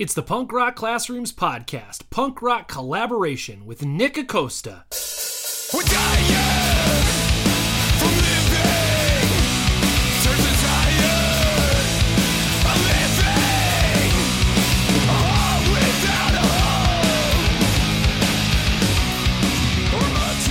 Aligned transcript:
It's 0.00 0.14
the 0.14 0.22
Punk 0.22 0.50
Rock 0.50 0.76
Classrooms 0.76 1.30
podcast, 1.30 2.08
punk 2.08 2.40
rock 2.40 2.68
collaboration 2.68 3.66
with 3.66 3.84
Nick 3.84 4.16
Acosta. 4.16 4.86
We're 5.74 5.82
dying 5.82 6.24
from 7.98 8.08
living. 8.08 9.28
Turns 10.22 10.40
us 10.40 10.62
tired 10.64 12.00
of 12.64 12.80
living. 12.88 14.14
A 15.04 15.12
heart 15.20 15.64
without 15.68 16.32
a 16.32 16.48
hope. 16.48 17.52
Or 19.92 20.08
much 20.16 20.48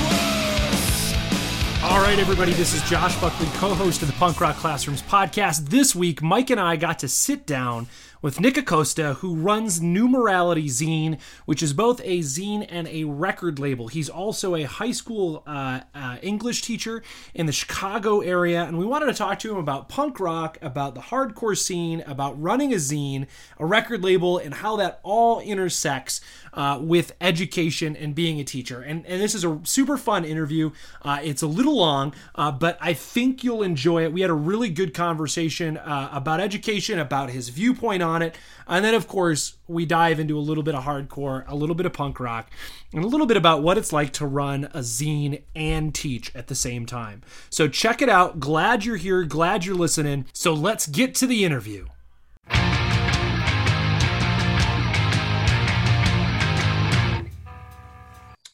worse. 1.81 1.91
All 1.91 2.01
right, 2.03 2.19
everybody, 2.19 2.53
this 2.53 2.75
is 2.75 2.87
Josh 2.87 3.15
Buckley, 3.19 3.47
co 3.55 3.73
host 3.73 4.03
of 4.03 4.09
the 4.09 4.13
Punk 4.19 4.39
Rock 4.39 4.57
Classrooms 4.57 5.01
podcast. 5.01 5.69
This 5.69 5.95
week, 5.95 6.21
Mike 6.21 6.51
and 6.51 6.59
I 6.59 6.75
got 6.75 6.99
to 6.99 7.07
sit 7.07 7.47
down 7.47 7.87
with 8.21 8.39
Nick 8.39 8.57
Acosta, 8.57 9.13
who 9.15 9.35
runs 9.35 9.81
New 9.81 10.07
Morality 10.07 10.67
Zine, 10.67 11.19
which 11.45 11.63
is 11.63 11.71
both 11.71 12.01
a 12.03 12.19
zine 12.19 12.65
and 12.69 12.87
a 12.89 13.05
record 13.05 13.59
label. 13.59 13.87
He's 13.87 14.09
also 14.09 14.55
a 14.55 14.63
high 14.63 14.91
school 14.91 15.43
uh, 15.47 15.81
uh, 15.95 16.17
English 16.21 16.63
teacher 16.63 17.01
in 17.33 17.45
the 17.45 17.51
Chicago 17.53 18.19
area, 18.19 18.63
and 18.63 18.77
we 18.77 18.85
wanted 18.85 19.05
to 19.05 19.13
talk 19.13 19.39
to 19.39 19.51
him 19.51 19.57
about 19.57 19.87
punk 19.87 20.19
rock, 20.19 20.57
about 20.61 20.95
the 20.95 21.01
hardcore 21.01 21.57
scene, 21.57 22.03
about 22.05 22.39
running 22.41 22.73
a 22.73 22.77
zine, 22.77 23.27
a 23.57 23.65
record 23.65 24.03
label, 24.03 24.37
and 24.37 24.55
how 24.55 24.75
that 24.75 24.99
all 25.03 25.39
intersects 25.39 26.19
uh, 26.53 26.77
with 26.81 27.15
education 27.21 27.95
and 27.95 28.15
being 28.15 28.39
a 28.39 28.43
teacher. 28.43 28.81
And, 28.81 29.05
and 29.05 29.21
this 29.21 29.33
is 29.33 29.45
a 29.45 29.59
super 29.63 29.97
fun 29.97 30.25
interview. 30.25 30.71
Uh, 31.01 31.19
it's 31.23 31.41
a 31.41 31.47
little 31.47 31.77
long, 31.77 32.13
uh, 32.35 32.51
but 32.51 32.77
I 32.81 32.93
think 32.93 33.43
you'll 33.43 33.63
enjoy 33.63 34.03
it. 34.03 34.11
We 34.11 34.21
had 34.21 34.29
a 34.29 34.33
really 34.33 34.69
good 34.69 34.93
conversation 34.93 35.77
uh, 35.77 36.09
about 36.11 36.41
education, 36.41 36.99
about 36.99 37.29
his 37.29 37.49
viewpoint 37.49 38.03
on 38.03 38.08
it. 38.21 38.35
And 38.67 38.83
then, 38.83 38.93
of 38.93 39.07
course, 39.07 39.55
we 39.67 39.85
dive 39.85 40.19
into 40.19 40.37
a 40.37 40.41
little 40.41 40.63
bit 40.63 40.75
of 40.75 40.83
hardcore, 40.83 41.43
a 41.47 41.55
little 41.55 41.75
bit 41.75 41.85
of 41.85 41.93
punk 41.93 42.19
rock, 42.19 42.49
and 42.93 43.03
a 43.03 43.07
little 43.07 43.27
bit 43.27 43.37
about 43.37 43.63
what 43.63 43.77
it's 43.77 43.93
like 43.93 44.11
to 44.13 44.25
run 44.25 44.65
a 44.65 44.79
zine 44.79 45.43
and 45.55 45.93
teach 45.93 46.35
at 46.35 46.47
the 46.47 46.55
same 46.55 46.85
time. 46.85 47.21
So 47.49 47.67
check 47.67 48.01
it 48.01 48.09
out. 48.09 48.39
Glad 48.39 48.85
you're 48.85 48.97
here. 48.97 49.23
Glad 49.23 49.65
you're 49.65 49.75
listening. 49.75 50.25
So 50.33 50.53
let's 50.53 50.87
get 50.87 51.15
to 51.15 51.27
the 51.27 51.45
interview. 51.45 51.85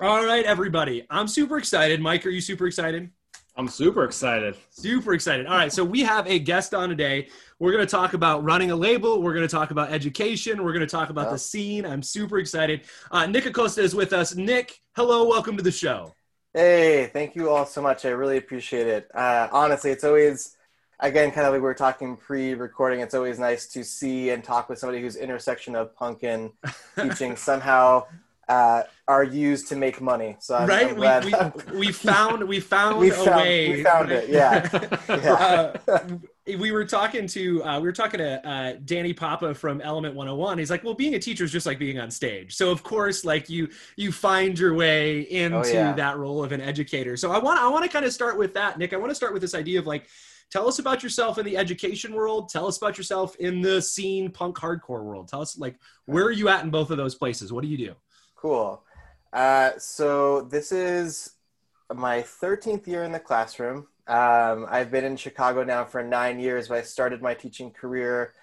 All 0.02 0.25
right, 0.25 0.44
everybody. 0.44 1.06
I'm 1.09 1.28
super 1.28 1.58
excited. 1.58 2.02
Mike, 2.02 2.25
are 2.25 2.30
you 2.30 2.42
super 2.42 2.67
excited? 2.67 3.09
I'm 3.58 3.70
super 3.70 4.03
excited. 4.03 4.58
Super 4.70 5.14
excited. 5.14 5.48
All 5.48 5.56
right, 5.56 5.72
so 5.72 5.84
we 5.84 6.02
have 6.02 6.28
a 6.28 6.39
guest 6.39 6.73
on 6.73 6.89
today. 6.89 7.30
We're 7.58 7.72
going 7.72 7.86
to 7.86 7.89
talk 7.89 8.14
about 8.14 8.44
running 8.44 8.72
a 8.72 8.75
label. 8.75 9.22
We're 9.22 9.34
going 9.34 9.47
to 9.47 9.52
talk 9.52 9.72
about 9.72 9.94
education. 9.94 10.62
We're 10.62 10.73
going 10.73 10.86
to 10.86 10.92
talk 10.92 11.09
about 11.09 11.31
the 11.31 11.38
scene. 11.38 11.86
I'm 11.86 12.03
super 12.03 12.38
excited. 12.38 12.81
Uh, 13.12 13.28
Nick 13.28 13.45
Acosta 13.45 13.81
is 13.81 13.95
with 13.95 14.12
us. 14.12 14.36
Nick, 14.36 14.81
hello. 14.94 15.25
Welcome 15.25 15.56
to 15.56 15.64
the 15.64 15.72
show. 15.72 16.14
Hey, 16.53 17.09
thank 17.14 17.34
you 17.34 17.50
all 17.50 17.66
so 17.66 17.81
much. 17.81 18.03
I 18.03 18.09
really 18.09 18.36
appreciate 18.38 18.88
it. 18.88 19.09
Uh, 19.16 19.47
honestly, 19.53 19.92
it's 19.92 20.03
always, 20.03 20.58
again, 21.00 21.31
kind 21.31 21.47
of 21.47 21.53
like 21.53 21.62
we 21.62 21.66
were 21.66 21.73
talking 21.73 22.17
pre-recording. 22.17 23.00
It's 23.00 23.14
always 23.14 23.40
nice 23.40 23.67
to 23.67 23.86
see 23.86 24.31
and 24.31 24.44
talk 24.44 24.67
with 24.67 24.80
somebody 24.80 25.02
whose 25.02 25.16
intersection 25.16 25.78
of 25.78 25.95
punk 25.95 26.23
and 26.23 26.52
teaching 27.02 27.38
somehow 27.38 28.06
uh, 28.47 28.83
are 29.07 29.23
used 29.23 29.67
to 29.69 29.75
make 29.75 30.01
money. 30.01 30.35
So 30.39 30.55
I'm, 30.55 30.67
right? 30.67 30.91
I'm 30.91 31.25
we, 31.25 31.73
we, 31.73 31.88
we 31.88 31.91
found 31.91 32.47
we 32.47 32.59
found 32.59 32.99
we 32.99 33.11
a 33.11 33.13
found, 33.13 33.41
way. 33.41 33.69
we 33.77 33.83
found 33.83 34.11
it. 34.11 34.29
Yeah, 34.29 34.69
yeah. 35.09 35.75
uh, 35.88 36.17
we 36.45 36.71
were 36.71 36.85
talking 36.85 37.27
to 37.27 37.63
uh, 37.63 37.79
we 37.79 37.88
were 37.88 37.91
talking 37.91 38.19
to 38.19 38.47
uh, 38.47 38.73
Danny 38.85 39.13
Papa 39.13 39.53
from 39.55 39.81
Element 39.81 40.16
101. 40.16 40.57
He's 40.59 40.69
like, 40.69 40.83
"Well, 40.83 40.93
being 40.93 41.16
a 41.16 41.19
teacher 41.19 41.43
is 41.43 41.51
just 41.51 41.66
like 41.66 41.79
being 41.79 41.99
on 41.99 42.11
stage." 42.11 42.55
So 42.55 42.71
of 42.71 42.83
course, 42.83 43.25
like 43.25 43.49
you 43.49 43.69
you 43.95 44.11
find 44.11 44.57
your 44.57 44.73
way 44.75 45.21
into 45.21 45.57
Oh, 45.57 45.63
yeah. 45.63 45.93
that 45.93 46.17
role 46.17 46.43
of 46.43 46.51
an 46.51 46.61
educator. 46.61 47.17
So 47.17 47.31
I 47.31 47.39
want 47.39 47.59
I 47.59 47.67
want 47.67 47.83
to 47.83 47.89
kind 47.89 48.05
of 48.05 48.13
start 48.13 48.38
with 48.38 48.53
that, 48.55 48.77
Nick. 48.77 48.94
I 48.94 48.97
want 48.97 49.09
to 49.11 49.16
start 49.16 49.34
with 49.34 49.41
this 49.41 49.55
idea 49.55 49.79
of 49.79 49.88
like. 49.88 50.07
Tell 50.51 50.67
us 50.67 50.78
about 50.78 51.01
yourself 51.01 51.39
in 51.39 51.45
the 51.45 51.57
education 51.57 52.13
world. 52.13 52.50
Tell 52.50 52.67
us 52.67 52.78
about 52.78 53.00
yourself 53.00 53.35
in 53.38 53.61
the 53.61 53.81
scene 53.81 54.29
punk 54.29 54.55
hardcore 54.55 55.03
world. 55.03 55.28
Tell 55.28 55.41
us 55.41 55.57
like 55.57 55.75
where 56.05 56.23
are 56.23 56.31
you 56.31 56.50
at 56.50 56.63
in 56.63 56.69
both 56.69 56.91
of 56.91 56.97
those 56.97 57.16
places? 57.16 57.51
What 57.51 57.63
do 57.63 57.67
you 57.67 57.78
do? 57.78 57.95
Cool. 58.45 58.83
Uh, 59.33 59.72
so 59.79 60.41
this 60.41 60.72
is 60.72 61.31
my 61.91 62.22
13th 62.22 62.85
year 62.85 63.03
in 63.03 63.11
the 63.11 63.19
classroom. 63.19 63.88
Um, 64.06 64.67
I've 64.69 64.91
been 64.91 65.03
in 65.03 65.17
Chicago 65.17 65.63
now 65.63 65.83
for 65.83 66.03
nine 66.03 66.39
years, 66.39 66.67
but 66.67 66.78
I 66.78 66.84
started 66.84 67.23
my 67.23 67.34
teaching 67.34 67.72
career 67.72 68.34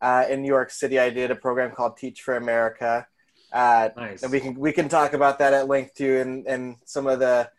uh, 0.00 0.24
in 0.30 0.40
New 0.40 0.48
York 0.48 0.70
City. 0.70 0.98
I 0.98 1.10
did 1.10 1.30
a 1.30 1.34
program 1.34 1.72
called 1.72 1.98
Teach 1.98 2.22
for 2.22 2.36
America. 2.36 3.06
Uh, 3.52 3.90
Nice. 3.98 4.22
and 4.22 4.32
we 4.32 4.40
can 4.40 4.54
we 4.54 4.72
can 4.72 4.88
talk 4.88 5.12
about 5.12 5.38
that 5.40 5.52
at 5.52 5.68
length 5.68 5.92
too, 5.94 6.20
and 6.20 6.46
and 6.46 6.76
some 6.86 7.06
of 7.06 7.18
the 7.18 7.50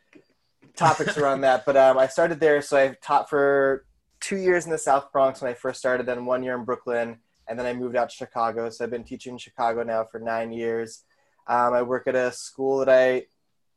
topics 0.75 1.19
around 1.19 1.41
that. 1.41 1.65
But 1.67 1.77
um, 1.77 1.99
I 1.99 2.07
started 2.07 2.39
there, 2.39 2.63
so 2.63 2.77
I 2.77 2.95
taught 3.03 3.29
for 3.29 3.85
two 4.19 4.37
years 4.37 4.65
in 4.65 4.71
the 4.71 4.79
South 4.79 5.11
Bronx 5.11 5.39
when 5.39 5.51
I 5.51 5.53
first 5.53 5.77
started, 5.77 6.07
then 6.07 6.25
one 6.25 6.41
year 6.41 6.55
in 6.55 6.65
Brooklyn, 6.65 7.19
and 7.47 7.59
then 7.59 7.67
I 7.67 7.73
moved 7.73 7.95
out 7.95 8.09
to 8.09 8.15
Chicago. 8.15 8.71
So 8.71 8.85
I've 8.85 8.89
been 8.89 9.03
teaching 9.03 9.33
in 9.33 9.37
Chicago 9.37 9.83
now 9.83 10.03
for 10.03 10.19
nine 10.19 10.51
years. 10.51 11.03
Um, 11.47 11.73
I 11.73 11.81
work 11.81 12.07
at 12.07 12.15
a 12.15 12.31
school 12.31 12.79
that 12.79 12.89
I 12.89 13.25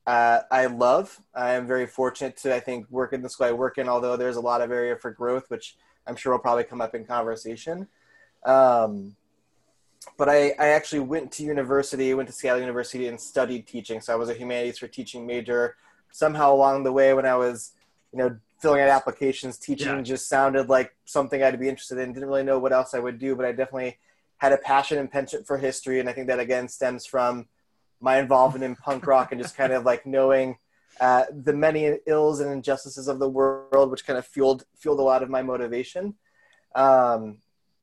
uh, 0.07 0.43
I 0.51 0.67
love. 0.67 1.19
I 1.35 1.53
am 1.53 1.67
very 1.67 1.87
fortunate 1.87 2.37
to 2.39 2.55
I 2.55 2.61
think 2.61 2.91
work 2.91 3.13
in 3.13 3.23
the 3.23 3.29
school 3.29 3.47
I 3.47 3.53
work 3.53 3.79
in, 3.79 3.89
although 3.89 4.17
there's 4.17 4.37
a 4.37 4.41
lot 4.41 4.61
of 4.61 4.71
area 4.71 4.97
for 4.97 5.11
growth, 5.11 5.49
which 5.49 5.77
I'm 6.07 6.17
sure 6.17 6.33
will 6.33 6.39
probably 6.41 6.65
come 6.65 6.81
up 6.81 6.95
in 6.95 7.05
conversation. 7.05 7.89
Um, 8.45 9.17
but 10.19 10.29
I, 10.29 10.51
I 10.59 10.69
actually 10.69 11.01
went 11.01 11.33
to 11.33 11.43
university, 11.43 12.13
went 12.13 12.29
to 12.29 12.35
Seattle 12.35 12.61
University 12.61 13.09
and 13.09 13.19
studied 13.19 13.67
teaching. 13.67 14.01
So 14.01 14.13
I 14.13 14.17
was 14.17 14.29
a 14.29 14.35
humanities 14.35 14.79
for 14.79 14.87
teaching 14.87 15.27
major. 15.27 15.77
Somehow 16.13 16.53
along 16.53 16.85
the 16.85 16.93
way, 16.93 17.15
when 17.15 17.27
I 17.27 17.37
was, 17.37 17.73
you 18.13 18.19
know, 18.19 18.37
filling 18.61 18.83
out 18.83 18.91
applications, 18.91 19.59
teaching 19.59 19.97
Yeah. 19.97 20.03
just 20.03 20.29
sounded 20.29 20.69
like 20.69 20.95
something 21.07 21.43
I'd 21.43 21.59
be 21.59 21.69
interested 21.69 21.99
in. 21.99 22.13
Didn't 22.13 22.29
really 22.29 22.45
know 22.45 22.59
what 22.59 22.73
else 22.73 22.95
I 22.95 22.99
would 22.99 23.19
do, 23.19 23.35
but 23.35 23.47
I 23.47 23.53
definitely 23.53 23.99
had 24.39 24.53
a 24.53 24.59
passion 24.59 24.99
and 24.99 25.11
penchant 25.11 25.47
for 25.47 25.59
history. 25.59 26.01
And 26.01 26.09
I 26.09 26.13
think 26.13 26.27
that 26.27 26.39
again 26.39 26.69
stems 26.69 27.07
from 27.07 27.47
my 28.01 28.19
involvement 28.19 28.65
in 28.65 28.77
punk 28.77 29.07
rock 29.07 29.33
and 29.33 29.41
just 29.41 29.57
kind 29.57 29.73
of 29.73 29.85
like 29.85 30.07
knowing 30.07 30.57
uh, 31.01 31.25
the 31.33 31.53
many 31.53 31.99
ills 32.07 32.41
and 32.41 32.51
injustices 32.53 33.09
of 33.09 33.19
the 33.19 33.29
world, 33.29 33.91
which 33.91 34.07
kind 34.07 34.19
of 34.19 34.27
fueled 34.27 34.65
fueled 34.77 35.01
a 35.01 35.03
lot 35.03 35.23
of 35.23 35.31
my 35.31 35.43
motivation. 35.43 36.15
Um, 36.75 37.39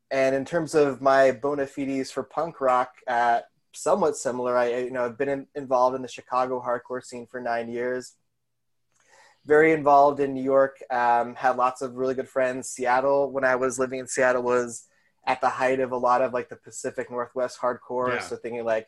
and 0.10 0.36
in 0.36 0.46
terms 0.46 0.76
of 0.76 1.02
my 1.02 1.32
bona 1.32 1.66
fides 1.66 2.12
for 2.12 2.24
punk 2.24 2.60
rock, 2.62 2.94
uh, 3.08 3.42
somewhat 3.74 4.18
similar. 4.18 4.58
I 4.58 4.80
you 4.80 4.92
know 4.92 5.06
I've 5.06 5.18
been 5.18 5.30
in, 5.30 5.48
involved 5.56 5.96
in 5.96 6.02
the 6.02 6.08
Chicago 6.08 6.62
hardcore 6.62 7.04
scene 7.04 7.28
for 7.30 7.42
nine 7.42 7.70
years. 7.70 8.14
Very 9.46 9.74
involved 9.74 10.20
in 10.20 10.34
New 10.34 10.44
York. 10.44 10.78
Um, 10.92 11.36
had 11.36 11.58
lots 11.58 11.82
of 11.82 11.96
really 11.96 12.14
good 12.14 12.30
friends. 12.30 12.70
Seattle, 12.70 13.32
when 13.32 13.44
I 13.44 13.56
was 13.56 13.80
living 13.80 14.00
in 14.00 14.08
Seattle, 14.08 14.44
was 14.44 14.88
at 15.26 15.42
the 15.42 15.50
height 15.50 15.80
of 15.80 15.92
a 15.92 15.98
lot 15.98 16.22
of 16.22 16.34
like 16.34 16.50
the 16.50 16.56
Pacific 16.56 17.10
Northwest 17.10 17.60
hardcore. 17.60 18.16
Yeah. 18.16 18.20
So 18.20 18.36
thinking 18.36 18.64
like 18.64 18.88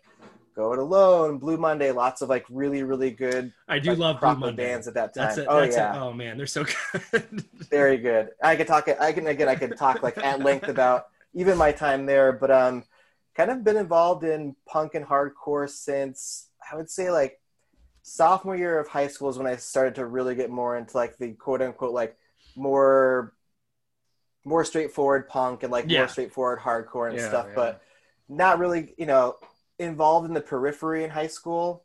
Go 0.55 0.73
It 0.73 0.79
Alone, 0.79 1.37
Blue 1.39 1.57
Monday, 1.57 1.91
lots 1.91 2.21
of 2.21 2.29
like 2.29 2.45
really 2.49 2.83
really 2.83 3.11
good 3.11 3.53
I 3.67 3.79
do 3.79 3.89
like, 3.89 3.99
love 3.99 4.19
Blue 4.21 4.35
Monday. 4.35 4.63
bands 4.65 4.87
at 4.87 4.95
that 4.95 5.13
time. 5.15 5.27
That's 5.27 5.37
it. 5.37 5.47
Oh 5.47 5.61
That's 5.61 5.77
yeah, 5.77 5.91
it. 5.91 5.93
Oh 5.93 6.13
man, 6.13 6.37
they're 6.37 6.47
so 6.47 6.65
good. 7.11 7.45
very 7.71 7.97
good. 7.97 8.29
I 8.41 8.55
could 8.55 8.67
talk. 8.67 8.87
I 8.87 9.11
can 9.13 9.27
again. 9.27 9.49
I 9.49 9.55
could 9.55 9.75
talk 9.77 10.03
like 10.03 10.17
at 10.21 10.41
length 10.41 10.67
about 10.67 11.05
even 11.33 11.57
my 11.57 11.71
time 11.71 12.05
there, 12.05 12.31
but 12.31 12.51
um, 12.51 12.83
kind 13.35 13.51
of 13.51 13.63
been 13.63 13.77
involved 13.77 14.23
in 14.23 14.55
punk 14.65 14.95
and 14.95 15.05
hardcore 15.05 15.69
since 15.69 16.49
I 16.71 16.75
would 16.75 16.89
say 16.89 17.09
like 17.11 17.39
sophomore 18.03 18.55
year 18.57 18.79
of 18.79 18.87
high 18.89 19.07
school 19.07 19.29
is 19.29 19.37
when 19.37 19.47
I 19.47 19.57
started 19.57 19.95
to 19.95 20.05
really 20.05 20.35
get 20.35 20.49
more 20.51 20.77
into 20.77 20.97
like 20.97 21.17
the 21.17 21.33
quote 21.33 21.61
unquote 21.61 21.93
like 21.93 22.17
more 22.55 23.33
more 24.45 24.65
straightforward 24.65 25.27
punk 25.29 25.63
and 25.63 25.71
like 25.71 25.87
Yeah. 25.89 25.99
more 25.99 26.07
straightforward 26.07 26.59
hardcore 26.59 27.09
and 27.09 27.17
Yeah, 27.17 27.27
stuff, 27.27 27.47
yeah. 27.47 27.55
but 27.55 27.81
not 28.29 28.59
really 28.59 28.93
you 28.97 29.05
know 29.05 29.35
involved 29.79 30.27
in 30.27 30.33
the 30.33 30.41
periphery 30.41 31.03
in 31.03 31.09
high 31.09 31.27
school. 31.27 31.83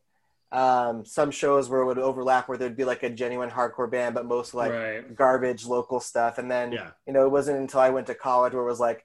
Um, 0.50 1.04
some 1.04 1.30
shows 1.30 1.68
where 1.68 1.82
it 1.82 1.86
would 1.86 1.98
overlap 1.98 2.48
where 2.48 2.56
there'd 2.56 2.76
be 2.76 2.84
like 2.84 3.02
a 3.02 3.10
genuine 3.10 3.50
hardcore 3.50 3.90
band, 3.90 4.14
but 4.14 4.24
most 4.24 4.54
like 4.54 4.72
right. 4.72 5.14
garbage 5.14 5.66
local 5.66 6.00
stuff. 6.00 6.38
And 6.38 6.50
then, 6.50 6.72
Yeah. 6.72 6.90
you 7.06 7.12
know, 7.12 7.24
it 7.26 7.30
wasn't 7.30 7.58
until 7.58 7.80
I 7.80 7.90
went 7.90 8.06
to 8.06 8.14
college 8.14 8.54
where 8.54 8.62
it 8.62 8.66
was 8.66 8.80
like, 8.80 9.04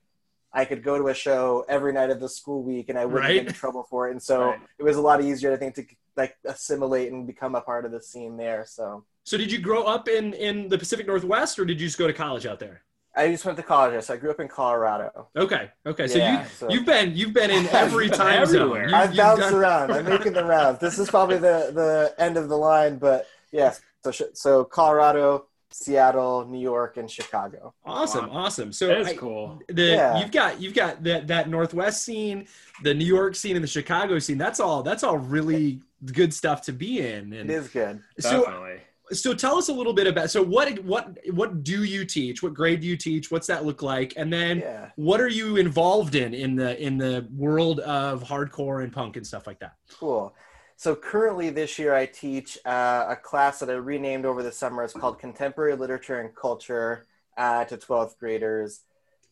I 0.53 0.65
could 0.65 0.83
go 0.83 0.97
to 0.97 1.07
a 1.09 1.13
show 1.13 1.65
every 1.67 1.91
night 1.91 2.11
of 2.11 2.19
the 2.19 2.29
school 2.29 2.63
week 2.63 2.87
and 2.89 2.97
I 2.97 3.05
wouldn't 3.05 3.23
Right. 3.25 3.33
get 3.33 3.47
in 3.47 3.53
trouble 3.53 3.83
for 3.83 4.07
it. 4.07 4.11
And 4.11 4.21
so 4.21 4.51
Right. 4.51 4.59
it 4.77 4.83
was 4.83 4.95
a 4.95 5.01
lot 5.01 5.21
easier, 5.21 5.51
I 5.51 5.57
think, 5.57 5.75
to 5.75 5.85
like 6.15 6.37
assimilate 6.45 7.11
and 7.11 7.27
become 7.27 7.55
a 7.55 7.61
part 7.61 7.85
of 7.85 7.91
the 7.91 8.01
scene 8.01 8.37
there. 8.37 8.65
So 8.65 9.03
so 9.25 9.37
did 9.37 9.51
you 9.51 9.59
grow 9.59 9.83
up 9.83 10.07
in 10.07 10.33
in 10.33 10.67
the 10.69 10.77
Pacific 10.77 11.07
Northwest, 11.07 11.57
or 11.57 11.65
did 11.65 11.79
you 11.81 11.87
just 11.87 11.97
go 11.97 12.07
to 12.07 12.13
college 12.13 12.45
out 12.45 12.59
there? 12.59 12.83
I 13.15 13.29
just 13.29 13.45
went 13.45 13.57
to 13.57 13.63
college. 13.63 14.03
So 14.03 14.13
I 14.15 14.17
grew 14.17 14.31
up 14.31 14.39
in 14.39 14.47
Colorado. 14.47 15.27
Okay. 15.35 15.69
Okay. 15.85 16.07
So 16.07 16.17
Yeah, 16.17 16.41
you 16.43 16.49
so- 16.49 16.69
you've 16.69 16.85
been 16.85 17.15
you've 17.15 17.33
been 17.33 17.51
in 17.51 17.67
every 17.67 18.09
time 18.23 18.41
everywhere. 18.41 18.89
zone. 18.89 18.93
I've 18.95 19.15
bounced 19.15 19.41
done- 19.41 19.53
around. 19.53 19.91
I'm 19.91 20.05
making 20.05 20.33
the 20.33 20.43
rounds. 20.45 20.79
This 20.79 20.97
is 20.99 21.09
probably 21.09 21.37
the, 21.37 21.71
the 21.73 22.15
end 22.17 22.37
of 22.37 22.49
the 22.49 22.57
line, 22.57 22.97
but 22.97 23.27
yes. 23.51 23.81
So, 24.03 24.11
so 24.33 24.63
Colorado, 24.65 25.45
Seattle, 25.71 26.45
New 26.45 26.59
York, 26.59 26.97
and 26.97 27.09
Chicago. 27.09 27.73
Awesome, 27.85 28.29
Wow. 28.29 28.45
awesome. 28.45 28.71
So 28.73 28.87
That 28.87 28.99
is 28.99 29.17
cool. 29.17 29.59
the 29.69 29.81
Yeah. 29.83 30.19
you've 30.19 30.31
got 30.31 30.59
you've 30.61 30.73
got 30.73 31.03
that 31.03 31.27
that 31.27 31.49
Northwest 31.49 32.03
scene, 32.03 32.47
the 32.83 32.93
New 32.93 33.05
York 33.05 33.35
scene, 33.35 33.55
and 33.55 33.63
the 33.63 33.67
Chicago 33.67 34.19
scene. 34.19 34.37
That's 34.37 34.59
all. 34.59 34.81
That's 34.83 35.03
all 35.03 35.17
really 35.17 35.81
good 36.13 36.33
stuff 36.33 36.63
to 36.63 36.73
be 36.73 36.99
in. 36.99 37.31
It 37.31 37.41
And 37.41 37.51
is 37.51 37.69
good. 37.69 38.01
so 38.19 38.41
Definitely. 38.43 38.81
So 39.13 39.33
tell 39.33 39.57
us 39.57 39.69
a 39.69 39.73
little 39.73 39.93
bit 39.93 40.07
about 40.07 40.29
so 40.31 40.41
what 40.41 40.77
what 40.79 41.17
what 41.31 41.63
do 41.63 41.83
you 41.83 42.05
teach 42.05 42.41
what 42.43 42.53
grade 42.53 42.79
do 42.81 42.87
you 42.87 42.97
teach 42.97 43.31
what's 43.31 43.47
that 43.47 43.65
look 43.65 43.81
like 43.81 44.13
and 44.17 44.31
then 44.31 44.59
Yeah. 44.59 44.89
what 44.95 45.19
are 45.21 45.27
you 45.27 45.57
involved 45.57 46.15
in 46.15 46.33
in 46.33 46.55
the 46.55 46.81
in 46.81 46.97
the 46.97 47.27
world 47.35 47.79
of 47.81 48.23
hardcore 48.23 48.83
and 48.83 48.91
punk 48.91 49.17
and 49.17 49.25
stuff 49.25 49.47
like 49.47 49.59
that 49.59 49.73
Cool. 49.99 50.33
So 50.75 50.95
currently 50.95 51.49
this 51.49 51.77
year 51.79 51.93
I 51.95 52.05
teach 52.07 52.57
uh, 52.65 53.05
a 53.09 53.15
class 53.15 53.59
that 53.59 53.69
I 53.69 53.73
renamed 53.73 54.25
over 54.25 54.41
the 54.43 54.51
summer. 54.51 54.83
It's 54.83 54.91
called 54.93 55.17
Contemporary 55.19 55.75
Literature 55.75 56.19
and 56.19 56.35
Culture 56.35 57.05
uh, 57.37 57.63
to 57.65 57.77
12th 57.77 58.17
graders. 58.17 58.81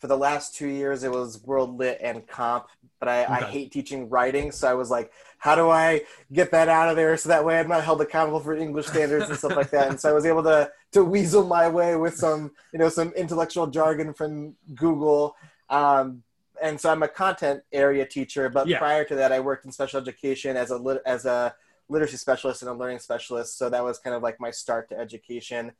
For 0.01 0.07
the 0.07 0.17
last 0.17 0.55
two 0.55 0.67
years, 0.67 1.03
it 1.03 1.11
was 1.11 1.43
World 1.43 1.77
Lit 1.77 1.99
and 2.01 2.25
Comp, 2.27 2.65
but 2.99 3.07
I, 3.07 3.23
I 3.23 3.41
hate 3.43 3.71
teaching 3.71 4.09
writing. 4.09 4.51
So 4.51 4.67
I 4.67 4.73
was 4.73 4.89
like, 4.89 5.11
how 5.37 5.53
do 5.53 5.69
I 5.69 6.01
get 6.33 6.49
that 6.51 6.69
out 6.69 6.89
of 6.89 6.95
there 6.95 7.15
so 7.17 7.29
that 7.29 7.45
way 7.45 7.59
I'm 7.59 7.67
not 7.67 7.83
held 7.83 8.01
accountable 8.01 8.39
for 8.39 8.55
English 8.55 8.87
standards 8.87 9.29
and 9.29 9.37
stuff 9.37 9.55
like 9.55 9.69
that. 9.69 9.89
And 9.89 9.99
so 9.99 10.09
I 10.09 10.13
was 10.13 10.25
able 10.25 10.41
to 10.43 10.71
to 10.93 11.03
weasel 11.05 11.45
my 11.45 11.69
way 11.69 11.95
with 11.95 12.15
some 12.15 12.51
you 12.73 12.79
know 12.79 12.89
some 12.89 13.09
intellectual 13.13 13.67
jargon 13.67 14.11
from 14.11 14.55
Google. 14.73 15.35
Um, 15.69 16.23
and 16.59 16.81
so 16.81 16.89
I'm 16.91 17.03
a 17.03 17.07
content 17.07 17.61
area 17.71 18.05
teacher, 18.05 18.49
but 18.49 18.67
Yeah. 18.67 18.79
prior 18.79 19.03
to 19.05 19.15
that, 19.15 19.31
I 19.31 19.39
worked 19.39 19.65
in 19.65 19.71
special 19.71 19.99
education 20.01 20.57
as 20.57 20.71
a 20.71 20.77
lit- 20.77 21.03
as 21.05 21.25
a 21.25 21.53
literacy 21.89 22.17
specialist 22.17 22.63
and 22.63 22.71
a 22.71 22.73
learning 22.73 22.99
specialist. 22.99 23.55
So 23.55 23.69
that 23.69 23.83
was 23.83 23.99
kind 23.99 24.15
of 24.15 24.23
like 24.23 24.39
my 24.39 24.49
start 24.49 24.89
to 24.89 24.97
education. 24.97 25.73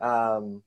Um, 0.00 0.62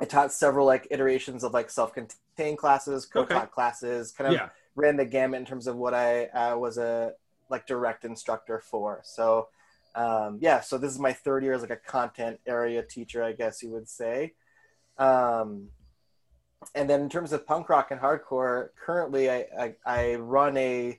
I 0.00 0.04
taught 0.04 0.32
several 0.32 0.66
like 0.66 0.88
iterations 0.90 1.44
of 1.44 1.52
like 1.52 1.70
self-contained 1.70 2.58
classes, 2.58 3.06
co-taught 3.06 3.36
Okay. 3.36 3.50
classes, 3.50 4.12
kind 4.12 4.28
of 4.28 4.34
yeah 4.34 4.48
ran 4.74 4.96
the 4.96 5.04
gamut 5.04 5.40
in 5.40 5.46
terms 5.46 5.66
of 5.66 5.76
what 5.76 5.94
I 5.94 6.26
uh, 6.26 6.56
was 6.56 6.78
a 6.78 7.14
like 7.50 7.66
direct 7.66 8.04
instructor 8.04 8.58
for. 8.58 9.00
So 9.04 9.48
um, 9.94 10.38
yeah, 10.40 10.60
so 10.60 10.78
this 10.78 10.92
is 10.92 10.98
my 10.98 11.12
third 11.12 11.44
year 11.44 11.52
as 11.52 11.60
like 11.60 11.70
a 11.70 11.76
content 11.76 12.40
area 12.46 12.82
teacher, 12.82 13.22
I 13.22 13.32
guess 13.32 13.62
you 13.62 13.70
would 13.70 13.88
say. 13.88 14.32
Um, 14.98 15.68
and 16.74 16.88
then 16.88 17.00
in 17.02 17.10
terms 17.10 17.32
of 17.32 17.46
punk 17.46 17.68
rock 17.68 17.90
and 17.90 18.00
hardcore, 18.00 18.68
currently 18.82 19.30
I, 19.30 19.46
I, 19.58 19.74
I 19.84 20.14
run 20.14 20.56
a 20.56 20.98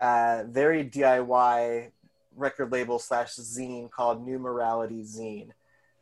uh, 0.00 0.44
very 0.48 0.84
DIY 0.84 1.90
record 2.36 2.72
label 2.72 2.98
slash 2.98 3.36
zine 3.36 3.88
called 3.90 4.26
New 4.26 4.40
Morality 4.40 5.04
Zine. 5.04 5.50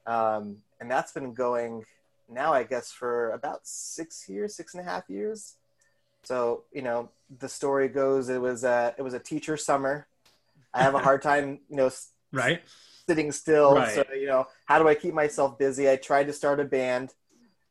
Um, 0.07 0.59
and 0.81 0.91
that's 0.91 1.13
been 1.13 1.35
going 1.35 1.85
now, 2.29 2.53
I 2.53 2.65
guess, 2.65 2.91
for 2.91 3.31
about 3.31 3.61
six 3.65 4.29
years, 4.29 4.55
six 4.55 4.75
and 4.75 4.87
a 4.87 4.91
half 4.91 5.09
years. 5.09 5.57
So, 6.25 6.65
you 6.73 6.83
know, 6.83 7.11
the 7.39 7.49
story 7.49 7.89
goes, 7.89 8.29
it 8.29 8.41
was 8.41 8.65
a, 8.65 8.95
it 8.97 9.03
was 9.03 9.15
a 9.15 9.19
teacher 9.19 9.57
summer. 9.57 10.07
I 10.73 10.83
have 10.83 10.95
a 10.95 11.01
hard 11.01 11.23
time, 11.31 11.61
you 11.69 11.77
know, 11.77 11.91
right 12.33 12.63
sitting 13.09 13.33
still. 13.33 13.75
Right. 13.75 13.95
So, 13.95 14.05
you 14.15 14.27
know, 14.27 14.47
how 14.65 14.79
do 14.79 14.89
I 14.89 14.95
keep 14.95 15.15
myself 15.15 15.59
busy? 15.59 15.91
I 15.91 15.97
tried 15.97 16.27
to 16.29 16.33
start 16.33 16.61
a 16.61 16.65
band. 16.65 17.13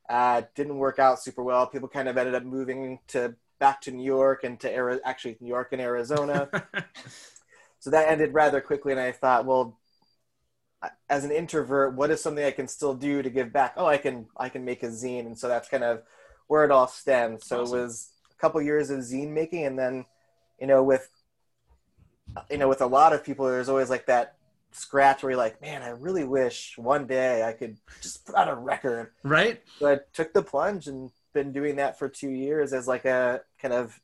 Uh, 0.10 0.44
didn't 0.56 0.78
work 0.78 1.00
out 1.00 1.22
super 1.22 1.44
well. 1.44 1.68
People 1.68 1.88
kind 1.88 2.08
of 2.08 2.18
ended 2.18 2.36
up 2.36 2.44
moving 2.44 3.00
to 3.08 3.36
back 3.60 3.82
to 3.82 3.92
New 3.92 4.04
York 4.04 4.44
and 4.44 4.60
to 4.60 4.76
Ari- 4.76 5.00
actually 5.06 5.38
New 5.40 5.48
York 5.48 5.70
and 5.72 5.82
Arizona. 5.82 6.50
so 7.80 7.90
that 7.92 8.10
ended 8.10 8.34
rather 8.34 8.60
quickly. 8.60 8.92
And 8.92 9.00
I 9.00 9.12
thought, 9.12 9.46
well, 9.46 9.80
as 11.10 11.24
an 11.24 11.32
introvert, 11.32 11.94
what 11.96 12.10
is 12.12 12.22
something 12.22 12.44
I 12.44 12.52
can 12.52 12.68
still 12.68 12.94
do 12.94 13.22
to 13.22 13.30
give 13.30 13.54
back? 13.54 13.74
Oh, 13.78 13.86
I 13.86 13.98
can, 13.98 14.28
I 14.38 14.50
can 14.50 14.66
make 14.66 14.84
a 14.84 14.88
zine. 14.88 15.26
And 15.26 15.38
so 15.38 15.48
that's 15.48 15.70
kind 15.70 15.84
of 15.84 16.02
where 16.48 16.64
it 16.66 16.72
all 16.72 16.88
stems. 16.88 17.46
So 17.46 17.62
Awesome. 17.62 17.78
it 17.78 17.82
was 17.82 18.10
a 18.32 18.36
couple 18.36 18.62
years 18.62 18.90
of 18.90 19.00
zine 19.00 19.30
making. 19.32 19.66
And 19.66 19.78
then, 19.78 20.06
you 20.60 20.68
know, 20.68 20.84
with, 20.84 21.08
you 22.50 22.58
know, 22.58 22.68
with 22.68 22.82
a 22.82 22.88
lot 22.88 23.14
of 23.14 23.24
people, 23.24 23.46
there's 23.46 23.70
always 23.70 23.90
like 23.90 24.06
that 24.08 24.36
scratch 24.72 25.22
where 25.22 25.32
you're 25.32 25.38
like, 25.38 25.62
man, 25.62 25.84
I 25.84 25.90
really 25.90 26.24
wish 26.24 26.78
one 26.78 27.06
day 27.06 27.44
I 27.44 27.54
could 27.54 27.78
just 28.02 28.26
put 28.26 28.36
out 28.36 28.48
a 28.48 28.56
record. 28.56 29.12
right 29.24 29.62
So 29.80 29.88
I 29.92 30.00
took 30.14 30.34
the 30.34 30.42
plunge 30.42 30.88
and 30.88 31.12
been 31.34 31.52
doing 31.52 31.76
that 31.78 32.00
for 32.00 32.10
two 32.10 32.30
years 32.30 32.74
as 32.74 32.88
like 32.88 33.06
a 33.06 33.42
kind 33.62 33.74
of 33.74 34.00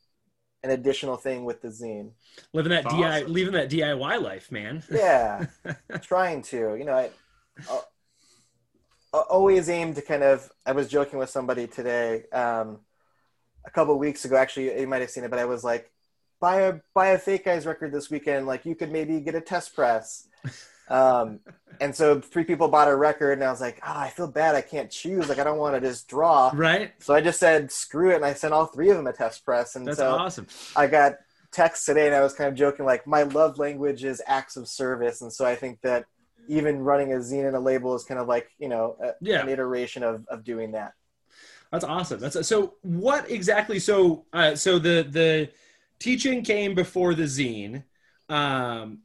an 0.67 0.79
additional 0.79 1.17
thing 1.17 1.45
with 1.45 1.61
the 1.61 1.69
zine. 1.69 2.11
living 2.53 2.71
that 2.71 2.83
That's 2.83 2.95
di 2.95 3.03
awesome. 3.03 3.33
living 3.33 3.53
that 3.53 3.69
diy 3.69 4.21
life 4.21 4.51
man 4.51 4.83
Yeah, 4.91 5.45
trying 6.01 6.41
to. 6.43 6.75
You 6.75 6.85
know, 6.85 6.93
I, 6.93 7.09
I 7.69 7.79
I 9.13 9.17
always 9.29 9.69
aim 9.69 9.93
to 9.95 10.01
kind 10.01 10.23
of. 10.23 10.49
I 10.65 10.73
was 10.73 10.87
joking 10.87 11.19
with 11.19 11.29
somebody 11.29 11.67
today, 11.67 12.23
um, 12.31 12.79
a 13.65 13.71
couple 13.71 13.93
of 13.93 13.99
weeks 13.99 14.25
ago. 14.25 14.35
Actually, 14.35 14.79
you 14.79 14.87
might 14.87 15.01
have 15.01 15.09
seen 15.09 15.23
it, 15.23 15.29
but 15.29 15.39
I 15.39 15.45
was 15.45 15.63
like, 15.63 15.91
buy 16.39 16.61
a 16.61 16.79
buy 16.93 17.07
a 17.09 17.17
Fake 17.17 17.45
Guys 17.45 17.65
record 17.65 17.91
this 17.91 18.09
weekend. 18.09 18.47
Like, 18.47 18.65
you 18.65 18.75
could 18.75 18.91
maybe 18.91 19.19
get 19.21 19.35
a 19.35 19.41
test 19.41 19.73
press. 19.75 20.27
Um, 20.89 21.39
and 21.79 21.95
so 21.95 22.19
three 22.19 22.43
people 22.43 22.67
bought 22.69 22.87
a 22.87 22.95
record, 22.95 23.33
and 23.33 23.43
I 23.43 23.51
was 23.51 23.61
like, 23.61 23.79
ah, 23.83 24.01
I 24.01 24.09
feel 24.09 24.27
bad. 24.27 24.55
I 24.55 24.61
can't 24.61 24.89
choose. 24.89 25.29
Like, 25.29 25.37
I 25.39 25.43
don't 25.43 25.57
want 25.59 25.75
to 25.75 25.81
just 25.81 26.07
draw. 26.07 26.51
right 26.55 26.91
So 26.99 27.13
I 27.13 27.21
just 27.21 27.39
said, 27.39 27.71
screw 27.71 28.11
it, 28.11 28.15
and 28.15 28.25
I 28.25 28.33
sent 28.33 28.53
all 28.53 28.65
three 28.65 28.89
of 28.89 28.97
them 28.97 29.07
a 29.07 29.13
test 29.13 29.45
press. 29.45 29.75
And 29.75 29.85
that's 29.85 29.97
so 29.99 30.11
awesome 30.11 30.47
I 30.75 30.87
got 30.87 31.17
texts 31.51 31.85
today, 31.85 32.07
and 32.07 32.15
I 32.15 32.21
was 32.21 32.33
kind 32.33 32.47
of 32.49 32.55
joking, 32.55 32.85
like 32.85 33.05
my 33.05 33.23
love 33.23 33.57
language 33.59 34.03
is 34.03 34.21
acts 34.27 34.57
of 34.57 34.67
service, 34.67 35.21
and 35.21 35.31
so 35.31 35.45
I 35.45 35.55
think 35.55 35.79
that 35.81 36.05
even 36.49 36.79
running 36.79 37.11
a 37.13 37.17
zine 37.17 37.45
and 37.45 37.55
a 37.55 37.59
label 37.59 37.93
is 37.95 38.05
kind 38.05 38.19
of 38.19 38.27
like 38.27 38.49
you 38.57 38.69
know 38.69 38.95
a, 39.03 39.11
Yeah. 39.21 39.41
an 39.41 39.49
iteration 39.49 40.03
of 40.03 40.25
of 40.29 40.43
doing 40.43 40.71
that. 40.71 40.93
That's 41.71 41.83
awesome. 41.83 42.19
That's 42.19 42.47
so. 42.47 42.75
What 42.81 43.29
exactly? 43.29 43.79
So, 43.79 44.25
uh, 44.31 44.55
so 44.55 44.79
the 44.79 45.05
the 45.09 45.49
teaching 45.99 46.43
came 46.43 46.73
before 46.75 47.13
the 47.13 47.23
zine. 47.23 47.83
Um, 48.29 48.99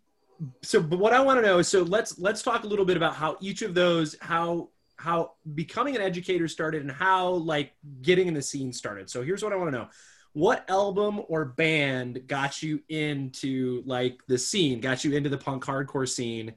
so, 0.63 0.81
but 0.81 0.99
what 0.99 1.13
I 1.13 1.21
want 1.21 1.39
to 1.39 1.47
know 1.47 1.59
is, 1.59 1.69
so 1.69 1.83
let's 1.83 2.19
let's 2.19 2.43
talk 2.43 2.65
a 2.65 2.67
little 2.67 2.85
bit 2.85 2.97
about 2.97 3.15
how 3.15 3.37
each 3.41 3.63
of 3.63 3.75
those, 3.75 4.17
how 4.21 4.71
how 4.97 5.33
becoming 5.55 5.97
an 5.97 6.03
educator 6.03 6.49
started, 6.49 6.83
and 6.83 6.91
how 6.91 7.31
like 7.31 7.73
getting 8.03 8.29
in 8.29 8.35
the 8.35 8.43
scene 8.43 8.73
started. 8.73 9.11
So, 9.11 9.23
here's 9.23 9.43
what 9.43 9.53
I 9.53 9.57
want 9.57 9.73
to 9.73 9.79
know: 9.79 9.89
What 10.33 10.69
album 10.69 11.23
or 11.29 11.45
band 11.45 12.27
got 12.27 12.63
you 12.63 12.81
into 12.89 13.83
like 13.87 14.21
the 14.29 14.39
scene? 14.39 14.81
Got 14.81 15.05
you 15.05 15.15
into 15.15 15.29
the 15.29 15.39
punk 15.39 15.65
hardcore 15.65 16.09
scene? 16.09 16.55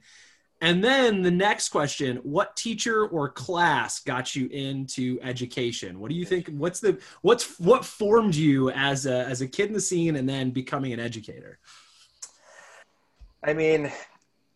And 0.62 0.82
then 0.82 1.20
the 1.20 1.30
next 1.30 1.68
question, 1.68 2.16
what 2.22 2.56
teacher 2.56 3.06
or 3.06 3.28
class 3.28 4.00
got 4.00 4.34
you 4.34 4.46
into 4.46 5.18
education? 5.22 6.00
What 6.00 6.10
do 6.10 6.16
you 6.16 6.24
think 6.24 6.48
what's 6.48 6.80
the 6.80 6.98
what's 7.20 7.58
what 7.60 7.84
formed 7.84 8.34
you 8.34 8.70
as 8.70 9.04
a 9.04 9.26
as 9.26 9.42
a 9.42 9.46
kid 9.46 9.68
in 9.68 9.74
the 9.74 9.80
scene 9.80 10.16
and 10.16 10.28
then 10.28 10.50
becoming 10.50 10.94
an 10.94 11.00
educator? 11.00 11.58
I 13.46 13.54
mean, 13.54 13.92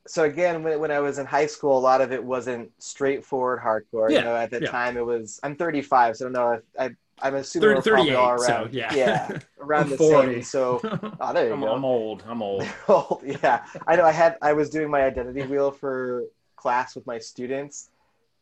so 0.06 0.25
again, 0.25 0.62
when, 0.62 0.80
when 0.80 0.90
I 0.90 0.99
was 0.99 1.18
in 1.18 1.26
high 1.26 1.47
school, 1.47 1.78
a 1.78 1.80
lot 1.80 2.00
of 2.00 2.12
it 2.12 2.23
wasn't 2.23 2.70
straightforward 2.78 3.61
hardcore. 3.61 4.11
Yeah, 4.11 4.18
You 4.18 4.25
know, 4.25 4.37
at 4.37 4.50
the 4.50 4.62
yeah. 4.62 4.70
time 4.70 4.97
it 4.97 5.06
was. 5.06 5.38
I'm 5.42 5.56
35, 5.56 6.16
so 6.16 6.25
I 6.25 6.26
don't 6.26 6.32
know. 6.32 6.52
If, 6.52 6.62
I 6.78 6.90
I'm 7.23 7.35
assuming 7.35 7.76
we're 7.76 7.82
30, 7.82 7.90
probably 7.90 8.11
38, 8.12 8.16
all 8.16 8.38
so 8.38 8.52
around. 8.52 8.75
yeah. 8.75 9.38
around 9.61 9.82
I'm 9.85 9.90
the 9.90 9.97
40. 9.99 10.32
same. 10.32 10.42
So, 10.42 10.80
oh, 11.20 11.32
there 11.32 11.49
you 11.49 11.52
I'm, 11.52 11.61
go. 11.61 11.75
I'm 11.75 11.85
old. 11.85 12.25
I'm 12.26 12.42
old. 12.42 12.66
old. 12.88 13.23
Yeah, 13.25 13.64
I 13.87 13.97
know. 13.97 14.04
I 14.04 14.12
had 14.12 14.37
I 14.42 14.52
was 14.54 14.70
doing 14.70 14.90
my 14.90 15.02
identity 15.02 15.42
wheel 15.42 15.70
for 15.70 16.25
class 16.56 16.94
with 16.94 17.06
my 17.06 17.18
students, 17.18 17.90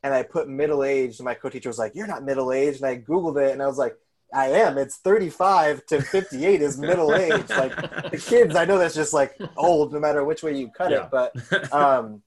and 0.03 0.15
I 0.15 0.23
put 0.23 0.49
middle 0.49 0.85
aged. 0.85 1.21
And 1.21 1.25
my 1.25 1.35
co-teacher 1.35 1.69
was 1.69 1.79
like, 1.79 1.95
"You're 1.95 2.07
not 2.07 2.23
middle 2.25 2.53
aged," 2.53 2.83
and 2.83 2.87
I 2.87 2.99
googled 2.99 3.45
it, 3.45 3.53
and 3.53 3.63
I 3.63 3.67
was 3.67 3.79
like, 3.79 3.97
"I 4.33 4.49
am. 4.49 4.79
It's 4.79 4.97
35 4.99 5.87
to 5.87 6.03
58 6.03 6.61
is 6.63 6.79
middle 6.79 7.15
age." 7.15 7.49
Like 7.51 7.75
the 8.11 8.19
kids, 8.27 8.55
I 8.57 8.65
know 8.65 8.79
that's 8.79 8.95
just 8.95 9.13
like 9.13 9.37
old, 9.57 9.93
no 9.93 10.01
matter 10.01 10.25
which 10.25 10.43
way 10.43 10.57
you 10.57 10.71
cut 10.71 10.91
Yeah. 10.91 11.05
it. 11.05 11.11
But 11.11 11.73
um, 11.73 12.23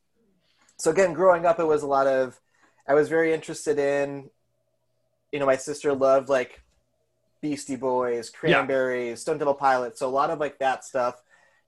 so 0.78 0.92
again, 0.92 1.14
growing 1.14 1.46
up, 1.46 1.60
it 1.60 1.66
was 1.66 1.84
a 1.84 1.88
lot 1.88 2.08
of. 2.08 2.40
I 2.88 2.94
was 2.94 3.10
very 3.10 3.34
interested 3.34 3.78
in. 3.80 4.30
You 5.32 5.40
know, 5.40 5.46
my 5.46 5.56
sister 5.56 5.94
loved 5.94 6.28
like 6.28 6.62
Beastie 7.42 7.76
Boys, 7.78 8.30
Cranberries, 8.30 9.22
Stone 9.22 9.38
Temple 9.40 9.54
Pilots, 9.54 10.00
so 10.00 10.08
a 10.08 10.10
lot 10.10 10.30
of 10.30 10.40
like 10.40 10.60
that 10.60 10.84
stuff. 10.84 11.22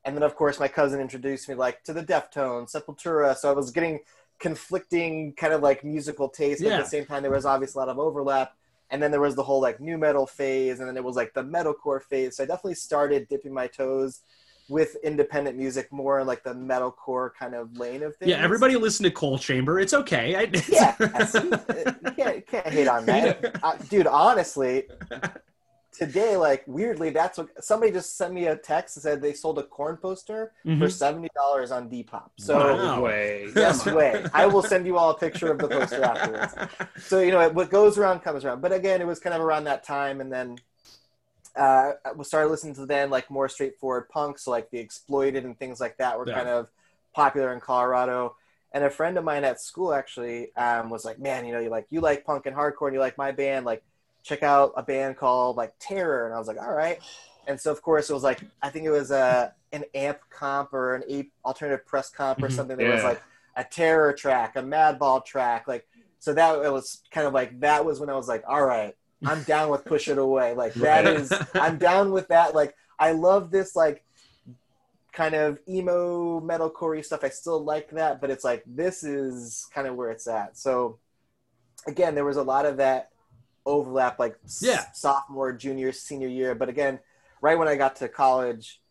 And 0.05 0.15
then 0.15 0.23
of 0.23 0.35
course 0.35 0.59
my 0.59 0.67
cousin 0.67 0.99
introduced 0.99 1.47
me 1.47 1.55
like 1.55 1.83
to 1.85 1.93
the 1.93 2.03
Deftones, 2.03 2.75
Sepultura. 2.75 3.37
So 3.37 3.49
I 3.49 3.53
was 3.53 3.71
getting 3.71 3.99
conflicting 4.39 5.33
kind 5.33 5.53
of 5.53 5.61
like 5.61 5.83
musical 5.85 6.27
taste. 6.27 6.61
But 6.61 6.73
at 6.73 6.83
the 6.83 6.89
same 6.89 7.05
time, 7.05 7.21
there 7.21 7.31
was 7.31 7.45
obviously 7.45 7.79
a 7.79 7.85
lot 7.85 7.89
of 7.89 7.97
overlap. 7.99 8.53
And 8.93 9.01
then 9.01 9.09
there 9.09 9.19
was 9.19 9.35
the 9.35 9.41
whole 9.41 9.59
like 9.59 9.79
nu 9.79 9.97
metal 9.97 10.27
phase, 10.27 10.79
and 10.79 10.87
then 10.87 10.95
it 10.95 11.03
was 11.03 11.15
like 11.15 11.33
the 11.33 11.43
metalcore 11.43 12.01
phase. 12.01 12.37
So 12.37 12.43
I 12.43 12.45
definitely 12.45 12.75
started 12.75 13.27
dipping 13.27 13.51
my 13.51 13.65
toes 13.65 14.21
with 14.69 14.95
independent 15.03 15.57
music 15.57 15.91
more 15.91 16.19
in 16.19 16.27
like 16.27 16.43
the 16.43 16.53
metalcore 16.53 17.31
kind 17.37 17.55
of 17.55 17.75
lane 17.77 18.03
of 18.03 18.15
things. 18.15 18.29
yeah, 18.29 18.37
everybody 18.37 18.75
listen 18.75 19.03
to 19.03 19.09
Coal 19.09 19.39
Chamber. 19.39 19.79
It's 19.79 19.95
okay. 19.95 20.35
I, 20.35 20.49
Yeah, 20.69 20.95
see, 21.25 21.49
can't, 22.15 22.45
can't 22.47 22.67
hate 22.67 22.87
on 22.87 23.05
that, 23.07 23.59
uh, 23.63 23.75
dude. 23.89 24.05
Honestly, 24.05 24.83
today, 25.93 26.37
like 26.37 26.63
weirdly, 26.67 27.09
that's 27.11 27.37
what 27.37 27.49
somebody 27.63 27.91
just 27.91 28.17
sent 28.17 28.33
me 28.33 28.47
a 28.47 28.55
text 28.55 28.97
and 28.97 29.03
said 29.03 29.21
they 29.21 29.33
sold 29.33 29.59
a 29.59 29.63
Korn 29.63 29.97
poster 29.97 30.51
for 30.77 30.87
Mhm. 30.87 30.91
seventy 30.91 31.29
dollars 31.35 31.71
on 31.71 31.89
Depop. 31.89 32.31
So 32.37 32.57
Wow. 32.59 32.95
No 32.97 33.03
way. 33.03 33.51
yes, 33.55 33.85
way. 33.85 34.25
I 34.33 34.47
will 34.47 34.63
send 34.63 34.85
you 34.85 34.97
all 34.97 35.11
a 35.11 35.17
picture 35.17 35.51
of 35.51 35.61
the 35.61 35.69
poster 35.69 36.03
afterwards. 36.05 36.57
So 37.05 37.19
you 37.21 37.31
know, 37.31 37.49
what 37.49 37.69
goes 37.69 37.97
around 37.97 38.21
comes 38.21 38.45
around. 38.45 38.61
But 38.61 38.73
again, 38.73 39.01
it 39.01 39.07
was 39.07 39.19
kind 39.19 39.35
of 39.35 39.41
around 39.41 39.65
that 39.65 39.83
time, 39.83 40.21
and 40.21 40.31
then 40.31 40.61
uh, 41.55 41.93
we 42.15 42.23
started 42.23 42.49
listening 42.49 42.73
to 42.75 42.85
then 42.85 43.09
like 43.09 43.29
more 43.29 43.47
straightforward 43.47 44.09
punk, 44.09 44.39
so 44.39 44.51
like 44.51 44.69
the 44.71 44.79
Exploited 44.79 45.45
and 45.45 45.57
things 45.57 45.79
like 45.79 45.97
that 45.97 46.17
were 46.17 46.25
Yeah. 46.25 46.35
kind 46.35 46.47
of 46.49 46.69
popular 47.13 47.53
in 47.53 47.59
Colorado. 47.59 48.35
And 48.71 48.83
a 48.83 48.89
friend 48.89 49.17
of 49.19 49.23
mine 49.23 49.43
at 49.43 49.61
school 49.61 49.93
actually 49.93 50.55
um, 50.55 50.89
was 50.89 51.05
like, 51.05 51.19
"Man, 51.19 51.45
you 51.45 51.53
know, 51.53 51.59
you 51.59 51.69
like 51.69 51.85
you 51.91 52.01
like 52.01 52.25
punk 52.25 52.47
and 52.47 52.55
hardcore, 52.55 52.87
and 52.87 52.95
you 52.95 52.99
like 52.99 53.17
my 53.19 53.31
band, 53.31 53.65
like 53.65 53.83
check 54.23 54.43
out 54.43 54.73
a 54.77 54.83
band 54.83 55.17
called 55.17 55.57
like 55.57 55.73
Terror." 55.79 56.25
And 56.25 56.35
I 56.35 56.39
was 56.39 56.47
like, 56.47 56.59
"All 56.61 56.73
right." 56.73 56.99
And 57.47 57.59
so 57.59 57.71
of 57.71 57.81
course 57.81 58.09
it 58.09 58.13
was 58.13 58.23
like 58.23 58.43
I 58.61 58.69
think 58.69 58.85
it 58.85 58.91
was 58.91 59.11
a 59.11 59.53
an 59.71 59.83
amp 59.95 60.19
comp 60.29 60.73
or 60.73 60.95
an 60.95 61.03
ape 61.09 61.33
alternative 61.45 61.85
press 61.85 62.09
comp 62.09 62.41
or 62.41 62.49
Mhm. 62.49 62.49
something 62.49 62.77
that 62.77 62.87
was 62.87 63.03
like 63.03 63.23
a 63.55 63.63
terror 63.63 64.13
track, 64.13 64.55
a 64.55 64.61
madball 64.61 65.23
track, 65.25 65.67
like 65.67 65.85
so 66.19 66.33
that 66.33 66.63
it 66.63 66.71
was 66.71 67.03
kind 67.11 67.27
of 67.27 67.33
like 67.33 67.59
that 67.59 67.83
was 67.85 67.99
when 67.99 68.09
I 68.09 68.15
was 68.15 68.27
like, 68.27 68.43
all 68.47 68.65
right, 68.65 68.95
I'm 69.25 69.43
down 69.43 69.69
with 69.69 69.85
push 69.85 70.07
it 70.07 70.17
away. 70.17 70.53
Like 70.53 70.75
that 70.81 71.05
Right. 71.05 71.05
is 71.05 71.41
I'm 71.59 71.77
down 71.77 72.11
with 72.11 72.29
that. 72.29 72.55
Like 72.55 72.75
I 72.99 73.11
love 73.11 73.51
this 73.51 73.75
like 73.75 74.03
kind 75.13 75.35
of 75.35 75.59
emo 75.69 76.39
metalcore 76.41 77.03
stuff. 77.05 77.23
I 77.23 77.29
still 77.29 77.63
like 77.63 77.91
that, 77.91 78.19
but 78.19 78.31
it's 78.31 78.43
like 78.43 78.63
this 78.65 79.03
is 79.03 79.67
kind 79.73 79.87
of 79.87 79.95
where 79.95 80.09
it's 80.11 80.27
at. 80.27 80.57
So 80.57 80.99
again, 81.87 82.15
there 82.15 82.25
was 82.25 82.37
a 82.37 82.43
lot 82.43 82.65
of 82.67 82.77
that 82.77 83.09
overlap 83.65 84.19
like 84.19 84.37
s- 84.45 84.61
Yeah. 84.61 84.85
sophomore, 84.93 85.53
junior, 85.53 85.91
senior 85.91 86.27
year, 86.27 86.55
but 86.55 86.69
again, 86.69 86.99
right 87.41 87.57
when 87.57 87.67
I 87.67 87.75
got 87.75 87.95
to 87.97 88.09
college 88.09 88.81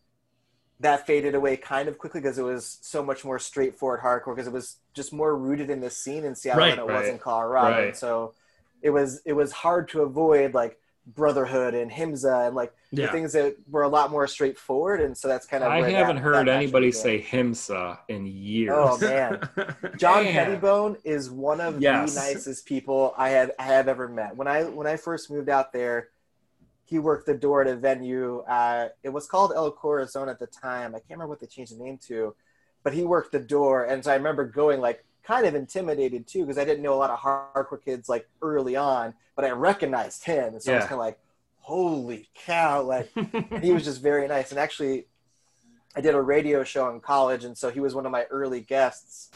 that 0.79 1.05
faded 1.07 1.35
away 1.35 1.55
kind 1.55 1.87
of 1.87 1.97
quickly 1.97 2.19
because 2.19 2.37
it 2.37 2.43
was 2.43 2.79
so 2.81 3.03
much 3.03 3.23
more 3.23 3.39
straightforward 3.39 4.01
hardcore 4.01 4.35
because 4.35 4.47
it 4.47 4.53
was 4.53 4.77
just 4.93 5.13
more 5.13 5.35
rooted 5.37 5.69
in 5.69 5.79
the 5.79 5.89
scene 5.89 6.25
in 6.25 6.35
Seattle 6.35 6.59
Right, 6.59 6.71
than 6.71 6.79
it 6.79 6.87
was 6.87 7.07
in 7.07 7.19
Colorado. 7.19 7.77
right. 7.77 7.85
And 7.85 7.95
so 7.95 8.33
it 8.81 8.89
was 8.89 9.21
it 9.25 9.33
was 9.33 9.51
hard 9.51 9.87
to 9.89 10.01
avoid 10.01 10.53
like 10.53 10.77
Brotherhood 11.05 11.73
and 11.73 11.91
Himsa 11.91 12.47
and 12.47 12.55
like 12.55 12.73
the 12.91 13.01
Yeah. 13.03 13.11
things 13.11 13.33
that 13.33 13.55
were 13.69 13.83
a 13.83 13.89
lot 13.89 14.09
more 14.09 14.25
straightforward. 14.25 15.01
And 15.01 15.17
so 15.17 15.27
that's 15.27 15.45
kind 15.45 15.61
of 15.63 15.69
I 15.71 15.81
where 15.81 15.89
haven't 15.89 16.15
that- 16.17 16.21
heard 16.21 16.47
that 16.47 16.55
anybody 16.55 16.87
naturally 16.87 16.91
say 16.91 17.21
Himsa 17.21 17.99
in 18.07 18.25
years. 18.25 18.73
Oh 18.73 18.97
man, 18.99 19.47
John 19.97 20.23
Man. 20.23 20.33
Pettibone 20.33 20.97
is 21.03 21.29
one 21.29 21.59
of 21.59 21.81
Yes. 21.81 22.13
the 22.15 22.21
nicest 22.21 22.65
people 22.65 23.13
I 23.17 23.29
have 23.29 23.51
I 23.59 23.63
have 23.63 23.87
ever 23.89 24.07
met. 24.07 24.35
When 24.37 24.47
I 24.47 24.63
when 24.63 24.87
I 24.87 24.95
first 24.95 25.29
moved 25.29 25.49
out 25.49 25.73
there, 25.73 26.07
he 26.85 26.99
worked 26.99 27.25
the 27.25 27.33
door 27.33 27.61
at 27.61 27.67
a 27.67 27.75
venue. 27.75 28.39
Uh, 28.47 28.87
it 29.03 29.09
was 29.09 29.27
called 29.27 29.51
El 29.55 29.71
Corazon 29.71 30.29
at 30.29 30.39
the 30.39 30.47
time. 30.47 30.95
I 30.95 30.99
can't 30.99 31.11
remember 31.11 31.27
what 31.29 31.39
they 31.41 31.47
changed 31.47 31.77
the 31.77 31.83
name 31.83 31.97
to, 32.07 32.33
but 32.83 32.93
he 32.93 33.03
worked 33.03 33.31
the 33.33 33.39
door, 33.39 33.83
and 33.85 34.03
so 34.05 34.11
I 34.11 34.15
remember 34.15 34.45
going 34.45 34.79
like 34.79 35.03
kind 35.23 35.45
of 35.45 35.55
intimidated 35.55 36.27
too 36.27 36.41
because 36.41 36.57
I 36.57 36.65
didn't 36.65 36.83
know 36.83 36.93
a 36.93 36.95
lot 36.95 37.09
of 37.09 37.19
hardcore 37.19 37.83
kids 37.83 38.09
like 38.09 38.27
early 38.41 38.75
on, 38.75 39.13
but 39.35 39.45
I 39.45 39.51
recognized 39.51 40.25
him, 40.25 40.53
and 40.53 40.61
so 40.61 40.73
I 40.73 40.75
was 40.77 40.85
kind 40.85 40.93
of 40.93 40.99
like, 40.99 41.19
"Holy 41.59 42.29
cow!" 42.35 42.81
Like 42.81 43.11
he 43.61 43.71
was 43.71 43.83
just 43.83 44.01
very 44.01 44.27
nice. 44.27 44.51
And 44.51 44.59
actually, 44.59 45.07
I 45.95 46.01
did 46.01 46.15
a 46.15 46.21
radio 46.21 46.63
show 46.63 46.89
in 46.89 46.99
college, 46.99 47.43
and 47.43 47.57
so 47.57 47.69
he 47.69 47.79
was 47.79 47.95
one 47.95 48.05
of 48.05 48.11
my 48.11 48.25
early 48.25 48.61
guests. 48.61 49.31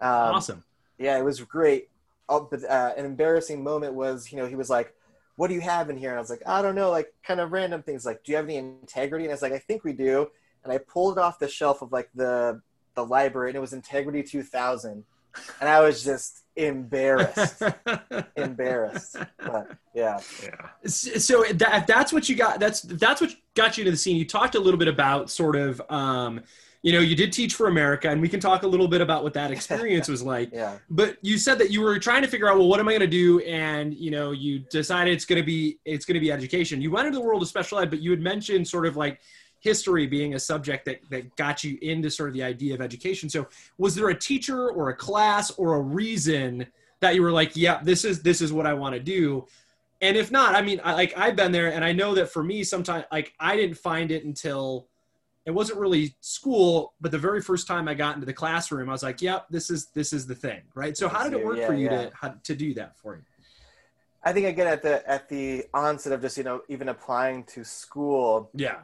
Um, 0.00 0.34
awesome. 0.34 0.64
Yeah, 0.98 1.18
it 1.18 1.24
was 1.24 1.40
great. 1.40 1.88
Oh, 2.28 2.46
but 2.50 2.64
uh, 2.64 2.94
an 2.96 3.04
embarrassing 3.04 3.62
moment 3.62 3.94
was, 3.94 4.30
you 4.30 4.38
know, 4.38 4.46
he 4.46 4.56
was 4.56 4.70
like, 4.70 4.94
"What 5.36 5.48
do 5.48 5.54
you 5.54 5.60
have 5.60 5.90
in 5.90 5.96
here?" 5.96 6.10
And 6.10 6.18
I 6.18 6.20
was 6.20 6.30
like, 6.30 6.42
"I 6.46 6.62
don't 6.62 6.74
know, 6.74 6.90
like 6.90 7.12
kind 7.22 7.40
of 7.40 7.52
random 7.52 7.82
things. 7.82 8.04
Like, 8.04 8.24
do 8.24 8.32
you 8.32 8.36
have 8.36 8.46
any 8.46 8.56
integrity?" 8.56 9.24
And 9.24 9.32
I 9.32 9.34
was 9.34 9.42
like, 9.42 9.52
"I 9.52 9.58
think 9.58 9.84
we 9.84 9.92
do." 9.92 10.28
And 10.62 10.72
I 10.72 10.78
pulled 10.78 11.16
it 11.16 11.20
off 11.20 11.38
the 11.38 11.48
shelf 11.48 11.80
of 11.82 11.92
like 11.92 12.10
the 12.14 12.60
the 12.94 13.04
library, 13.04 13.50
and 13.50 13.56
it 13.56 13.60
was 13.60 13.72
Integrity 13.72 14.22
2000, 14.22 15.04
and 15.60 15.68
I 15.68 15.80
was 15.80 16.02
just 16.04 16.42
embarrassed, 16.56 17.62
embarrassed. 18.36 19.16
But 19.38 19.68
yeah, 19.94 20.20
Yeah. 20.42 20.50
so 20.86 21.44
that, 21.54 21.86
that's 21.86 22.12
what 22.12 22.28
you 22.28 22.36
got 22.36 22.60
that's 22.60 22.82
that's 22.82 23.20
what 23.20 23.30
got 23.54 23.76
you 23.76 23.82
into 23.82 23.90
the 23.92 23.96
scene 23.96 24.16
you 24.16 24.26
talked 24.26 24.54
a 24.54 24.60
little 24.60 24.78
bit 24.78 24.88
about 24.88 25.30
sort 25.30 25.56
of 25.56 25.80
um 25.90 26.40
you 26.82 26.92
know 26.92 27.00
you 27.00 27.14
did 27.16 27.32
teach 27.32 27.54
for 27.54 27.66
america 27.66 28.08
and 28.08 28.20
we 28.20 28.28
can 28.28 28.40
talk 28.40 28.62
a 28.62 28.66
little 28.66 28.88
bit 28.88 29.00
about 29.00 29.22
what 29.22 29.34
that 29.34 29.50
experience 29.56 30.08
was 30.08 30.22
like. 30.22 30.50
Yeah, 30.52 30.78
but 30.88 31.16
you 31.22 31.38
said 31.38 31.58
that 31.58 31.70
you 31.70 31.80
were 31.82 31.98
trying 31.98 32.22
to 32.22 32.28
figure 32.28 32.48
out 32.48 32.56
well 32.58 32.68
what 32.68 32.80
am 32.80 32.88
i 32.88 32.92
going 32.92 33.00
to 33.00 33.06
do? 33.06 33.40
And 33.40 33.94
you 33.94 34.10
know 34.10 34.32
you 34.32 34.60
decided 34.70 35.12
it's 35.14 35.24
going 35.24 35.40
to 35.40 35.46
be 35.46 35.78
it's 35.84 36.04
going 36.04 36.14
to 36.14 36.20
be 36.20 36.30
education. 36.32 36.80
You 36.82 36.90
went 36.90 37.06
into 37.06 37.18
the 37.18 37.24
world 37.24 37.42
of 37.42 37.48
special 37.48 37.78
ed 37.78 37.90
but 37.90 38.00
you 38.00 38.10
had 38.10 38.20
mentioned 38.20 38.66
sort 38.66 38.86
of 38.86 38.96
like 38.96 39.20
history 39.60 40.06
being 40.06 40.34
a 40.34 40.38
subject 40.40 40.84
that 40.86 41.00
that 41.10 41.36
got 41.36 41.62
you 41.62 41.78
into 41.82 42.10
sort 42.10 42.28
of 42.28 42.34
the 42.34 42.42
idea 42.42 42.74
of 42.74 42.80
education. 42.80 43.28
So 43.28 43.46
was 43.78 43.94
there 43.94 44.08
a 44.08 44.18
teacher 44.18 44.70
or 44.70 44.88
a 44.88 44.96
class 44.96 45.50
or 45.52 45.76
a 45.76 45.80
reason 45.80 46.66
that 47.00 47.14
you 47.14 47.22
were 47.22 47.32
like 47.32 47.56
yeah 47.56 47.80
this 47.82 48.04
is 48.04 48.22
this 48.22 48.40
is 48.42 48.52
what 48.52 48.66
i 48.66 48.74
want 48.74 48.94
to 48.94 49.00
do? 49.00 49.46
And 50.02 50.16
if 50.16 50.30
not 50.30 50.54
i 50.54 50.62
mean 50.62 50.80
I, 50.82 50.94
like 50.94 51.12
i've 51.16 51.36
been 51.36 51.52
there 51.52 51.72
and 51.72 51.84
i 51.84 51.92
know 51.92 52.14
that 52.14 52.30
for 52.32 52.42
me 52.42 52.64
sometimes 52.64 53.04
like 53.12 53.34
i 53.38 53.54
didn't 53.54 53.76
find 53.76 54.10
it 54.10 54.24
until 54.24 54.88
it 55.44 55.50
wasn't 55.50 55.78
really 55.78 56.14
school 56.20 56.94
but 57.02 57.10
the 57.10 57.18
very 57.18 57.42
first 57.42 57.66
time 57.66 57.86
i 57.86 57.92
got 57.92 58.14
into 58.14 58.24
the 58.24 58.32
classroom 58.32 58.88
i 58.88 58.92
was 58.92 59.02
like 59.02 59.20
yep 59.20 59.46
this 59.50 59.70
is 59.70 59.88
this 59.94 60.14
is 60.14 60.26
the 60.26 60.34
thing 60.34 60.62
right? 60.74 60.96
So 60.96 61.06
how 61.06 61.24
did 61.24 61.34
it 61.34 61.44
work 61.44 61.58
Yeah, 61.58 61.66
for 61.66 61.74
you 61.74 61.84
yeah. 61.84 62.04
to 62.04 62.10
how, 62.14 62.34
to 62.42 62.54
do 62.54 62.72
that 62.74 62.96
for 62.98 63.16
you? 63.16 63.22
I 64.22 64.32
think 64.32 64.46
again 64.46 64.66
at 64.66 64.82
the 64.82 65.08
at 65.08 65.28
the 65.28 65.64
onset 65.72 66.12
of 66.12 66.20
just 66.22 66.36
you 66.38 66.44
know 66.44 66.62
even 66.68 66.88
applying 66.88 67.44
to 67.44 67.64
school, 67.64 68.50
yeah 68.54 68.80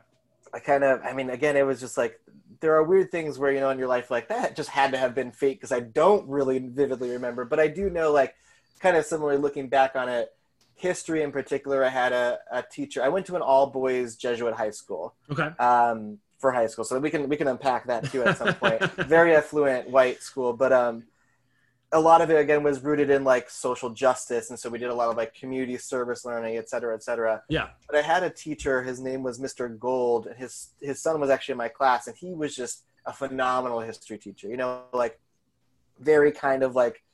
I 0.52 0.60
kind 0.60 0.84
of, 0.84 1.00
I 1.04 1.12
mean, 1.12 1.30
again, 1.30 1.56
it 1.56 1.66
was 1.66 1.80
just 1.80 1.96
like 1.96 2.20
there 2.60 2.74
are 2.74 2.82
weird 2.82 3.10
things 3.10 3.38
where 3.38 3.52
you 3.52 3.60
know 3.60 3.70
in 3.70 3.78
your 3.78 3.88
life 3.88 4.10
like 4.10 4.28
that 4.28 4.56
just 4.56 4.70
had 4.70 4.92
to 4.92 4.98
have 4.98 5.14
been 5.14 5.32
fate 5.32 5.58
because 5.58 5.72
I 5.72 5.80
don't 5.80 6.26
really 6.28 6.58
vividly 6.58 7.10
remember, 7.10 7.44
but 7.44 7.60
I 7.60 7.68
do 7.68 7.90
know 7.90 8.12
like 8.12 8.34
kind 8.80 8.96
of 8.96 9.04
similarly 9.04 9.38
looking 9.38 9.68
back 9.68 9.96
on 9.96 10.08
it, 10.08 10.32
history 10.74 11.22
in 11.22 11.32
particular. 11.32 11.84
I 11.84 11.88
had 11.88 12.12
a, 12.12 12.38
a 12.50 12.62
teacher. 12.62 13.02
I 13.02 13.08
went 13.08 13.26
to 13.26 13.36
an 13.36 13.42
all 13.42 13.66
boys 13.66 14.16
Jesuit 14.16 14.54
high 14.54 14.70
school 14.70 15.14
okay 15.30 15.50
um, 15.58 16.18
for 16.38 16.52
high 16.52 16.66
school, 16.66 16.84
so 16.84 16.98
we 16.98 17.10
can 17.10 17.28
we 17.28 17.36
can 17.36 17.48
unpack 17.48 17.86
that 17.86 18.10
too 18.10 18.22
at 18.22 18.38
some 18.38 18.54
point. 18.54 18.82
Very 19.06 19.34
affluent 19.34 19.90
white 19.90 20.22
school, 20.22 20.52
but 20.52 20.72
um, 20.72 21.04
a 21.92 22.00
lot 22.00 22.20
of 22.20 22.30
it 22.30 22.34
again 22.34 22.62
was 22.62 22.82
rooted 22.82 23.10
in 23.10 23.22
like 23.22 23.48
social 23.48 23.90
justice, 23.90 24.50
and 24.50 24.58
so 24.58 24.68
we 24.68 24.78
did 24.78 24.90
a 24.90 24.94
lot 24.94 25.08
of 25.08 25.16
like 25.16 25.34
community 25.34 25.78
service 25.78 26.24
learning, 26.24 26.56
et 26.56 26.68
cetera, 26.68 26.94
et 26.94 27.02
cetera 27.02 27.42
yeah 27.48 27.68
but 27.86 27.96
I 27.96 28.02
had 28.02 28.22
a 28.24 28.30
teacher. 28.30 28.82
His 28.82 29.00
name 29.00 29.22
was 29.22 29.38
Mr. 29.38 29.78
Gold, 29.78 30.26
and 30.26 30.36
his 30.36 30.70
his 30.80 31.00
son 31.00 31.20
was 31.20 31.30
actually 31.30 31.52
in 31.52 31.58
my 31.58 31.68
class, 31.68 32.08
and 32.08 32.16
he 32.16 32.32
was 32.34 32.56
just 32.56 32.84
a 33.06 33.12
phenomenal 33.12 33.80
history 33.80 34.18
teacher. 34.18 34.48
You 34.48 34.56
know, 34.56 34.82
like 34.92 35.20
very 36.00 36.32
kind 36.32 36.62
of 36.64 36.74
like 36.74 37.04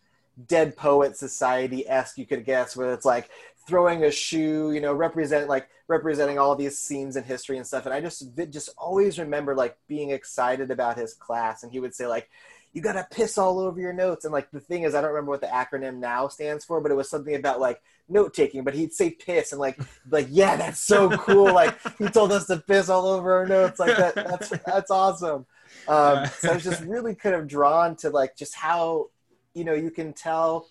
Dead 0.46 0.74
Poet 0.74 1.16
Society 1.16 1.86
esque, 1.86 2.16
you 2.16 2.26
could 2.26 2.44
guess, 2.44 2.74
where 2.74 2.92
it's 2.94 3.04
like 3.04 3.28
throwing 3.68 4.04
a 4.04 4.10
shoe, 4.10 4.72
you 4.72 4.80
know, 4.80 4.94
represent 4.94 5.48
like 5.48 5.68
representing 5.86 6.38
all 6.38 6.56
these 6.56 6.78
scenes 6.78 7.16
in 7.16 7.24
history 7.24 7.58
and 7.58 7.66
stuff. 7.66 7.84
And 7.84 7.94
I 7.94 8.00
just 8.00 8.34
just 8.48 8.70
always 8.78 9.18
remember 9.18 9.54
like 9.54 9.76
being 9.86 10.10
excited 10.10 10.70
about 10.70 10.96
his 10.96 11.12
class, 11.12 11.62
and 11.62 11.70
he 11.70 11.78
would 11.78 11.94
say 11.94 12.06
like. 12.06 12.30
You 12.72 12.80
gotta 12.80 13.06
piss 13.10 13.36
all 13.36 13.58
over 13.58 13.78
your 13.80 13.92
notes, 13.92 14.24
and 14.24 14.32
like 14.32 14.50
the 14.50 14.60
thing 14.60 14.82
is, 14.84 14.94
I 14.94 15.00
don't 15.02 15.10
remember 15.10 15.30
what 15.30 15.42
the 15.42 15.46
acronym 15.48 15.98
now 15.98 16.28
stands 16.28 16.64
for, 16.64 16.80
but 16.80 16.90
it 16.90 16.94
was 16.94 17.10
something 17.10 17.34
about 17.34 17.60
like 17.60 17.82
note 18.08 18.32
taking. 18.34 18.64
But 18.64 18.74
he'd 18.74 18.92
say 18.94 19.10
piss, 19.10 19.52
and 19.52 19.60
like 19.60 19.78
like 20.10 20.28
yeah 20.30 20.56
that's 20.56 20.80
so 20.80 21.10
cool. 21.18 21.52
Like 21.52 21.76
he 21.98 22.08
told 22.08 22.32
us 22.32 22.46
to 22.46 22.56
piss 22.58 22.88
all 22.88 23.06
over 23.06 23.34
our 23.34 23.46
notes. 23.46 23.78
Like 23.78 23.96
that 23.96 24.14
that's 24.14 24.48
that's 24.64 24.90
awesome. 24.90 25.46
Um, 25.88 26.26
so 26.38 26.50
i 26.52 26.54
was 26.54 26.62
just 26.64 26.80
really 26.84 27.14
kind 27.14 27.34
of 27.34 27.48
drawn 27.48 27.96
to 27.96 28.10
like 28.10 28.36
just 28.36 28.54
how 28.54 29.10
you 29.52 29.64
know 29.64 29.74
you 29.74 29.90
can 29.90 30.12
tell 30.12 30.68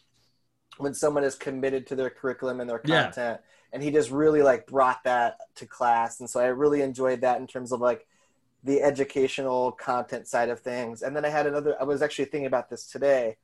when 0.78 0.94
someone 0.94 1.24
is 1.24 1.36
committed 1.36 1.86
to 1.88 1.96
their 1.96 2.10
curriculum 2.10 2.62
and 2.62 2.70
their 2.70 2.82
Yeah. 2.86 3.04
content. 3.04 3.42
And 3.74 3.84
he 3.84 3.92
just 3.92 4.10
really 4.10 4.42
like 4.42 4.68
brought 4.68 5.04
that 5.04 5.38
to 5.56 5.66
class. 5.66 6.20
And 6.20 6.30
so 6.30 6.40
i 6.40 6.48
really 6.48 6.82
enjoyed 6.82 7.22
that 7.22 7.40
in 7.40 7.48
terms 7.48 7.72
of 7.72 7.80
like 7.82 8.08
the 8.64 8.82
educational 8.82 9.72
content 9.72 10.28
side 10.28 10.50
of 10.50 10.60
things. 10.60 11.02
And 11.02 11.16
then 11.16 11.26
i 11.26 11.30
had 11.30 11.48
another 11.48 11.76
i 11.82 11.84
was 11.84 12.02
actually 12.02 12.26
thinking 12.26 12.46
about 12.48 12.70
this 12.70 12.86
today. 12.88 13.38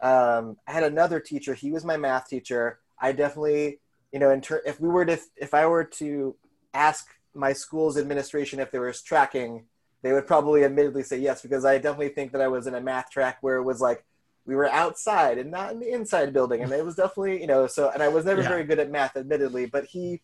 Um, 0.00 0.56
i 0.66 0.72
had 0.72 0.84
another 0.84 1.20
teacher. 1.20 1.54
He 1.54 1.70
was 1.72 1.84
my 1.84 1.96
math 1.96 2.28
teacher. 2.28 2.80
I 3.00 3.12
definitely 3.12 3.80
you 4.12 4.20
know 4.20 4.30
in 4.30 4.40
ter- 4.40 4.62
if 4.66 4.80
we 4.80 4.88
were 4.88 5.04
to 5.06 5.18
if 5.36 5.54
i 5.54 5.66
were 5.66 5.84
to 5.84 6.36
ask 6.74 7.06
my 7.34 7.52
school's 7.52 7.96
administration 7.98 8.60
if 8.60 8.70
there 8.70 8.82
was 8.82 9.02
tracking 9.02 9.64
they 10.02 10.12
would 10.12 10.26
probably 10.26 10.64
admittedly 10.64 11.02
say 11.02 11.18
yes 11.18 11.42
because 11.42 11.64
i 11.64 11.76
definitely 11.78 12.10
think 12.10 12.32
that 12.32 12.40
i 12.42 12.48
was 12.48 12.66
in 12.66 12.74
a 12.74 12.80
math 12.80 13.10
track 13.10 13.38
where 13.40 13.56
it 13.56 13.64
was 13.64 13.80
like 13.80 14.04
we 14.44 14.54
were 14.54 14.68
outside 14.70 15.38
and 15.38 15.50
not 15.50 15.72
in 15.72 15.78
the 15.78 15.92
inside 15.92 16.32
building. 16.32 16.62
And 16.62 16.72
it 16.72 16.84
was 16.84 16.96
definitely 16.96 17.40
you 17.40 17.46
know 17.46 17.66
so 17.66 17.90
and 17.90 18.02
i 18.02 18.08
was 18.08 18.24
never 18.24 18.42
Yeah. 18.42 18.48
very 18.48 18.64
good 18.64 18.78
at 18.78 18.90
math 18.90 19.16
admittedly 19.16 19.66
but 19.66 19.84
he 19.86 20.20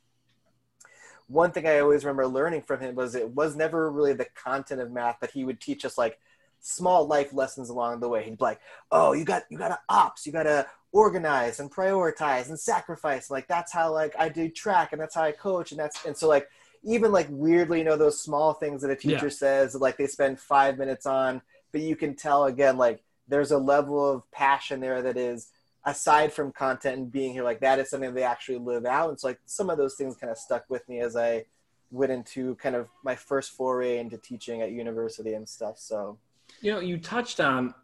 one 1.29 1.53
thing 1.53 1.67
i 1.67 1.79
always 1.79 2.05
remember 2.05 2.27
learning 2.27 2.63
from 2.63 2.81
him 2.81 2.95
was 2.95 3.15
it 3.15 3.31
was 3.31 3.55
never 3.57 3.91
really 3.91 4.13
the 4.13 4.27
content 4.35 4.81
of 4.81 4.91
math 4.91 5.17
but 5.21 5.31
he 5.31 5.45
would 5.45 5.61
teach 5.61 5.85
us 5.85 5.97
like 5.99 6.19
small 6.61 7.07
life 7.07 7.33
lessons 7.33 7.69
along 7.71 8.01
the 8.01 8.09
way. 8.09 8.25
He'd 8.25 8.39
be 8.39 8.45
like, 8.45 8.61
"Oh, 8.91 9.13
you 9.13 9.25
got 9.25 9.45
you 9.51 9.59
got 9.59 9.69
to 9.69 9.79
ops, 9.89 10.27
you 10.27 10.33
got 10.33 10.45
to 10.45 10.67
organize 10.93 11.61
and 11.61 11.71
prioritize 11.71 12.49
and 12.49 12.59
sacrifice. 12.59 13.31
Like 13.31 13.47
that's 13.47 13.73
how 13.73 13.93
like 13.93 14.15
I 14.19 14.29
do 14.29 14.49
track 14.49 14.93
and 14.93 15.01
that's 15.01 15.15
how 15.15 15.23
I 15.23 15.33
coach 15.33 15.71
and 15.71 15.79
that's 15.81 16.05
and 16.05 16.17
so 16.17 16.29
like 16.29 16.49
even 16.85 17.13
like 17.13 17.29
weirdly, 17.31 17.79
you 17.79 17.85
know, 17.85 17.97
those 17.97 18.21
small 18.21 18.55
things 18.55 18.83
that 18.83 18.91
a 18.91 18.97
teacher 18.97 19.27
Yeah. 19.27 19.29
says 19.29 19.75
like 19.75 19.97
they 19.97 20.07
spend 20.07 20.41
five 20.41 20.79
minutes 20.79 21.07
on, 21.07 21.43
but 21.73 21.81
you 21.83 21.97
can 21.97 22.15
tell 22.15 22.45
again 22.45 22.77
like 22.79 23.03
there's 23.29 23.51
a 23.51 23.59
level 23.59 24.05
of 24.11 24.29
passion 24.31 24.81
there 24.81 25.03
that 25.03 25.17
is 25.17 25.49
aside 25.89 26.33
from 26.33 26.53
content 26.53 26.99
and 26.99 27.13
being 27.13 27.33
here 27.33 27.43
like 27.43 27.61
that 27.61 27.79
is 27.79 27.91
something 27.91 28.15
they 28.15 28.23
actually 28.23 28.59
live 28.59 28.85
out 28.87 29.09
and 29.11 29.19
so 29.19 29.29
like 29.29 29.41
some 29.47 29.71
of 29.71 29.79
those 29.79 29.95
things 29.95 30.17
kind 30.17 30.31
of 30.31 30.39
stuck 30.39 30.65
with 30.69 30.89
me 30.89 31.01
as 31.01 31.17
i 31.17 31.45
went 31.91 32.13
into 32.13 32.55
kind 32.57 32.77
of 32.77 32.87
my 33.05 33.15
first 33.15 33.53
foray 33.53 33.99
into 33.99 34.19
teaching 34.19 34.61
at 34.63 34.71
university 34.71 35.35
and 35.35 35.49
stuff 35.49 35.79
so 35.79 36.19
You 36.61 36.73
know, 36.73 36.81
you 36.81 36.99
touched 36.99 37.41
on 37.41 37.75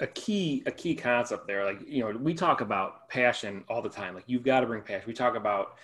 a 0.00 0.06
key 0.06 0.62
a 0.66 0.70
key 0.70 0.94
concept 0.94 1.46
there. 1.46 1.64
Like, 1.64 1.80
you 1.86 2.02
know, 2.02 2.18
we 2.18 2.34
talk 2.34 2.60
about 2.60 3.08
passion 3.08 3.64
all 3.68 3.82
the 3.82 3.88
time. 3.88 4.14
Like, 4.14 4.24
you've 4.26 4.42
got 4.44 4.60
to 4.60 4.66
bring 4.66 4.82
passion. 4.82 5.04
We 5.06 5.14
talk 5.14 5.36
about 5.36 5.76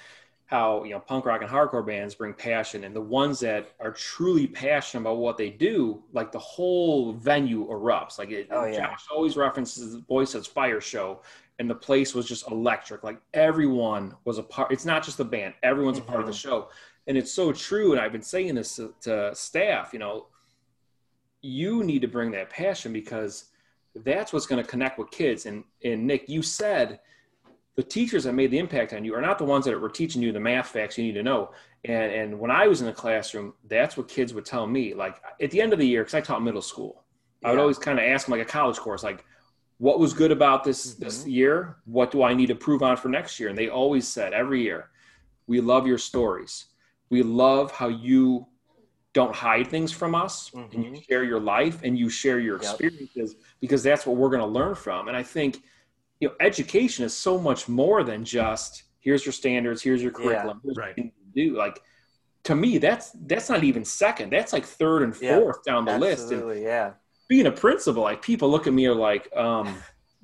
how 0.47 0.83
you 0.83 0.91
know 0.91 1.01
punk 1.01 1.27
rock 1.27 1.43
and 1.43 1.51
hardcore 1.51 1.87
bands 1.87 2.15
bring 2.15 2.35
passion, 2.35 2.85
and 2.85 2.95
the 2.95 3.01
ones 3.01 3.39
that 3.41 3.73
are 3.79 3.93
truly 3.93 4.47
passionate 4.47 5.03
about 5.03 5.19
what 5.19 5.37
they 5.39 5.51
do, 5.51 6.03
like 6.13 6.33
the 6.33 6.39
whole 6.41 7.13
venue 7.13 7.69
erupts. 7.69 8.19
Like, 8.19 8.31
it, 8.31 8.49
Oh, 8.51 8.65
yeah. 8.65 8.89
Josh 8.89 9.05
always 9.15 9.37
references 9.37 9.93
the 9.95 10.01
Boysetsfire 10.01 10.81
show, 10.81 11.21
and 11.61 11.69
the 11.69 11.75
place 11.75 12.15
was 12.15 12.27
just 12.27 12.51
electric. 12.51 13.05
Like 13.05 13.21
everyone 13.35 14.17
was 14.25 14.39
a 14.39 14.43
part. 14.43 14.73
It's 14.73 14.87
not 14.87 15.05
just 15.05 15.19
the 15.19 15.25
band; 15.25 15.53
everyone's 15.63 15.99
a 15.99 16.03
part 16.03 16.21
of 16.21 16.27
the 16.27 16.33
mm-hmm. 16.33 16.49
show, 16.49 16.71
and 17.07 17.19
it's 17.19 17.31
so 17.31 17.53
true. 17.53 17.93
And 17.93 18.01
I've 18.01 18.13
been 18.13 18.23
saying 18.23 18.55
this 18.55 18.77
to, 18.77 18.95
to 19.03 19.35
staff. 19.35 19.91
You 19.93 19.99
know, 19.99 20.27
you 21.43 21.85
need 21.85 22.01
to 22.01 22.09
bring 22.09 22.31
that 22.31 22.49
passion 22.49 22.95
because 22.95 23.45
that's 23.95 24.33
what's 24.33 24.47
going 24.47 24.63
to 24.63 24.69
connect 24.69 24.99
with 24.99 25.11
kids. 25.11 25.45
And 25.45 25.63
and 25.85 26.07
Nick, 26.07 26.31
you 26.31 26.41
said 26.41 27.01
the 27.77 27.83
teachers 27.83 28.25
that 28.25 28.33
made 28.33 28.51
the 28.51 28.59
impact 28.59 28.95
on 28.95 29.05
you 29.05 29.15
are 29.15 29.21
not 29.21 29.37
the 29.37 29.45
ones 29.45 29.67
that 29.67 29.79
were 29.79 29.91
teaching 29.91 30.23
you 30.23 30.33
the 30.33 30.41
math 30.41 30.69
facts 30.69 30.97
you 30.97 31.05
need 31.05 31.13
to 31.13 31.23
know. 31.23 31.51
And 31.85 32.11
and 32.11 32.41
when 32.41 32.51
I 32.51 32.69
was 32.69 32.81
in 32.81 32.87
the 32.87 32.93
classroom, 32.95 33.53
that's 33.69 33.99
what 33.99 34.09
kids 34.09 34.33
would 34.33 34.47
tell 34.47 34.67
me. 34.67 34.95
Like 34.95 35.21
at 35.43 35.51
the 35.51 35.61
end 35.61 35.75
of 35.75 35.79
the 35.79 35.87
year, 35.87 36.05
because 36.05 36.15
I 36.15 36.23
taught 36.23 36.43
middle 36.43 36.63
school, 36.63 37.05
I 37.45 37.51
would 37.51 37.61
always 37.61 37.79
kind 37.79 37.99
of 37.99 38.07
ask 38.07 38.27
them 38.27 38.33
like 38.33 38.49
a 38.49 38.51
college 38.51 38.79
course, 38.79 39.03
like, 39.03 39.27
what 39.81 39.99
was 39.99 40.13
good 40.13 40.31
about 40.31 40.63
this 40.63 40.93
mm-hmm. 40.93 41.05
this 41.05 41.27
year? 41.27 41.77
What 41.87 42.11
do 42.11 42.23
I 42.23 42.35
need 42.35 42.49
to 42.49 42.55
prove 42.55 42.83
on 42.83 42.99
for 42.99 43.09
next 43.09 43.41
year? 43.41 43.49
And 43.49 43.57
they 43.57 43.71
always 43.71 44.07
said 44.07 44.35
every 44.35 44.63
year, 44.63 44.91
we 45.47 45.63
love 45.63 45.87
your 45.87 45.97
stories. 45.97 46.67
We 47.09 47.23
love 47.23 47.73
how 47.73 47.89
you 47.89 48.47
don't 49.15 49.35
hide 49.35 49.69
things 49.69 49.91
from 49.91 50.15
us 50.15 50.51
and 50.53 50.73
you 50.73 50.91
mm-hmm. 50.91 51.01
share 51.09 51.25
your 51.25 51.41
life 51.41 51.81
and 51.83 51.99
you 51.99 52.11
share 52.11 52.39
your 52.39 52.63
Yep. 52.63 52.73
experiences 52.73 53.37
because 53.61 53.83
that's 53.83 54.05
what 54.05 54.17
we're 54.17 54.29
going 54.29 54.43
to 54.43 54.47
learn 54.47 54.75
from. 54.75 55.09
And 55.09 55.17
I 55.17 55.23
think, 55.23 55.63
you 56.21 56.29
know, 56.29 56.35
education 56.41 57.07
is 57.07 57.17
so 57.17 57.41
much 57.41 57.67
more 57.67 58.05
than 58.05 58.23
just 58.23 58.85
here's 59.01 59.25
your 59.25 59.33
standards, 59.33 59.83
here's 59.83 60.03
your 60.03 60.13
curriculum, 60.13 60.61
here's 60.63 60.77
right. 60.77 60.97
what 60.97 61.07
you 61.07 61.13
do. 61.35 61.57
Like 61.57 61.81
to 62.45 62.55
me, 62.55 62.77
that's 62.77 63.13
that's 63.25 63.49
not 63.49 63.65
even 63.65 63.87
second. 63.87 64.31
That's 64.31 64.53
like 64.53 64.67
third 64.67 65.03
and 65.03 65.17
Yeah, 65.21 65.39
fourth 65.39 65.65
down 65.65 65.87
the 65.87 65.99
list. 65.99 66.25
And 66.25 66.35
absolutely 66.35 66.65
yeah 66.65 66.93
being 67.31 67.47
a 67.47 67.53
principal, 67.53 68.03
like 68.03 68.21
people 68.23 68.51
look 68.51 68.67
at 68.67 68.73
me 68.75 68.85
are 68.87 68.95
like, 69.11 69.25
um, 69.37 69.67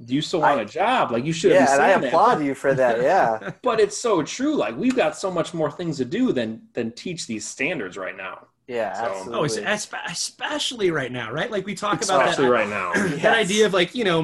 do 0.04 0.12
you 0.14 0.20
still 0.20 0.40
want 0.40 0.58
I- 0.60 0.62
a 0.64 0.66
job? 0.66 1.12
Like 1.12 1.24
you 1.24 1.32
should 1.32 1.52
have 1.52 1.60
yeah 1.68 1.72
and 1.74 1.82
i 1.82 1.88
saying 1.90 2.00
that. 2.02 2.08
applaud 2.08 2.44
you 2.44 2.54
for 2.54 2.74
that 2.74 3.00
yeah 3.00 3.52
But 3.62 3.80
it's 3.80 3.96
so 3.96 4.22
true. 4.22 4.54
Like 4.56 4.76
we've 4.76 4.96
got 4.96 5.16
so 5.16 5.30
much 5.30 5.54
more 5.54 5.70
things 5.70 5.96
to 5.98 6.04
do 6.04 6.32
than 6.32 6.48
than 6.74 6.90
teach 6.92 7.26
these 7.26 7.46
standards 7.54 7.96
right 7.96 8.16
now. 8.16 8.36
yeah 8.66 8.92
So- 8.92 9.04
absolutely 9.06 9.64
Oh, 9.64 9.72
especially 10.10 10.90
right 10.90 11.12
now, 11.20 11.28
right? 11.38 11.50
Like 11.56 11.64
we 11.64 11.74
talk 11.74 12.02
about 12.04 12.22
Especially 12.22 12.48
right 12.60 12.68
now. 12.68 12.92
that 12.94 13.22
Yes. 13.22 13.36
idea 13.46 13.66
of 13.66 13.72
like 13.80 13.94
you 13.94 14.04
know 14.04 14.20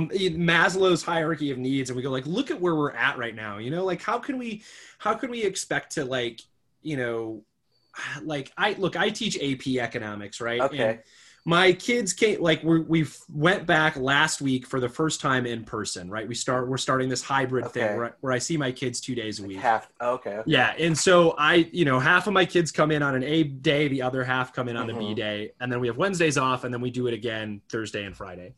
Maslow's 0.51 1.03
hierarchy 1.05 1.51
of 1.53 1.59
needs, 1.59 1.89
and 1.91 1.97
we 1.97 2.03
go 2.03 2.11
like, 2.11 2.27
look 2.27 2.51
at 2.51 2.61
where 2.61 2.75
we're 2.81 2.97
at 3.07 3.17
right 3.17 3.37
now. 3.45 3.59
You 3.59 3.71
know, 3.71 3.85
like 3.85 4.03
how 4.03 4.19
can 4.19 4.37
we, 4.43 4.63
how 4.99 5.15
can 5.15 5.31
we 5.31 5.41
expect 5.45 5.93
to 5.97 6.05
like, 6.05 6.41
you 6.83 6.97
know, 6.97 7.45
like 8.33 8.53
I 8.59 8.75
look, 8.85 8.95
I 8.97 9.11
teach 9.11 9.37
AP 9.41 9.65
economics, 9.89 10.41
right? 10.41 10.61
okay 10.69 10.79
And 10.91 10.99
my 11.45 11.73
kids 11.73 12.13
came 12.13 12.41
like 12.41 12.63
we 12.63 12.81
we 12.81 13.07
went 13.29 13.67
back 13.67 13.97
last 13.97 14.41
week 14.41 14.65
for 14.65 14.79
the 14.79 14.89
first 14.89 15.21
time 15.21 15.45
in 15.45 15.65
person, 15.65 16.09
right? 16.09 16.27
We 16.29 16.37
start 16.37 16.69
we're 16.69 16.77
starting 16.77 17.09
this 17.09 17.23
hybrid 17.23 17.65
Okay. 17.67 17.81
thing 17.89 17.97
where, 17.97 18.17
where 18.21 18.33
I 18.33 18.39
see 18.39 18.57
my 18.57 18.71
kids 18.71 19.01
two 19.01 19.17
days 19.17 19.41
a 19.41 19.45
week. 19.45 19.57
half 19.59 19.89
okay 20.01 20.41
Yeah, 20.47 20.73
and 20.79 20.97
so 20.97 21.33
I, 21.37 21.69
you 21.73 21.85
know, 21.85 21.99
half 21.99 22.29
of 22.29 22.33
my 22.33 22.45
kids 22.45 22.71
come 22.71 22.93
in 22.93 23.03
on 23.03 23.17
an 23.17 23.25
A 23.25 23.43
day, 23.43 23.89
the 23.89 24.03
other 24.03 24.23
half 24.23 24.53
come 24.53 24.69
in 24.69 24.77
on 24.77 24.89
a 24.91 24.95
B 24.95 25.07
Mhm. 25.07 25.17
day, 25.17 25.53
and 25.61 25.71
then 25.73 25.81
we 25.81 25.89
have 25.89 25.97
Wednesdays 25.97 26.39
off, 26.39 26.63
and 26.63 26.73
then 26.73 26.81
we 26.81 26.91
do 26.93 27.09
it 27.09 27.15
again 27.15 27.61
Thursday 27.69 28.05
and 28.05 28.17
Friday. 28.17 28.55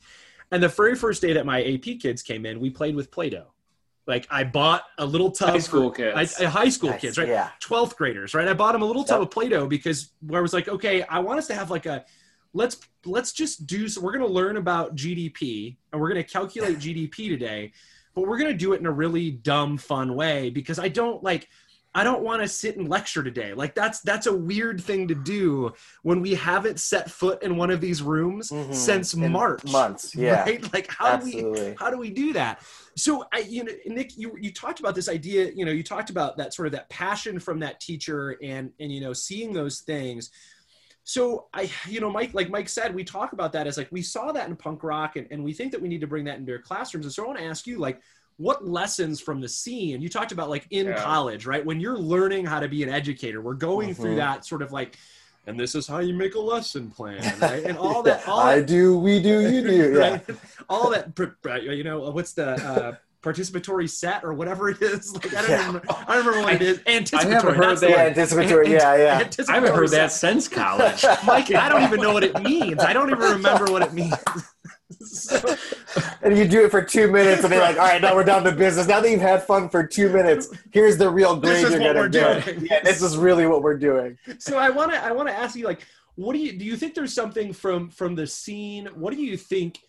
And 0.50 0.62
the 0.62 0.69
very 0.69 0.95
first 0.95 1.23
day 1.23 1.32
that 1.32 1.47
my 1.47 1.63
AP 1.65 1.97
kids 1.99 2.23
came 2.23 2.45
in, 2.45 2.61
we 2.61 2.69
played 2.69 2.95
with 2.95 3.11
Play-Doh. 3.11 3.47
Like 4.06 4.26
I 4.30 4.45
bought 4.45 4.82
a 4.99 5.06
little 5.06 5.30
tub. 5.30 5.49
High 5.50 5.58
school 5.58 5.89
for, 5.89 5.97
kids. 5.97 6.39
I, 6.39 6.45
I- 6.45 6.49
high 6.49 6.69
school 6.69 6.91
Nice, 6.91 7.00
kids, 7.00 7.17
right? 7.17 7.28
yeah 7.28 7.49
12th 7.63 7.97
graders, 7.97 8.35
right? 8.35 8.47
I 8.47 8.52
bought 8.52 8.73
them 8.73 8.82
a 8.82 8.85
little 8.85 9.04
tub 9.04 9.21
Yep. 9.21 9.28
of 9.28 9.30
Play-Doh 9.30 9.67
because 9.69 10.11
where 10.21 10.39
I 10.39 10.43
was 10.43 10.52
like, 10.52 10.69
okay, 10.69 11.02
I 11.04 11.21
want 11.21 11.39
us 11.39 11.47
to 11.47 11.54
have 11.54 11.71
like 11.71 11.87
a 11.87 12.04
let's 12.54 12.80
let's 13.04 13.32
just 13.32 13.67
do 13.67 13.88
so 13.88 14.00
we're 14.00 14.12
going 14.12 14.26
to 14.26 14.32
learn 14.32 14.56
about 14.56 14.97
GDP 14.97 15.76
and 15.93 16.00
we're 16.00 16.08
going 16.08 16.25
to 16.25 16.28
calculate 16.32 16.78
GDP 16.78 17.28
today, 17.28 17.73
but 18.14 18.23
we're 18.23 18.38
going 18.38 18.50
to 18.52 18.56
do 18.56 18.73
it 18.73 18.80
in 18.80 18.86
a 18.86 18.93
really 18.93 19.30
dumb 19.32 19.76
fun 19.76 20.14
way 20.14 20.49
because 20.50 20.78
I 20.78 20.88
don't 20.88 21.23
like 21.23 21.49
I 21.97 22.02
don't 22.02 22.23
want 22.25 22.43
to 22.43 22.49
sit 22.49 22.76
and 22.76 22.88
lecture 22.88 23.23
today. 23.23 23.54
Like 23.54 23.75
that's 23.76 24.00
that's 24.00 24.26
a 24.26 24.36
weird 24.36 24.80
thing 24.80 25.06
to 25.08 25.14
do 25.14 25.73
when 26.02 26.21
we 26.21 26.34
haven't 26.34 26.80
set 26.80 27.08
foot 27.10 27.40
in 27.45 27.56
one 27.56 27.71
of 27.71 27.80
these 27.80 28.02
rooms 28.02 28.50
Mhm. 28.50 28.75
since 28.75 29.14
In 29.14 29.30
March. 29.30 29.64
months 29.71 30.14
yeah 30.14 30.43
Right? 30.43 30.73
Like 30.73 30.90
how 30.90 31.17
do 31.19 31.25
we 31.26 31.75
how 31.78 31.90
do 31.90 31.99
we 31.99 32.10
do 32.10 32.32
that 32.32 32.62
so 32.97 33.25
i 33.32 33.38
you 33.40 33.64
know 33.64 33.73
nick 33.86 34.17
you 34.17 34.36
you 34.40 34.52
talked 34.52 34.78
about 34.80 34.95
this 34.95 35.08
idea 35.08 35.50
you 35.54 35.64
know 35.64 35.73
you 35.73 35.82
talked 35.82 36.10
about 36.10 36.36
that 36.36 36.54
sort 36.54 36.67
of 36.67 36.73
that 36.73 36.88
passion 36.88 37.38
from 37.40 37.58
that 37.60 37.80
teacher 37.80 38.36
and 38.43 38.71
and 38.80 38.93
you 38.93 39.00
know 39.00 39.12
seeing 39.12 39.52
those 39.52 39.80
things 39.80 40.30
so 41.04 41.47
i 41.52 41.71
you 41.86 42.00
know 42.00 42.10
mike 42.10 42.32
like 42.32 42.49
mike 42.49 42.69
said 42.69 42.95
we 42.95 43.04
talk 43.04 43.32
about 43.34 43.52
that 43.52 43.67
as 43.67 43.76
like 43.76 43.88
we 43.93 44.00
saw 44.02 44.32
that 44.32 44.49
in 44.49 44.56
punk 44.56 44.82
rock 44.82 45.17
and, 45.17 45.26
and 45.30 45.45
we 45.45 45.52
think 45.52 45.71
that 45.71 45.80
we 45.80 45.86
need 45.88 46.00
to 46.00 46.06
bring 46.06 46.25
that 46.25 46.38
into 46.38 46.50
our 46.52 46.58
classrooms 46.58 47.04
and 47.06 47.12
so 47.12 47.23
i 47.23 47.26
want 47.26 47.38
to 47.38 47.45
ask 47.45 47.67
you 47.67 47.78
like 47.78 48.00
what 48.38 48.67
lessons 48.67 49.21
from 49.21 49.40
the 49.40 49.49
scene 49.49 50.00
you 50.00 50.08
talked 50.08 50.32
about 50.32 50.49
like 50.49 50.67
in 50.71 50.86
Yeah. 50.86 51.02
college 51.02 51.47
right 51.47 51.64
when 51.64 51.78
you're 51.78 51.99
learning 51.99 52.47
how 52.47 52.58
to 52.58 52.69
be 52.69 52.82
an 52.82 52.88
educator 52.88 53.40
we're 53.43 53.54
going 53.54 53.95
through 53.95 54.14
Mhm. 54.14 54.17
that 54.17 54.45
sort 54.47 54.62
of 54.62 54.73
like 54.73 54.97
and 55.47 55.60
this 55.60 55.75
is 55.75 55.86
how 55.86 55.99
you 55.99 56.14
make 56.14 56.36
a 56.36 56.40
lesson 56.40 56.90
plan 56.90 57.23
right 57.38 57.64
and 57.64 57.76
all 57.86 58.02
that 58.02 58.26
all 58.26 58.40
i 58.40 58.60
that, 58.60 58.67
do 58.67 58.99
we 58.99 59.21
do 59.21 59.43
you 59.52 59.60
do 59.62 59.93
yeah 59.93 59.99
right? 60.10 60.26
All 60.71 60.88
that, 60.90 61.12
you 61.62 61.84
know, 61.84 62.08
what's 62.10 62.32
the 62.32 62.49
uh, 62.49 62.93
participatory 63.25 63.89
set 63.89 64.23
or 64.23 64.34
whatever 64.34 64.69
it 64.69 64.80
is? 64.82 65.13
Like 65.15 65.34
I 65.34 65.41
don't, 65.41 65.50
Yeah. 65.50 65.67
remember, 65.67 65.87
I 65.89 66.15
don't 66.17 66.26
remember 66.26 66.43
what 66.43 66.54
it 66.54 66.63
is. 66.63 66.80
Anticipatory. 66.87 67.54
heard 67.56 67.65
that's 67.71 67.80
the 67.80 67.87
that. 67.89 68.06
anticipatory 68.08 68.73
yeah 68.73 68.97
yeah 68.97 69.19
Anticipatory 69.21 69.49
I 69.49 69.54
haven't 69.60 69.75
heard 69.75 69.91
that 69.91 70.13
since 70.13 70.47
college. 70.49 71.04
Mike, 71.26 71.52
I 71.54 71.69
don't 71.69 71.82
even 71.82 72.00
know 72.00 72.13
what 72.13 72.23
it 72.25 72.41
means. 72.43 72.80
I 72.80 72.93
don't 72.93 73.10
even 73.10 73.19
remember 73.37 73.73
what 73.73 73.82
it 73.82 73.93
means. 73.93 74.15
So- 75.00 75.56
and 76.23 76.37
you 76.37 76.47
do 76.47 76.65
it 76.65 76.71
for 76.71 76.82
two 76.82 77.10
minutes, 77.10 77.43
and 77.45 77.52
they're 77.52 77.60
like, 77.60 77.76
"All 77.78 77.84
right, 77.84 78.00
now 78.00 78.15
we're 78.15 78.25
down 78.25 78.45
to 78.45 78.52
business. 78.52 78.87
Now 78.87 79.00
that 79.00 79.10
you've 79.10 79.21
had 79.21 79.43
fun 79.43 79.69
for 79.69 79.87
two 79.87 80.08
minutes, 80.10 80.49
here's 80.73 80.97
the 80.97 81.08
real 81.08 81.37
grade 81.37 81.63
you're 81.63 81.78
gonna 81.78 82.08
get. 82.08 82.60
Yeah, 82.63 82.80
this 82.82 83.02
is 83.02 83.17
really 83.17 83.47
what 83.47 83.63
we're 83.63 83.78
doing. 83.78 84.19
so 84.39 84.56
I 84.58 84.71
want 84.71 84.93
to 84.93 85.02
I 85.04 85.13
want 85.13 85.28
to 85.28 85.34
ask 85.34 85.56
you 85.56 85.65
like 85.67 85.87
what 86.17 86.32
do 86.34 86.39
you 86.39 86.58
do 86.58 86.65
you 86.65 86.76
think 86.76 86.95
there's 86.95 87.13
something 87.15 87.52
from 87.52 87.91
from 87.91 88.15
the 88.15 88.26
scene 88.26 88.87
what 88.95 89.13
do 89.15 89.21
you 89.23 89.37
think 89.37 89.80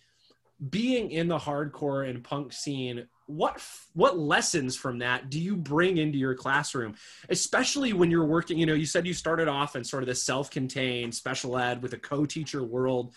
being 0.70 1.10
in 1.10 1.28
the 1.28 1.38
hardcore 1.38 2.08
and 2.08 2.22
punk 2.24 2.52
scene 2.52 3.06
what 3.26 3.60
what 3.94 4.18
lessons 4.18 4.76
from 4.76 4.98
that 4.98 5.30
do 5.30 5.40
you 5.40 5.56
bring 5.56 5.98
into 5.98 6.16
your 6.16 6.34
classroom 6.34 6.94
especially 7.28 7.92
when 7.92 8.10
you're 8.10 8.24
working 8.26 8.56
you 8.58 8.66
know 8.66 8.74
you 8.74 8.86
said 8.86 9.06
you 9.06 9.14
started 9.14 9.48
off 9.48 9.74
in 9.76 9.82
sort 9.82 10.02
of 10.02 10.06
the 10.06 10.14
self-contained 10.14 11.14
special 11.14 11.58
ed 11.58 11.82
with 11.82 11.92
a 11.92 11.98
co-teacher 11.98 12.62
world 12.62 13.12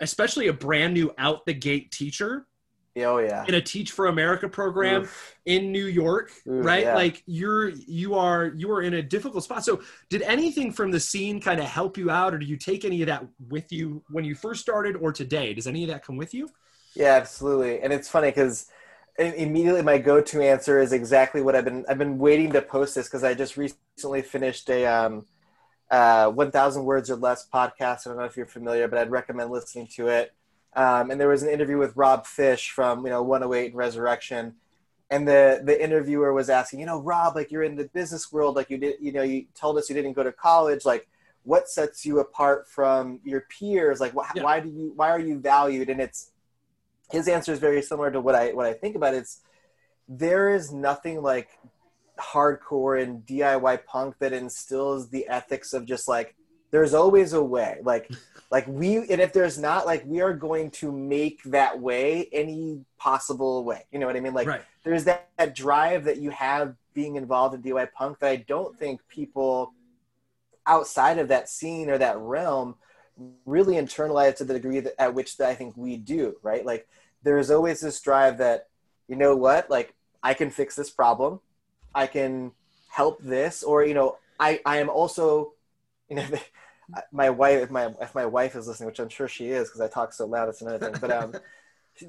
especially 0.00 0.48
a 0.48 0.52
brand 0.52 0.94
new 0.94 1.12
out 1.18 1.46
the 1.46 1.54
gate 1.54 1.90
teacher 1.92 2.46
Oh 2.96 3.18
yeah. 3.18 3.48
in 3.48 3.54
a 3.54 3.60
teach 3.60 3.90
for 3.92 4.06
america 4.06 4.48
program 4.48 5.02
Oof. 5.02 5.36
in 5.46 5.72
New 5.72 5.86
York, 5.86 6.30
Ooh, 6.48 6.62
right? 6.62 6.84
yeah. 6.84 6.94
Like 6.94 7.22
you're 7.26 7.70
you 7.70 8.14
are 8.14 8.52
you 8.56 8.70
are 8.70 8.82
in 8.82 8.94
a 8.94 9.02
difficult 9.02 9.42
spot. 9.42 9.64
So 9.64 9.82
did 10.08 10.22
anything 10.22 10.72
from 10.72 10.90
the 10.92 11.00
scene 11.00 11.40
kind 11.40 11.58
of 11.58 11.66
help 11.66 11.98
you 11.98 12.10
out, 12.10 12.32
or 12.34 12.38
do 12.38 12.46
you 12.46 12.56
take 12.56 12.84
any 12.84 13.02
of 13.02 13.08
that 13.08 13.26
with 13.48 13.72
you 13.72 14.04
when 14.08 14.24
you 14.24 14.34
first 14.36 14.60
started 14.60 14.96
or 14.96 15.12
today? 15.12 15.54
Does 15.54 15.66
any 15.66 15.82
of 15.82 15.88
that 15.90 16.04
come 16.04 16.16
with 16.16 16.32
you? 16.34 16.48
Yeah, 16.94 17.14
absolutely. 17.14 17.80
And 17.80 17.92
it's 17.92 18.08
funny 18.08 18.28
because 18.28 18.66
immediately 19.18 19.82
my 19.82 19.98
go-to 19.98 20.42
answer 20.42 20.80
is 20.80 20.92
exactly 20.92 21.42
what 21.42 21.54
I've 21.54 21.64
been. 21.64 21.84
I've 21.88 21.98
been 21.98 22.18
waiting 22.18 22.52
to 22.52 22.62
post 22.62 22.94
this 22.94 23.08
because 23.08 23.24
I 23.24 23.34
just 23.34 23.56
recently 23.56 24.22
finished 24.22 24.68
a 24.70 24.86
um, 24.86 25.26
uh, 25.90 26.30
1,000 26.30 26.84
words 26.84 27.10
or 27.10 27.16
less 27.16 27.46
podcast. 27.52 28.06
I 28.06 28.10
don't 28.10 28.16
know 28.18 28.24
if 28.24 28.36
you're 28.36 28.46
familiar, 28.46 28.88
but 28.88 28.98
I'd 28.98 29.10
recommend 29.10 29.50
listening 29.50 29.88
to 29.96 30.08
it. 30.08 30.32
Um, 30.74 31.10
and 31.10 31.20
there 31.20 31.28
was 31.28 31.42
an 31.42 31.50
interview 31.50 31.76
with 31.76 31.94
Rob 31.96 32.26
Fish 32.26 32.70
from 32.70 33.04
you 33.04 33.10
know 33.10 33.22
108 33.22 33.66
and 33.66 33.74
Resurrection, 33.76 34.54
and 35.10 35.28
the 35.28 35.60
the 35.62 35.82
interviewer 35.82 36.32
was 36.32 36.48
asking, 36.48 36.80
you 36.80 36.86
know, 36.86 37.00
Rob, 37.00 37.36
like 37.36 37.52
you're 37.52 37.62
in 37.62 37.76
the 37.76 37.84
business 37.92 38.32
world, 38.32 38.56
like 38.56 38.70
you 38.70 38.78
did, 38.78 38.94
you 38.98 39.12
know, 39.12 39.22
you 39.22 39.44
told 39.54 39.76
us 39.76 39.90
you 39.90 39.94
didn't 39.94 40.14
go 40.14 40.22
to 40.22 40.32
college, 40.32 40.86
like 40.86 41.06
what 41.44 41.68
sets 41.68 42.06
you 42.06 42.20
apart 42.20 42.68
from 42.68 43.20
your 43.24 43.42
peers 43.50 44.00
like 44.00 44.12
wh- 44.12 44.34
Yeah. 44.34 44.44
why 44.44 44.60
do 44.60 44.68
you 44.68 44.92
why 44.94 45.10
are 45.10 45.18
you 45.18 45.38
valued 45.38 45.90
and 45.90 46.00
it's 46.00 46.30
his 47.10 47.28
answer 47.28 47.52
is 47.52 47.58
very 47.58 47.82
similar 47.82 48.10
to 48.10 48.20
what 48.20 48.34
i 48.34 48.52
what 48.52 48.66
i 48.66 48.72
think 48.72 48.96
about 48.96 49.14
it's 49.14 49.40
there 50.08 50.54
is 50.54 50.72
nothing 50.72 51.22
like 51.22 51.48
hardcore 52.20 53.02
and 53.02 53.24
diy 53.26 53.84
punk 53.84 54.14
that 54.18 54.32
instills 54.32 55.08
the 55.10 55.26
ethics 55.28 55.72
of 55.72 55.84
just 55.84 56.08
like 56.08 56.34
there's 56.72 56.94
always 56.94 57.34
a 57.34 57.42
way. 57.42 57.78
Like 57.84 58.10
like 58.50 58.66
we 58.66 58.96
and 58.96 59.20
if 59.20 59.32
there's 59.32 59.58
not 59.58 59.86
like 59.86 60.04
we 60.04 60.20
are 60.20 60.32
going 60.32 60.72
to 60.72 60.90
make 60.90 61.42
that 61.44 61.78
way 61.78 62.28
any 62.32 62.80
possible 62.98 63.62
way. 63.62 63.86
You 63.92 64.00
know 64.00 64.06
what 64.06 64.16
i 64.16 64.20
mean? 64.20 64.34
Like 64.34 64.48
right. 64.48 64.62
there's 64.82 65.04
that, 65.04 65.28
that 65.38 65.54
drive 65.54 66.04
that 66.04 66.18
you 66.18 66.30
have 66.30 66.74
being 66.94 67.16
involved 67.16 67.54
in 67.54 67.62
DIY 67.62 67.92
punk 67.92 68.18
that 68.18 68.30
I 68.30 68.36
don't 68.36 68.76
think 68.78 69.00
people 69.08 69.72
outside 70.66 71.18
of 71.18 71.28
that 71.28 71.48
scene 71.48 71.88
or 71.88 71.98
that 71.98 72.18
realm 72.18 72.76
really 73.44 73.74
internalize 73.74 74.36
to 74.36 74.44
the 74.44 74.54
degree 74.54 74.80
that, 74.80 75.00
at 75.00 75.14
which 75.14 75.36
that 75.36 75.48
I 75.48 75.54
think 75.54 75.76
we 75.76 75.96
do, 75.96 76.36
right? 76.42 76.64
Like 76.64 76.88
there's 77.22 77.50
always 77.50 77.80
this 77.80 78.00
drive 78.00 78.38
that, 78.38 78.68
you 79.08 79.16
know 79.16 79.36
what, 79.36 79.70
like 79.70 79.94
I 80.22 80.34
can 80.34 80.50
fix 80.50 80.76
this 80.76 80.90
problem, 80.90 81.40
I 81.94 82.06
can 82.06 82.52
help 82.88 83.22
this, 83.22 83.62
or 83.62 83.84
you 83.84 83.94
know, 83.94 84.16
I 84.40 84.60
I 84.64 84.78
am 84.78 84.88
also, 84.90 85.52
you 86.08 86.16
know, 86.16 86.26
my 87.12 87.30
wife 87.30 87.62
if 87.62 87.70
my 87.70 87.94
if 88.00 88.14
my 88.14 88.26
wife 88.26 88.54
is 88.56 88.66
listening, 88.68 88.86
which 88.88 89.00
I'm 89.00 89.08
sure 89.08 89.28
she 89.28 89.48
is 89.50 89.68
because 89.68 89.80
I 89.80 89.88
talk 89.88 90.12
so 90.12 90.26
loud, 90.26 90.48
it's 90.48 90.62
another 90.62 90.78
thing, 90.78 90.98
but 91.00 91.10
um. 91.10 91.34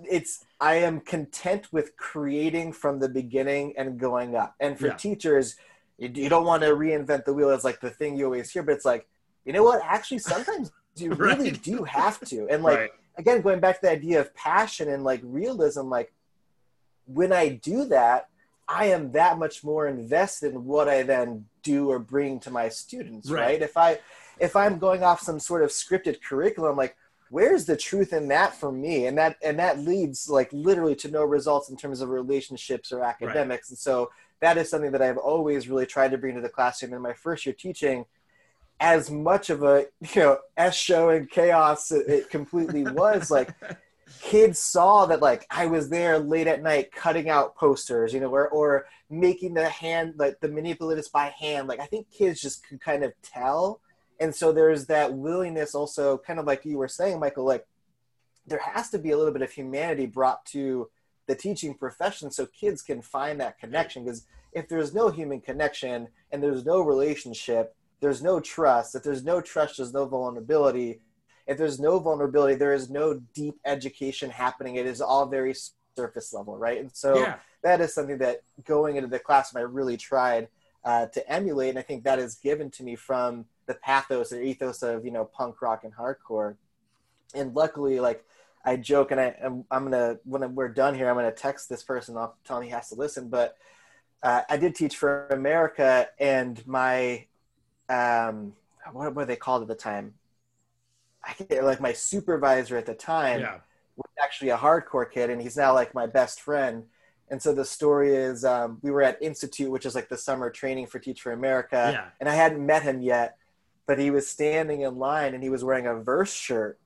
it's 0.09 0.45
i 0.61 0.75
am 0.75 1.01
content 1.01 1.67
with 1.73 1.95
creating 1.97 2.71
from 2.71 2.99
the 2.99 3.09
beginning 3.09 3.73
and 3.77 3.99
going 3.99 4.35
up 4.35 4.55
and 4.59 4.79
for 4.79 4.87
Yeah. 4.87 4.95
teachers 4.95 5.57
you, 5.97 6.09
you 6.13 6.29
don't 6.29 6.45
want 6.45 6.63
to 6.63 6.69
reinvent 6.69 7.25
the 7.25 7.33
wheel 7.33 7.49
as 7.49 7.63
like 7.65 7.81
the 7.81 7.89
thing 7.89 8.17
you 8.17 8.25
always 8.25 8.49
hear 8.49 8.63
but 8.63 8.73
it's 8.75 8.85
like 8.85 9.07
you 9.45 9.51
know 9.51 9.63
what 9.63 9.81
actually 9.83 10.19
sometimes 10.19 10.71
you 10.95 11.13
really 11.13 11.51
Right. 11.51 11.63
do 11.63 11.83
have 11.83 12.19
to 12.25 12.47
and 12.49 12.63
like 12.63 12.77
right. 12.79 12.91
again 13.17 13.41
going 13.41 13.59
back 13.59 13.75
to 13.75 13.81
the 13.87 13.91
idea 13.91 14.19
of 14.19 14.33
passion 14.35 14.89
and 14.89 15.03
like 15.03 15.21
realism 15.23 15.89
like 15.89 16.13
when 17.05 17.33
i 17.33 17.49
do 17.49 17.85
that 17.85 18.29
i 18.67 18.85
am 18.85 19.11
that 19.11 19.37
much 19.39 19.63
more 19.63 19.87
invested 19.87 20.53
in 20.53 20.65
what 20.65 20.87
i 20.87 21.03
then 21.03 21.45
do 21.63 21.89
or 21.89 21.99
bring 21.99 22.39
to 22.39 22.51
my 22.51 22.69
students 22.69 23.29
Right. 23.29 23.41
right, 23.41 23.61
if 23.61 23.75
i 23.77 23.99
if 24.39 24.55
i'm 24.55 24.77
going 24.79 25.03
off 25.03 25.19
some 25.21 25.39
sort 25.39 25.63
of 25.63 25.69
scripted 25.69 26.21
curriculum 26.21 26.75
like 26.75 26.95
where's 27.29 27.65
the 27.65 27.75
truth 27.75 28.13
in 28.13 28.27
that 28.27 28.53
for 28.55 28.71
me 28.71 29.07
and 29.07 29.17
that 29.17 29.37
and 29.43 29.57
that 29.59 29.79
leads 29.79 30.29
like 30.29 30.49
literally 30.53 30.95
to 30.95 31.09
no 31.09 31.23
results 31.23 31.69
in 31.69 31.75
terms 31.75 31.99
of 32.01 32.09
relationships 32.09 32.91
or 32.91 33.03
academics 33.03 33.69
and 33.69 33.77
so 33.77 34.09
that 34.39 34.57
is 34.57 34.69
something 34.69 34.91
that 34.91 35.01
i've 35.01 35.17
always 35.17 35.67
really 35.67 35.85
tried 35.85 36.11
to 36.11 36.17
bring 36.17 36.35
to 36.35 36.41
the 36.41 36.49
classroom 36.49 36.93
in 36.93 37.01
my 37.01 37.13
first 37.13 37.45
year 37.45 37.55
teaching 37.57 38.05
as 38.83 39.09
much 39.09 39.49
of 39.49 39.63
a 39.63 39.85
you 40.01 40.21
know 40.21 40.37
s 40.57 40.75
show 40.75 41.09
and 41.09 41.29
chaos 41.31 41.89
it, 41.91 42.07
it 42.07 42.29
completely 42.29 42.83
was 42.83 43.31
like 43.31 43.49
kids 44.21 44.59
saw 44.59 45.05
that 45.05 45.21
like 45.21 45.45
i 45.49 45.65
was 45.65 45.89
there 45.89 46.19
late 46.19 46.47
at 46.47 46.61
night 46.61 46.91
cutting 46.91 47.29
out 47.29 47.55
posters 47.55 48.13
you 48.13 48.19
know 48.19 48.29
or, 48.29 48.49
or 48.49 48.85
making 49.09 49.53
the 49.53 49.69
hand 49.69 50.15
like 50.17 50.39
the 50.39 50.49
manipulatives 50.49 51.11
by 51.11 51.33
hand. 51.39 51.67
Like 51.67 51.79
i 51.79 51.85
think 51.85 52.11
kids 52.11 52.41
just 52.41 52.67
could 52.67 52.81
kind 52.81 53.03
of 53.03 53.13
tell. 53.21 53.79
And 54.19 54.33
so 54.33 54.51
there's 54.51 54.85
that 54.87 55.13
willingness 55.13 55.75
also 55.75 56.17
kind 56.17 56.39
of 56.39 56.45
like 56.45 56.65
you 56.65 56.77
were 56.77 56.87
saying 56.87 57.19
michael 57.19 57.45
like 57.45 57.65
there 58.45 58.59
has 58.59 58.89
to 58.89 58.99
be 58.99 59.11
a 59.11 59.17
little 59.17 59.33
bit 59.33 59.41
of 59.41 59.51
humanity 59.51 60.05
brought 60.05 60.45
to 60.47 60.89
the 61.27 61.35
teaching 61.35 61.73
profession 61.73 62.29
so 62.29 62.45
kids 62.45 62.81
can 62.81 63.01
find 63.01 63.39
that 63.39 63.57
connection. 63.57 64.03
Because 64.03 64.25
if 64.51 64.67
there's 64.67 64.93
no 64.93 65.09
human 65.09 65.39
connection 65.39 66.09
and 66.31 66.43
there's 66.43 66.65
no 66.65 66.81
relationship 66.81 67.73
there's 68.03 68.21
no 68.21 68.39
trust 68.39 68.95
if 68.95 69.03
there's 69.03 69.23
no 69.23 69.41
trust 69.41 69.77
there's 69.77 69.93
no 69.93 70.05
vulnerability 70.05 70.99
if 71.47 71.57
there's 71.57 71.79
no 71.79 71.99
vulnerability 71.99 72.55
there 72.55 72.73
is 72.73 72.89
no 72.89 73.19
deep 73.33 73.55
education 73.65 74.29
happening 74.29 74.75
it 74.75 74.85
is 74.85 75.01
all 75.01 75.25
very 75.25 75.55
surface 75.95 76.33
level 76.33 76.57
right 76.57 76.79
and 76.79 76.91
so 76.93 77.17
yeah. 77.17 77.35
that 77.63 77.81
is 77.81 77.93
something 77.93 78.17
that 78.17 78.41
going 78.65 78.97
into 78.97 79.09
the 79.09 79.19
classroom 79.19 79.63
I 79.63 79.65
really 79.65 79.97
tried 79.97 80.47
uh, 80.85 81.07
to 81.07 81.31
emulate, 81.31 81.69
and 81.69 81.79
I 81.79 81.81
think 81.81 82.03
that 82.03 82.19
is 82.19 82.35
given 82.35 82.69
to 82.71 82.83
me 82.83 82.95
from 82.95 83.45
the 83.65 83.75
pathos 83.75 84.33
or 84.33 84.41
ethos 84.41 84.83
of 84.83 85.05
you 85.05 85.11
know 85.11 85.25
punk 85.25 85.61
rock 85.61 85.83
and 85.83 85.93
hardcore. 85.93 86.55
And 87.33 87.55
luckily, 87.55 87.99
like 87.99 88.25
I 88.65 88.75
joke, 88.75 89.11
and 89.11 89.19
I 89.19 89.35
I'm, 89.43 89.65
I'm 89.71 89.85
gonna 89.85 90.17
when 90.25 90.55
we're 90.55 90.69
done 90.69 90.95
here, 90.95 91.09
I'm 91.09 91.15
gonna 91.15 91.31
text 91.31 91.69
this 91.69 91.83
person 91.83 92.17
off, 92.17 92.33
tell 92.43 92.57
him 92.57 92.63
he 92.63 92.69
has 92.71 92.89
to 92.89 92.95
listen. 92.95 93.29
But 93.29 93.55
uh, 94.21 94.41
I 94.49 94.57
did 94.57 94.75
teach 94.75 94.97
for 94.97 95.27
America, 95.27 96.09
and 96.19 96.65
my 96.67 97.27
um, 97.93 98.53
what 98.91 99.13
were 99.15 99.25
they 99.25 99.35
called 99.35 99.61
at 99.63 99.67
the 99.67 99.75
time? 99.75 100.13
I 101.23 101.35
like 101.61 101.79
my 101.79 101.93
supervisor 101.93 102.77
at 102.77 102.85
the 102.85 102.93
time 102.93 103.41
Yeah. 103.41 103.59
was 103.95 104.11
actually 104.21 104.49
a 104.49 104.57
hardcore 104.57 105.09
kid, 105.09 105.29
and 105.29 105.41
he's 105.41 105.55
now 105.57 105.73
like 105.73 105.93
my 105.93 106.05
best 106.07 106.41
friend. 106.41 106.85
And 107.29 107.41
so 107.41 107.53
the 107.53 107.65
story 107.65 108.13
is, 108.15 108.43
um, 108.45 108.79
we 108.81 108.91
were 108.91 109.01
at 109.01 109.21
Institute, 109.21 109.71
which 109.71 109.85
is 109.85 109.95
like 109.95 110.09
the 110.09 110.17
summer 110.17 110.49
training 110.49 110.87
for 110.87 110.99
Teach 110.99 111.21
for 111.21 111.31
America, 111.31 111.91
Yeah. 111.93 112.09
and 112.19 112.27
I 112.29 112.35
hadn't 112.35 112.65
met 112.65 112.83
him 112.83 113.01
yet, 113.01 113.37
but 113.87 113.99
he 113.99 114.11
was 114.11 114.27
standing 114.27 114.81
in 114.81 114.97
line 114.97 115.33
and 115.33 115.41
he 115.43 115.49
was 115.49 115.63
wearing 115.63 115.87
a 115.87 115.95
verse 115.95 116.33
shirt, 116.33 116.79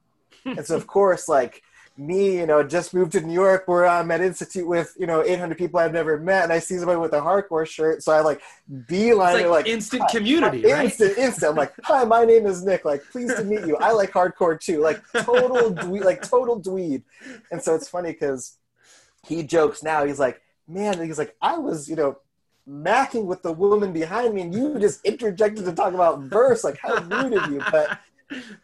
and 0.45 0.65
so 0.65 0.75
of 0.75 0.85
course, 0.97 1.27
like 1.27 1.63
me, 1.97 2.37
you 2.37 2.45
know, 2.45 2.63
just 2.63 2.93
moved 2.93 3.13
to 3.13 3.21
New 3.21 3.33
York 3.33 3.67
where 3.67 3.85
I'm 3.85 4.09
at 4.11 4.21
Institute 4.21 4.67
with 4.67 4.95
you 4.99 5.07
know 5.07 5.23
800 5.23 5.57
people 5.57 5.79
I've 5.79 5.93
never 5.93 6.19
met, 6.19 6.43
and 6.43 6.53
I 6.53 6.59
see 6.59 6.77
somebody 6.77 6.99
with 6.99 7.13
a 7.13 7.19
hardcore 7.19 7.65
shirt, 7.67 8.03
so 8.03 8.11
I 8.11 8.21
like 8.21 8.41
beeline 8.87 9.35
It's 9.35 9.43
like, 9.43 9.51
like 9.51 9.67
instant 9.67 10.03
hi- 10.03 10.11
community, 10.11 10.63
right? 10.71 10.85
Instant, 10.85 11.17
instant. 11.17 11.51
I'm 11.51 11.57
like, 11.57 11.73
hi, 11.83 12.03
my 12.03 12.25
name 12.25 12.45
is 12.45 12.63
Nick. 12.63 12.85
Like, 12.85 13.03
pleased 13.11 13.37
to 13.37 13.43
meet 13.43 13.65
you. 13.65 13.77
I 13.77 13.91
like 13.91 14.11
hardcore 14.11 14.59
too. 14.59 14.81
Like, 14.81 15.01
total 15.11 15.73
dweeb, 15.73 16.03
like 16.03 16.21
total 16.21 16.61
dweeb. 16.61 17.03
And 17.51 17.61
so 17.61 17.75
it's 17.75 17.87
funny 17.89 18.11
because 18.11 18.57
he 19.27 19.43
jokes 19.43 19.83
now. 19.83 20.05
He's 20.05 20.19
like, 20.19 20.41
man, 20.67 21.03
he's 21.03 21.17
like, 21.17 21.35
I 21.41 21.57
was, 21.57 21.89
you 21.89 21.95
know, 21.95 22.17
macking 22.69 23.25
with 23.25 23.41
the 23.41 23.51
woman 23.51 23.93
behind 23.93 24.33
me, 24.33 24.41
and 24.41 24.53
you 24.53 24.77
just 24.79 25.03
interjected 25.05 25.65
to 25.65 25.73
talk 25.73 25.93
about 25.93 26.21
verse. 26.21 26.63
Like, 26.63 26.77
how 26.77 26.95
rude 27.01 27.33
of 27.33 27.51
you. 27.51 27.61
But 27.71 27.99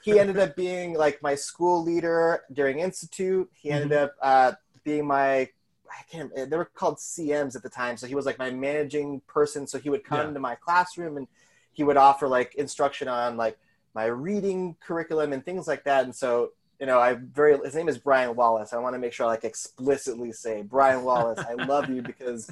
he 0.01 0.19
ended 0.19 0.37
up 0.39 0.55
being 0.55 0.93
like 0.95 1.21
my 1.21 1.35
school 1.35 1.83
leader 1.83 2.43
during 2.51 2.79
institute. 2.79 3.49
He 3.53 3.71
ended 3.71 3.93
up 3.93 4.13
uh, 4.21 4.53
being 4.83 5.07
my 5.07 5.49
I 5.89 6.01
can't. 6.09 6.31
They 6.35 6.57
were 6.57 6.65
called 6.65 6.97
CMs 6.97 7.55
at 7.55 7.63
the 7.63 7.69
time, 7.69 7.97
so 7.97 8.07
he 8.07 8.15
was 8.15 8.25
like 8.25 8.39
my 8.39 8.49
managing 8.49 9.21
person. 9.27 9.67
So 9.67 9.77
he 9.77 9.89
would 9.89 10.03
come 10.03 10.29
Yeah. 10.29 10.33
to 10.33 10.39
my 10.39 10.55
classroom 10.55 11.17
and 11.17 11.27
he 11.71 11.83
would 11.83 11.97
offer 11.97 12.27
like 12.27 12.55
instruction 12.55 13.07
on 13.07 13.37
like 13.37 13.57
my 13.93 14.05
reading 14.05 14.75
curriculum 14.81 15.33
and 15.33 15.45
things 15.45 15.67
like 15.67 15.83
that. 15.85 16.03
And 16.05 16.15
so 16.15 16.51
you 16.79 16.87
know, 16.87 16.99
I 16.99 17.13
very 17.13 17.57
his 17.63 17.75
name 17.75 17.87
is 17.89 17.97
Brian 17.97 18.35
Wallace. 18.35 18.73
I 18.73 18.77
want 18.79 18.95
to 18.95 18.99
make 18.99 19.13
sure 19.13 19.25
I 19.25 19.29
like 19.29 19.43
explicitly 19.43 20.31
say 20.31 20.63
Brian 20.63 21.03
Wallace. 21.03 21.43
I 21.47 21.53
love 21.53 21.89
you 21.89 22.01
because 22.01 22.51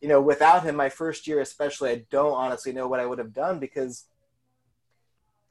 you 0.00 0.08
know 0.08 0.20
without 0.20 0.62
him, 0.64 0.76
my 0.76 0.88
first 0.90 1.26
year 1.26 1.40
especially, 1.40 1.90
I 1.90 2.04
don't 2.10 2.34
honestly 2.34 2.72
know 2.72 2.88
what 2.88 3.00
I 3.00 3.06
would 3.06 3.18
have 3.18 3.32
done 3.32 3.58
because 3.58 4.04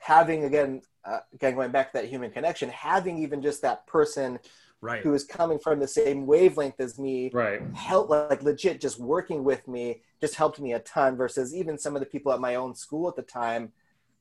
having 0.01 0.45
again 0.45 0.81
uh, 1.05 1.19
again 1.33 1.55
going 1.55 1.71
back 1.71 1.91
to 1.91 1.97
that 1.99 2.09
human 2.09 2.31
connection 2.31 2.69
having 2.69 3.17
even 3.19 3.41
just 3.41 3.61
that 3.61 3.85
person 3.87 4.39
Right. 4.83 5.03
who 5.03 5.13
is 5.13 5.25
coming 5.25 5.59
from 5.59 5.79
the 5.79 5.87
same 5.87 6.25
wavelength 6.25 6.79
as 6.79 6.97
me 6.97 7.29
Right. 7.31 7.61
help 7.73 8.09
like 8.09 8.41
legit 8.41 8.81
just 8.81 8.99
working 8.99 9.43
with 9.43 9.67
me 9.67 10.01
just 10.19 10.33
helped 10.33 10.59
me 10.59 10.73
a 10.73 10.79
ton 10.79 11.15
versus 11.15 11.53
even 11.53 11.77
some 11.77 11.95
of 11.95 11.99
the 11.99 12.07
people 12.07 12.31
at 12.33 12.39
my 12.39 12.55
own 12.55 12.73
school 12.73 13.07
at 13.07 13.15
the 13.15 13.21
time 13.21 13.71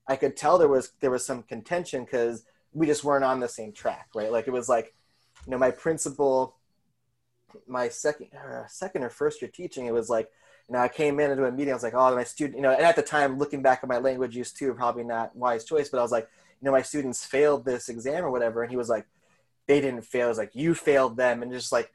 i 0.06 0.16
could 0.16 0.36
tell 0.36 0.58
there 0.58 0.68
was 0.68 0.92
there 1.00 1.10
was 1.10 1.24
some 1.24 1.42
contention 1.44 2.04
because 2.04 2.44
we 2.74 2.86
just 2.86 3.04
weren't 3.04 3.24
on 3.24 3.40
the 3.40 3.48
same 3.48 3.72
track 3.72 4.08
right 4.14 4.30
like 4.30 4.46
it 4.46 4.52
was 4.52 4.68
like 4.68 4.94
you 5.46 5.50
know 5.50 5.58
my 5.58 5.70
principal 5.70 6.56
my 7.66 7.88
second 7.88 8.28
uh, 8.34 8.66
second 8.68 9.02
or 9.02 9.08
first 9.10 9.40
year 9.40 9.50
teaching 9.52 9.86
it 9.86 9.94
was 9.94 10.10
like 10.10 10.28
you 10.70 10.74
know 10.76 10.78
i 10.78 10.88
came 10.88 11.18
in 11.18 11.30
into 11.32 11.44
a 11.44 11.50
meeting 11.50 11.72
i 11.72 11.74
was 11.74 11.82
like 11.82 11.94
oh 11.94 12.14
my 12.14 12.22
student 12.24 12.56
you 12.56 12.62
know 12.62 12.70
and 12.70 12.82
at 12.82 12.94
the 12.94 13.02
time 13.02 13.36
looking 13.38 13.60
back 13.60 13.80
at 13.82 13.88
my 13.88 13.98
language 13.98 14.36
use 14.36 14.52
too 14.52 14.72
probably 14.72 15.02
not 15.04 15.34
wise 15.34 15.64
choice 15.64 15.88
but 15.88 15.98
i 15.98 16.02
was 16.02 16.12
like 16.12 16.28
you 16.60 16.64
know 16.66 16.70
my 16.72 16.80
students 16.82 17.24
failed 17.24 17.64
this 17.64 17.88
exam 17.88 18.24
or 18.24 18.30
whatever 18.30 18.62
and 18.62 18.70
he 18.70 18.76
was 18.76 18.88
like 18.88 19.04
they 19.66 19.80
didn't 19.80 20.02
fail. 20.02 20.26
It 20.26 20.30
was 20.30 20.38
like 20.38 20.50
you 20.54 20.74
failed 20.74 21.16
them, 21.16 21.42
and 21.44 21.52
just 21.52 21.70
like, 21.70 21.92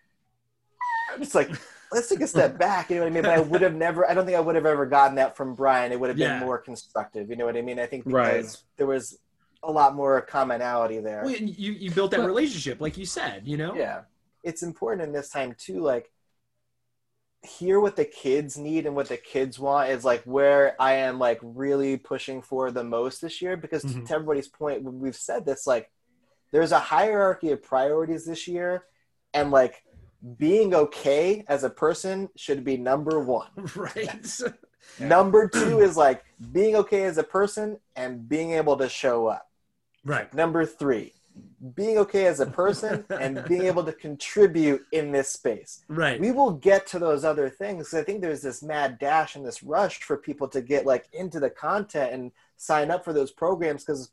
it's 1.19 1.35
like 1.35 1.49
let's 1.91 2.07
take 2.07 2.21
a 2.21 2.27
step 2.27 2.57
back. 2.67 2.89
You 2.89 2.97
know 2.97 3.01
what 3.03 3.07
I 3.11 3.13
mean? 3.13 3.23
But 3.23 3.31
I 3.31 3.39
would 3.41 3.61
have 3.61 3.75
never. 3.75 4.09
I 4.09 4.13
don't 4.13 4.25
think 4.25 4.37
I 4.37 4.39
would 4.39 4.55
have 4.55 4.65
ever 4.65 4.85
gotten 4.85 5.15
that 5.15 5.35
from 5.35 5.55
Brian. 5.55 5.91
It 5.91 5.99
would 5.99 6.07
have 6.09 6.15
been 6.17 6.39
Yeah. 6.39 6.39
more 6.39 6.57
constructive. 6.57 7.29
You 7.29 7.35
know 7.35 7.43
what 7.45 7.57
I 7.57 7.61
mean? 7.61 7.77
I 7.79 7.85
think 7.85 8.05
because 8.05 8.15
Right. 8.15 8.57
there 8.77 8.87
was 8.87 9.19
a 9.61 9.69
lot 9.69 9.93
more 9.93 10.21
commonality 10.21 10.99
there. 10.99 11.23
Well, 11.25 11.33
you 11.35 11.73
you 11.73 11.91
built 11.91 12.11
that 12.11 12.21
But- 12.21 12.27
relationship, 12.27 12.79
like 12.79 12.95
you 12.97 13.05
said. 13.05 13.45
You 13.45 13.57
know. 13.57 13.75
Yeah, 13.75 14.01
it's 14.41 14.63
important 14.63 15.01
in 15.05 15.11
this 15.11 15.29
time 15.29 15.53
too. 15.57 15.81
Like, 15.81 16.09
hear 17.45 17.79
what 17.79 17.95
the 17.95 18.05
kids 18.05 18.57
need 18.57 18.85
and 18.85 18.95
what 18.95 19.07
the 19.09 19.17
kids 19.17 19.57
want 19.59 19.89
is 19.89 20.03
like 20.03 20.23
where 20.23 20.75
I 20.79 20.93
am 20.93 21.19
like 21.19 21.39
really 21.41 21.97
pushing 21.97 22.41
for 22.41 22.71
the 22.71 22.83
most 22.83 23.21
this 23.21 23.41
year. 23.41 23.55
Because 23.57 23.81
to- 23.83 23.87
Mhm. 23.87 24.07
to 24.07 24.13
everybody's 24.13 24.47
point, 24.47 24.83
when 24.83 24.99
we've 24.99 25.15
said 25.15 25.45
this, 25.45 25.65
like, 25.65 25.91
there's 26.51 26.71
a 26.71 26.79
hierarchy 26.79 27.51
of 27.51 27.61
priorities 27.63 28.25
this 28.25 28.47
year, 28.47 28.85
and 29.33 29.51
like 29.51 29.83
being 30.37 30.73
okay 30.73 31.43
as 31.47 31.63
a 31.63 31.69
person 31.69 32.29
should 32.35 32.63
be 32.63 32.77
number 32.77 33.19
one. 33.19 33.49
Right. 33.75 34.39
Number 34.99 35.47
two 35.47 35.81
is 35.81 35.97
like 35.97 36.23
being 36.51 36.75
okay 36.75 37.03
as 37.05 37.17
a 37.17 37.23
person 37.23 37.79
and 37.95 38.29
being 38.29 38.51
able 38.51 38.77
to 38.77 38.87
show 38.87 39.27
up. 39.27 39.49
Right. 40.05 40.31
Number 40.33 40.63
three, 40.65 41.13
being 41.75 41.97
okay 41.97 42.27
as 42.27 42.39
a 42.39 42.45
person 42.45 43.05
and 43.19 43.43
being 43.47 43.63
able 43.63 43.83
to 43.83 43.93
contribute 43.93 44.85
in 44.91 45.11
this 45.11 45.29
space. 45.29 45.83
Right. 45.87 46.19
We 46.19 46.31
will 46.31 46.51
get 46.51 46.87
to 46.87 46.99
those 46.99 47.25
other 47.25 47.49
things. 47.49 47.93
I 47.93 48.03
think 48.03 48.21
there's 48.21 48.41
this 48.41 48.61
mad 48.61 48.99
dash 48.99 49.35
and 49.35 49.45
this 49.45 49.63
rush 49.63 49.99
for 50.01 50.17
people 50.17 50.47
to 50.49 50.61
get 50.61 50.85
like 50.85 51.07
into 51.13 51.39
the 51.39 51.49
content 51.49 52.13
and 52.13 52.31
sign 52.57 52.91
up 52.91 53.03
for 53.03 53.13
those 53.13 53.31
programs 53.31 53.83
because 53.83 54.11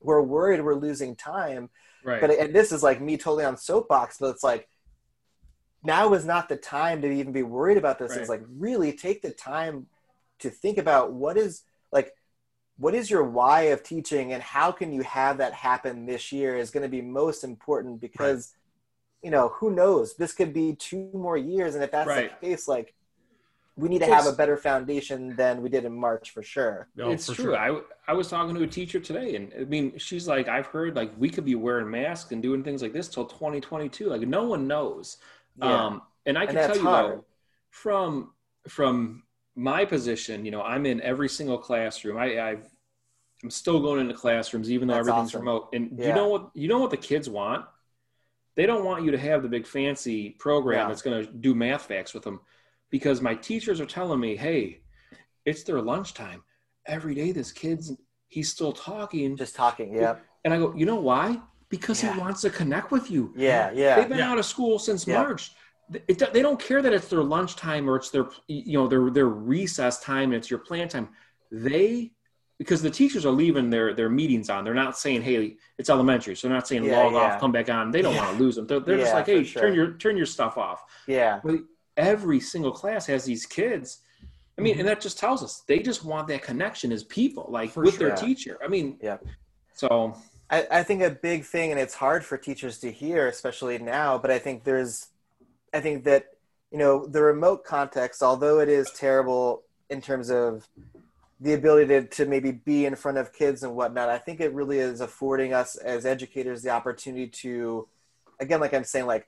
we're 0.00 0.22
worried 0.22 0.62
we're 0.62 0.74
losing 0.74 1.14
time. 1.14 1.68
Right. 2.04 2.20
But 2.20 2.30
and 2.30 2.54
this 2.54 2.72
is 2.72 2.82
like 2.82 3.00
me 3.00 3.16
totally 3.16 3.44
on 3.44 3.56
soapbox, 3.56 4.16
but 4.18 4.30
it's 4.30 4.44
like 4.44 4.68
now 5.82 6.12
is 6.14 6.24
not 6.24 6.48
the 6.48 6.56
time 6.56 7.02
to 7.02 7.10
even 7.10 7.32
be 7.32 7.42
worried 7.42 7.78
about 7.78 7.98
this. 7.98 8.16
It's 8.16 8.28
like 8.28 8.42
really 8.58 8.92
take 8.92 9.22
the 9.22 9.30
time 9.30 9.86
to 10.40 10.50
think 10.50 10.78
about 10.78 11.12
what 11.12 11.36
is 11.36 11.62
like 11.92 12.12
what 12.82 12.94
is 12.94 13.10
your 13.10 13.24
why 13.38 13.58
of 13.74 13.82
teaching 13.82 14.32
and 14.34 14.42
how 14.42 14.68
can 14.72 14.88
you 14.96 15.02
have 15.02 15.34
that 15.38 15.52
happen 15.52 16.06
this 16.06 16.24
year 16.32 16.56
is 16.62 16.70
going 16.74 16.82
to 16.88 16.88
be 16.98 17.02
most 17.02 17.44
important 17.44 18.00
because 18.00 18.54
you 19.22 19.30
know 19.34 19.46
who 19.58 19.70
knows 19.80 20.06
this 20.16 20.32
could 20.32 20.52
be 20.62 20.74
two 20.88 21.10
more 21.12 21.36
years 21.36 21.74
and 21.74 21.84
if 21.84 21.90
that's 21.96 22.08
Right. 22.08 22.30
the 22.40 22.46
case 22.46 22.66
like 22.76 22.88
we 23.76 23.88
need 23.88 24.00
to 24.00 24.06
have 24.16 24.26
a 24.26 24.32
better 24.32 24.56
foundation 24.56 25.36
than 25.36 25.62
we 25.62 25.68
did 25.76 25.84
in 25.84 25.94
march 26.06 26.26
for 26.34 26.42
sure 26.42 26.88
Oh, 27.02 27.10
it's 27.12 27.26
for 27.28 27.34
true. 27.34 27.44
sure. 27.44 27.56
I 27.56 27.68
I 28.10 28.14
was 28.20 28.28
talking 28.28 28.54
to 28.56 28.62
a 28.62 28.66
teacher 28.78 28.98
today, 28.98 29.36
and 29.36 29.52
I 29.58 29.64
mean, 29.64 29.96
she's 30.06 30.26
like, 30.26 30.48
I've 30.48 30.66
heard 30.66 30.96
like 30.96 31.12
we 31.16 31.30
could 31.30 31.44
be 31.44 31.54
wearing 31.54 31.88
masks 31.88 32.32
and 32.32 32.42
doing 32.42 32.64
things 32.64 32.82
like 32.82 32.92
this 32.92 33.06
till 33.08 33.24
2022. 33.24 34.08
Like 34.08 34.22
no 34.22 34.42
one 34.44 34.66
knows. 34.66 35.18
Yeah. 35.56 35.86
Um, 35.86 36.02
and 36.26 36.36
I 36.36 36.44
can 36.46 36.56
that's 36.56 36.66
tell 36.74 36.76
you 36.76 36.82
hard. 36.90 37.18
though, 37.18 37.24
from 37.70 38.32
from 38.68 39.22
my 39.56 39.84
position, 39.84 40.44
you 40.44 40.50
know, 40.50 40.62
I'm 40.62 40.86
in 40.86 41.00
every 41.02 41.28
single 41.28 41.58
classroom. 41.58 42.16
I 42.16 42.40
I've 42.40 42.66
I'm 43.42 43.50
still 43.50 43.80
going 43.80 44.00
into 44.00 44.14
classrooms, 44.14 44.70
even 44.70 44.86
though 44.86 44.94
That's 44.94 45.08
everything's 45.08 45.30
awesome. 45.30 45.40
remote. 45.40 45.68
And 45.72 45.98
you 45.98 46.12
know 46.12 46.28
what? 46.28 46.50
You 46.54 46.68
know 46.68 46.78
what 46.78 46.90
the 46.90 46.96
kids 46.96 47.28
want? 47.28 47.64
They 48.54 48.66
don't 48.66 48.84
want 48.84 49.04
you 49.04 49.10
to 49.12 49.18
have 49.18 49.42
the 49.42 49.48
big 49.48 49.66
fancy 49.66 50.30
program 50.30 50.80
Yeah. 50.80 50.88
that's 50.88 51.02
going 51.02 51.24
to 51.24 51.30
do 51.32 51.54
math 51.54 51.82
facts 51.86 52.12
with 52.12 52.22
them, 52.22 52.40
because 52.90 53.22
my 53.22 53.34
teachers 53.34 53.80
are 53.80 53.86
telling 53.86 54.20
me, 54.20 54.36
"Hey, 54.36 54.82
it's 55.46 55.62
their 55.62 55.80
lunchtime 55.80 56.42
every 56.86 57.14
day. 57.14 57.32
This 57.32 57.50
kid's 57.52 57.92
he's 58.28 58.50
still 58.50 58.72
talking." 58.72 59.36
just 59.36 59.54
talking 59.56 59.94
yeah 59.94 60.16
and 60.44 60.52
I 60.54 60.58
go, 60.58 60.74
"You 60.74 60.84
know 60.86 61.00
why? 61.00 61.40
Because 61.70 62.02
Yeah. 62.02 62.12
he 62.14 62.20
wants 62.20 62.42
to 62.42 62.50
connect 62.50 62.90
with 62.90 63.10
you." 63.10 63.32
yeah 63.36 63.70
yeah 63.72 63.96
They've 63.96 64.08
been 64.08 64.18
Yeah. 64.18 64.30
out 64.32 64.38
of 64.38 64.44
school 64.44 64.78
since 64.78 65.06
Yeah. 65.06 65.22
March. 65.22 65.52
It, 66.06 66.32
they 66.32 66.42
don't 66.42 66.60
care 66.60 66.82
that 66.82 66.92
it's 66.92 67.08
their 67.08 67.22
lunchtime 67.22 67.88
or 67.88 67.96
it's 67.96 68.10
their 68.10 68.28
you 68.46 68.74
know 68.78 68.86
their 68.86 69.10
their 69.10 69.28
recess 69.28 70.00
time 70.00 70.24
and 70.32 70.34
it's 70.34 70.50
your 70.50 70.60
plan 70.60 70.88
time. 70.88 71.08
They 71.50 72.12
because 72.58 72.82
the 72.82 72.90
teachers 72.90 73.24
are 73.24 73.30
leaving 73.32 73.70
their 73.70 73.94
their 73.94 74.08
meetings 74.08 74.50
on. 74.50 74.64
They're 74.64 74.74
not 74.74 74.96
saying, 74.98 75.22
"Hey, 75.22 75.56
it's 75.78 75.90
elementary," 75.90 76.36
so 76.36 76.46
they're 76.46 76.56
not 76.56 76.68
saying 76.68 76.84
Yeah, 76.84 77.02
log 77.02 77.12
yeah. 77.14 77.18
off, 77.18 77.40
come 77.40 77.52
back 77.52 77.68
on. 77.70 77.90
They 77.90 78.02
don't 78.02 78.14
Yeah. 78.14 78.24
want 78.26 78.36
to 78.38 78.42
lose 78.44 78.56
them. 78.56 78.66
They're, 78.66 78.80
they're 78.80 78.98
just 78.98 79.14
like, 79.14 79.26
"Hey, 79.26 79.42
sure. 79.44 79.62
turn 79.62 79.74
your 79.74 79.92
turn 79.94 80.16
your 80.16 80.26
stuff 80.26 80.58
off." 80.58 80.84
yeah 81.06 81.40
But 81.42 81.60
every 81.96 82.40
single 82.40 82.72
class 82.72 83.06
has 83.06 83.24
these 83.24 83.46
kids. 83.46 84.00
I 84.58 84.62
mean, 84.62 84.74
mm-hmm. 84.74 84.80
and 84.80 84.88
that 84.90 85.00
just 85.00 85.18
tells 85.18 85.42
us 85.42 85.62
they 85.66 85.78
just 85.80 86.04
want 86.04 86.28
that 86.28 86.42
connection 86.42 86.92
as 86.92 87.02
people, 87.04 87.46
like 87.48 87.70
For 87.70 87.82
with 87.82 87.96
sure. 87.96 88.08
their 88.08 88.16
teacher. 88.16 88.58
I 88.62 88.68
mean, 88.68 88.98
Yeah. 89.02 89.16
So 89.74 90.14
I, 90.50 90.66
I 90.70 90.82
think 90.82 91.02
a 91.02 91.10
big 91.10 91.44
thing, 91.44 91.70
and 91.70 91.80
it's 91.80 91.94
hard 91.94 92.24
for 92.24 92.36
teachers 92.36 92.78
to 92.80 92.92
hear, 92.92 93.26
especially 93.28 93.78
now, 93.78 94.18
but 94.18 94.30
I 94.30 94.38
think 94.38 94.64
there's, 94.64 95.06
I 95.72 95.80
think 95.80 96.04
that, 96.04 96.26
you 96.70 96.78
know, 96.78 97.06
the 97.06 97.22
remote 97.22 97.64
context, 97.64 98.22
although 98.22 98.60
it 98.60 98.68
is 98.68 98.90
terrible 98.90 99.62
in 99.88 100.00
terms 100.00 100.30
of 100.30 100.68
the 101.40 101.54
ability 101.54 101.88
to, 101.88 102.06
to 102.06 102.26
maybe 102.26 102.52
be 102.52 102.86
in 102.86 102.94
front 102.94 103.18
of 103.18 103.32
kids 103.32 103.62
and 103.62 103.74
whatnot, 103.74 104.08
I 104.08 104.18
think 104.18 104.40
it 104.40 104.52
really 104.52 104.78
is 104.78 105.00
affording 105.00 105.52
us 105.52 105.76
as 105.76 106.04
educators 106.04 106.62
the 106.62 106.70
opportunity 106.70 107.28
to, 107.28 107.88
again, 108.38 108.60
like 108.60 108.74
I'm 108.74 108.84
saying, 108.84 109.06
like, 109.06 109.26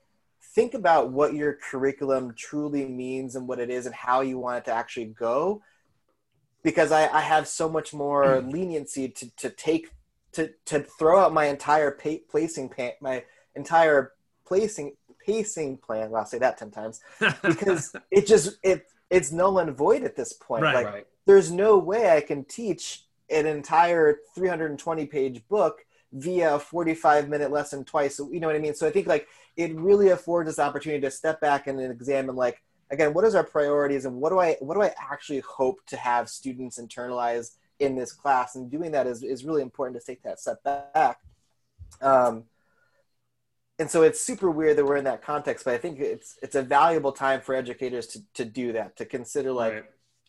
think 0.53 0.73
about 0.73 1.11
what 1.11 1.33
your 1.33 1.53
curriculum 1.53 2.33
truly 2.37 2.85
means 2.85 3.35
and 3.35 3.47
what 3.47 3.59
it 3.59 3.69
is 3.69 3.85
and 3.85 3.95
how 3.95 4.21
you 4.21 4.37
want 4.37 4.59
it 4.59 4.65
to 4.65 4.73
actually 4.73 5.05
go. 5.05 5.61
Because 6.61 6.91
I, 6.91 7.07
I 7.07 7.21
have 7.21 7.47
so 7.47 7.67
much 7.67 7.93
more 7.93 8.25
mm-hmm. 8.25 8.49
leniency 8.49 9.09
to, 9.09 9.29
to 9.37 9.49
take 9.49 9.89
to 10.33 10.51
to 10.65 10.79
throw 10.79 11.19
out 11.19 11.33
my 11.33 11.45
entire 11.45 11.91
pa- 11.91 12.23
placing 12.29 12.69
pa- 12.69 12.97
my 13.01 13.23
entire 13.55 14.13
placing 14.45 14.95
pacing 15.25 15.77
plan. 15.77 16.09
Well, 16.09 16.21
I'll 16.21 16.27
say 16.27 16.39
that 16.39 16.57
ten 16.57 16.71
times 16.71 17.01
because 17.43 17.95
it 18.11 18.27
just 18.27 18.57
it 18.63 18.87
it's 19.09 19.31
null 19.31 19.59
and 19.59 19.75
void 19.75 20.03
at 20.03 20.15
this 20.15 20.33
point. 20.33 20.63
Right, 20.63 20.75
like 20.75 20.85
right, 20.85 21.07
there's 21.25 21.51
no 21.51 21.77
way 21.77 22.15
I 22.15 22.21
can 22.21 22.45
teach 22.45 23.03
an 23.29 23.45
entire 23.45 24.19
320 24.35 25.05
page 25.05 25.47
book 25.47 25.85
via 26.11 26.55
a 26.55 26.59
45 26.59 27.29
minute 27.29 27.51
lesson 27.51 27.83
twice. 27.83 28.19
You 28.19 28.39
know 28.39 28.47
what 28.47 28.55
I 28.55 28.59
mean? 28.59 28.75
So 28.75 28.87
I 28.87 28.91
think 28.91 29.07
like 29.07 29.27
it 29.57 29.75
really 29.75 30.09
affords 30.09 30.49
us 30.49 30.57
the 30.57 30.63
opportunity 30.63 31.01
to 31.01 31.11
step 31.11 31.41
back 31.41 31.67
and 31.67 31.79
examine 31.79 32.35
like 32.35 32.61
again 32.91 33.13
what 33.13 33.25
is 33.25 33.35
our 33.35 33.43
priorities 33.43 34.05
and 34.05 34.15
what 34.15 34.29
do 34.29 34.39
I 34.39 34.57
what 34.59 34.75
do 34.75 34.81
I 34.81 34.93
actually 34.99 35.39
hope 35.39 35.79
to 35.87 35.97
have 35.97 36.29
students 36.29 36.79
internalize 36.79 37.51
in 37.79 37.95
this 37.95 38.11
class 38.11 38.55
and 38.55 38.69
doing 38.69 38.91
that 38.91 39.07
is, 39.07 39.23
is 39.23 39.43
really 39.43 39.61
important 39.61 39.99
to 39.99 40.05
take 40.05 40.23
that 40.23 40.39
step 40.39 40.63
back. 40.63 41.19
Um, 42.01 42.45
and 43.83 43.91
so 43.91 44.03
it's 44.03 44.21
super 44.21 44.49
weird 44.49 44.77
that 44.77 44.85
we're 44.85 44.95
in 44.95 45.03
that 45.03 45.21
context, 45.21 45.65
but 45.65 45.73
I 45.73 45.77
think 45.77 45.99
it's 45.99 46.37
it's 46.41 46.55
a 46.55 46.61
valuable 46.61 47.11
time 47.11 47.41
for 47.41 47.53
educators 47.53 48.07
to, 48.07 48.19
to 48.35 48.45
do 48.45 48.71
that, 48.71 48.95
to 48.95 49.03
consider 49.03 49.51
like 49.51 49.73
right. 49.73 49.83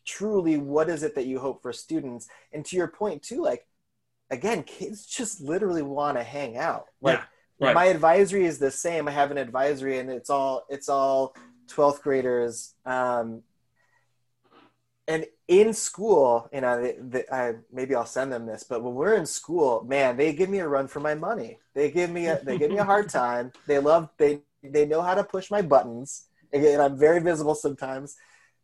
truly 0.05 0.57
what 0.57 0.88
is 0.88 1.05
it 1.05 1.14
that 1.14 1.27
you 1.27 1.38
hope 1.38 1.62
for 1.62 1.73
students 1.73 2.27
and 2.53 2.64
to 2.64 2.75
your 2.75 2.88
point 2.88 3.23
too 3.23 3.40
like 3.40 3.64
again 4.29 4.64
kids 4.64 5.07
just 5.07 5.40
literally 5.40 5.83
want 5.83 6.17
to 6.17 6.25
hang 6.25 6.57
out 6.57 6.87
like 7.01 7.21
Yeah. 7.61 7.67
Right. 7.67 7.75
my 7.77 7.85
advisory 7.85 8.45
is 8.45 8.59
the 8.59 8.73
same 8.73 9.07
i 9.07 9.12
have 9.12 9.31
an 9.31 9.38
advisory 9.38 10.01
and 10.01 10.11
it's 10.11 10.31
all 10.31 10.64
it's 10.69 10.88
all 10.88 11.37
12th 11.69 12.03
graders 12.03 12.75
um, 12.85 13.43
and 15.07 15.27
in 15.49 15.75
school 15.75 16.49
you 16.53 16.61
know 16.61 16.93
they, 16.99 17.25
I, 17.31 17.55
maybe 17.73 17.95
i'll 17.95 18.07
send 18.07 18.33
them 18.33 18.47
this 18.47 18.64
but 18.64 18.83
when 18.83 18.95
we're 18.95 19.14
in 19.14 19.27
school 19.27 19.85
man 19.87 20.17
they 20.17 20.33
give 20.33 20.49
me 20.49 20.61
a 20.61 20.69
run 20.69 20.88
for 20.88 21.01
my 21.01 21.14
money. 21.14 21.59
They 21.75 21.90
give 21.90 22.11
me 22.11 22.27
a 22.27 22.40
they 22.43 22.57
give 22.57 22.71
me 22.71 22.79
a 22.79 22.85
hard 22.85 23.09
time. 23.11 23.53
They 23.67 23.79
love 23.79 24.09
they 24.17 24.40
they 24.62 24.87
know 24.87 25.03
how 25.03 25.14
to 25.14 25.25
push 25.25 25.51
my 25.51 25.62
buttons. 25.62 26.27
And 26.53 26.81
i'm 26.81 26.97
very 26.97 27.21
visible 27.21 27.55
sometimes. 27.55 28.17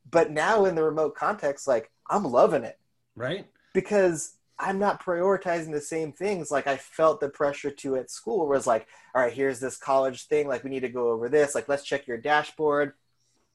But 0.09 0.31
now 0.31 0.65
in 0.65 0.75
the 0.75 0.85
remote 0.85 1.15
context 1.15 1.67
like 1.69 1.91
i'm 2.09 2.25
loving 2.25 2.65
it. 2.65 2.79
Right? 3.17 3.47
because 3.75 4.37
i'm 4.59 4.79
not 4.79 5.03
prioritizing 5.03 5.73
the 5.73 5.81
same 5.81 6.13
things. 6.13 6.51
Like 6.51 6.67
i 6.67 6.77
felt 6.77 7.21
the 7.21 7.29
pressure 7.29 7.71
to 7.71 7.97
at 7.97 8.11
school 8.11 8.47
where 8.47 8.57
it's 8.57 8.67
like 8.67 8.87
all 9.15 9.23
right 9.23 9.33
here's 9.33 9.61
this 9.61 9.77
college 9.77 10.27
thing. 10.29 10.47
Like 10.49 10.65
we 10.65 10.71
need 10.71 10.81
to 10.81 10.89
go 10.89 11.11
over 11.11 11.29
this. 11.29 11.55
Like 11.55 11.69
let's 11.69 11.85
check 11.85 12.07
your 12.07 12.19
dashboard. 12.19 12.93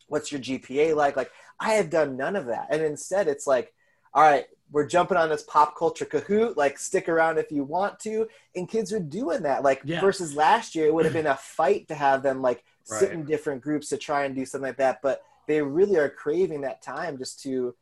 What's 0.08 0.32
your 0.32 0.42
gpa 0.42 0.96
like? 0.96 1.16
Like 1.16 1.32
i 1.60 1.74
have 1.74 1.90
done 1.90 2.18
none 2.18 2.36
of 2.36 2.46
that 2.48 2.68
and 2.70 2.82
instead 2.82 3.28
it's 3.28 3.48
like 3.48 3.74
all 4.14 4.24
right 4.24 4.46
we're 4.72 4.88
jumping 4.88 5.18
on 5.18 5.30
this 5.30 5.44
pop 5.44 5.78
culture 5.78 6.06
kahoot 6.06 6.56
like 6.58 6.78
stick 6.80 7.08
around 7.08 7.38
if 7.38 7.52
you 7.52 7.64
want 7.64 8.00
to 8.00 8.28
and 8.56 8.68
kids 8.70 8.92
are 8.92 9.00
doing 9.00 9.44
that 9.44 9.64
like 9.64 9.82
Yeah. 9.86 10.02
versus 10.02 10.36
last 10.36 10.76
year 10.76 10.88
it 10.88 10.94
would 10.94 11.06
have 11.06 11.14
been 11.14 11.28
a 11.28 11.36
fight 11.38 11.88
to 11.90 11.96
have 11.96 12.24
them 12.24 12.42
like 12.42 12.64
sit 12.84 13.10
Right. 13.10 13.14
in 13.14 13.26
different 13.26 13.62
groups 13.62 13.90
to 13.90 13.98
try 13.98 14.26
and 14.26 14.36
do 14.36 14.46
something 14.46 14.68
like 14.70 14.78
that 14.78 15.02
but 15.02 15.22
they 15.48 15.62
really 15.62 15.98
are 15.98 16.10
craving 16.10 16.62
that 16.62 16.82
time 16.82 17.18
just 17.18 17.42
to 17.44 17.76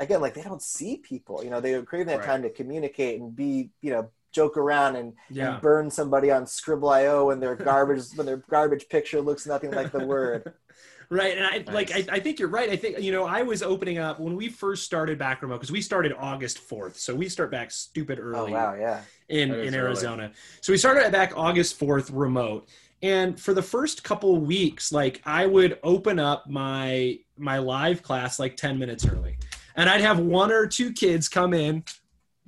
again 0.00 0.20
like 0.20 0.34
they 0.34 0.42
don't 0.42 0.62
see 0.62 0.96
people 0.98 1.42
you 1.42 1.50
know 1.50 1.60
they 1.60 1.74
are 1.74 1.82
craving 1.82 2.06
that 2.08 2.18
Right. 2.20 2.26
time 2.26 2.42
to 2.42 2.50
communicate 2.50 3.20
and 3.20 3.34
be 3.34 3.70
you 3.82 3.90
know 3.90 4.08
joke 4.30 4.56
around 4.56 4.94
and, 4.96 5.14
Yeah. 5.30 5.52
and 5.54 5.60
burn 5.62 5.90
somebody 5.90 6.30
on 6.30 6.44
skribbl.io 6.44 7.26
when 7.26 7.40
their 7.40 7.56
garbage 7.56 8.04
when 8.14 8.26
their 8.26 8.36
garbage 8.36 8.88
picture 8.88 9.20
looks 9.20 9.46
nothing 9.46 9.72
like 9.72 9.90
the 9.90 10.04
word 10.04 10.52
Right, 11.10 11.36
and 11.38 11.46
I 11.46 11.64
like 11.72 11.90
I, 11.92 12.04
I 12.10 12.20
think 12.20 12.38
you're 12.38 12.48
right. 12.48 12.68
I 12.68 12.76
think 12.76 13.00
you 13.00 13.12
know 13.12 13.24
I 13.24 13.42
was 13.42 13.62
opening 13.62 13.98
up 13.98 14.20
when 14.20 14.36
we 14.36 14.48
first 14.48 14.84
started 14.84 15.18
back 15.18 15.42
remote 15.42 15.56
because 15.56 15.72
we 15.72 15.80
started 15.80 16.12
August 16.18 16.58
fourth, 16.58 16.98
so 16.98 17.14
we 17.14 17.28
start 17.28 17.50
back 17.50 17.70
stupid 17.70 18.18
early 18.18 18.38
oh 18.38 18.42
early 18.42 18.52
wow 18.52 18.74
yeah 18.74 19.00
in 19.28 19.50
That 19.50 19.60
is 19.60 19.68
in 19.68 19.74
early. 19.74 19.86
Arizona. 19.86 20.32
So 20.60 20.72
we 20.72 20.76
started 20.78 21.10
back 21.12 21.32
August 21.36 21.78
fourth 21.78 22.10
remote, 22.10 22.68
and 23.02 23.40
for 23.40 23.54
the 23.54 23.62
first 23.62 24.04
couple 24.04 24.36
of 24.36 24.42
weeks, 24.42 24.92
like 24.92 25.22
I 25.24 25.46
would 25.46 25.78
open 25.82 26.18
up 26.18 26.48
my 26.48 27.18
my 27.36 27.58
live 27.58 28.02
class 28.02 28.38
like 28.38 28.56
ten 28.56 28.78
minutes 28.78 29.06
early, 29.06 29.38
and 29.76 29.88
I'd 29.88 30.02
have 30.02 30.18
one 30.18 30.52
or 30.52 30.66
two 30.66 30.92
kids 30.92 31.28
come 31.28 31.54
in. 31.54 31.84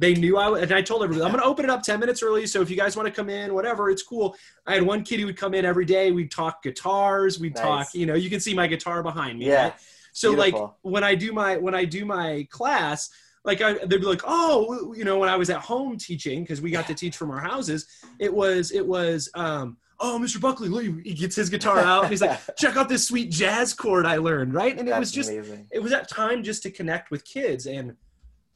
They 0.01 0.15
knew 0.15 0.39
I 0.39 0.49
was 0.49 0.63
and 0.63 0.73
I 0.73 0.81
told 0.81 1.03
everybody 1.05 1.25
I'm 1.25 1.31
going 1.31 1.43
to 1.43 1.49
open 1.49 1.65
it 1.67 1.71
up 1.71 1.83
ten 1.83 2.01
minutes 2.01 2.23
early. 2.23 2.47
So 2.47 2.63
if 2.63 2.71
you 2.71 2.77
guys 2.77 2.97
want 2.97 3.07
to 3.07 3.13
come 3.13 3.29
in, 3.29 3.53
whatever, 3.55 3.91
it's 3.91 4.03
cool. 4.03 4.35
I 4.67 4.73
had 4.75 4.83
one 4.83 5.05
kid 5.05 5.21
who 5.21 5.27
would 5.27 5.37
come 5.37 5.53
in 5.53 5.65
every 5.67 5.85
day. 5.85 6.11
We'd 6.11 6.31
talk 6.31 6.63
guitars. 6.63 7.39
We'd 7.39 7.55
Nice. 7.55 7.63
talk. 7.63 7.95
You 7.95 8.07
know, 8.07 8.15
you 8.15 8.31
can 8.31 8.41
see 8.41 8.55
my 8.55 8.67
guitar 8.67 9.03
behind 9.03 9.39
me. 9.39 9.47
Yeah. 9.49 9.65
right? 9.65 9.75
So 10.13 10.33
like 10.33 10.55
when 10.83 11.05
I 11.05 11.15
do 11.15 11.33
my 11.33 11.57
when 11.59 11.75
I 11.75 11.85
do 11.85 12.05
my 12.07 12.47
class, 12.51 13.11
like 13.45 13.61
I, 13.61 13.75
they'd 13.75 13.99
be 14.01 14.07
like, 14.07 14.23
oh, 14.25 14.95
you 14.95 15.05
know, 15.05 15.19
when 15.19 15.29
I 15.29 15.37
was 15.37 15.51
at 15.51 15.61
home 15.61 15.99
teaching 15.99 16.43
because 16.45 16.61
we 16.61 16.71
got 16.71 16.87
to 16.89 16.95
teach 16.95 17.17
from 17.17 17.31
our 17.31 17.39
houses, 17.41 17.87
it 18.19 18.33
was 18.33 18.73
it 18.73 18.87
was, 18.87 19.29
um, 19.35 19.77
oh, 20.01 20.19
Mr. 20.23 20.41
Buckley, 20.41 20.69
look, 20.69 20.83
he 21.05 21.15
gets 21.15 21.37
his 21.37 21.51
guitar 21.51 21.79
out 21.79 22.05
and 22.05 22.11
he's 22.11 22.23
like, 22.23 22.41
check 22.57 22.77
out 22.77 22.89
this 22.89 23.07
sweet 23.07 23.31
jazz 23.31 23.75
chord 23.75 24.07
I 24.07 24.17
learned, 24.17 24.55
right? 24.55 24.79
And 24.79 24.89
it 24.89 24.99
was 24.99 25.13
just 25.13 25.31
amazing. 25.31 25.67
it 25.71 25.79
was 25.81 25.93
that 25.93 26.09
time 26.09 26.43
just 26.43 26.63
to 26.65 26.71
connect 26.71 27.11
with 27.11 27.25
kids 27.25 27.67
and 27.67 27.97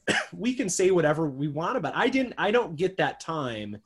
we 0.33 0.55
can 0.55 0.69
say 0.69 0.90
whatever 0.90 1.29
we 1.29 1.49
want 1.49 1.77
about 1.77 1.95
it. 1.95 1.99
I 1.99 2.09
didn't 2.09 2.35
I 2.38 2.51
don't 2.51 2.77
get 2.77 2.97
that 2.99 3.21
time 3.21 3.79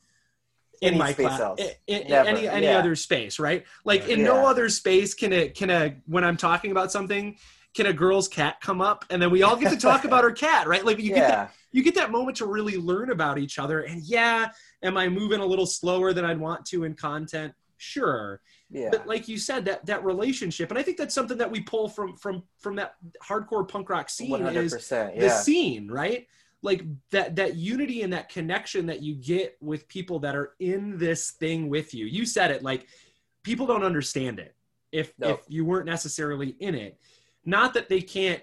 in 0.80 0.90
Any 0.90 0.98
my 0.98 1.12
space 1.12 1.26
class 1.26 1.58
in, 1.86 2.02
in 2.02 2.12
any 2.12 2.48
any 2.48 2.66
Yeah. 2.66 2.78
other 2.78 2.94
space, 2.94 3.38
right? 3.38 3.64
Like 3.84 4.08
in 4.08 4.22
no 4.22 4.46
other 4.46 4.68
space 4.68 5.14
can 5.14 5.32
a 5.32 5.48
can 5.48 5.70
a 5.70 5.96
when 6.06 6.24
I'm 6.24 6.36
talking 6.36 6.70
about 6.70 6.92
something 6.92 7.36
can 7.74 7.86
a 7.86 7.92
girl's 7.92 8.28
cat 8.28 8.60
come 8.60 8.80
up 8.80 9.04
and 9.10 9.20
then 9.20 9.30
we 9.30 9.42
all 9.42 9.56
get 9.56 9.70
to 9.70 9.76
talk 9.78 10.04
about 10.04 10.24
her 10.24 10.32
cat, 10.32 10.66
right? 10.66 10.84
Like 10.84 10.98
you 10.98 11.14
get 11.14 11.28
that 11.28 11.54
you 11.72 11.82
get 11.82 11.94
that 11.96 12.10
moment 12.10 12.36
to 12.38 12.46
really 12.46 12.76
learn 12.76 13.10
about 13.10 13.38
each 13.38 13.58
other. 13.58 13.82
And 13.82 14.02
yeah, 14.02 14.50
am 14.82 14.96
I 14.96 15.08
moving 15.08 15.40
a 15.40 15.46
little 15.46 15.66
slower 15.66 16.12
than 16.12 16.24
I'd 16.24 16.40
want 16.40 16.64
to 16.66 16.84
in 16.84 16.94
content? 16.94 17.52
Sure. 17.76 18.40
Yeah, 18.70 18.90
But 18.90 19.06
like 19.06 19.28
you 19.28 19.38
said, 19.38 19.64
that 19.64 19.86
that 19.86 20.04
relationship, 20.04 20.70
and 20.70 20.78
I 20.78 20.82
think 20.82 20.98
that's 20.98 21.14
something 21.14 21.38
that 21.38 21.50
we 21.50 21.60
pull 21.60 21.88
from 21.88 22.16
from 22.16 22.42
from 22.58 22.76
that 22.76 22.94
hardcore 23.22 23.66
punk 23.66 23.88
rock 23.88 24.10
scene 24.10 24.44
is 24.46 24.72
percent. 24.72 25.14
the 25.16 25.22
Yeah, 25.22 25.28
scene, 25.28 25.90
right? 25.90 26.26
Like 26.62 26.82
that 27.10 27.36
that 27.36 27.56
unity 27.56 28.02
and 28.02 28.12
that 28.12 28.28
connection 28.28 28.86
that 28.86 29.02
you 29.02 29.14
get 29.14 29.56
with 29.60 29.88
people 29.88 30.18
that 30.20 30.34
are 30.36 30.52
in 30.58 30.98
this 30.98 31.30
thing 31.30 31.68
with 31.68 31.94
you. 31.94 32.06
You 32.06 32.26
said 32.26 32.50
it 32.50 32.62
like 32.62 32.86
people 33.42 33.66
don't 33.66 33.84
understand 33.84 34.38
it 34.38 34.54
if 34.92 35.12
No. 35.18 35.28
if 35.30 35.40
you 35.48 35.64
weren't 35.64 35.86
necessarily 35.86 36.48
in 36.60 36.74
it. 36.74 36.98
Not 37.44 37.72
that 37.74 37.88
they 37.88 38.02
can't 38.02 38.42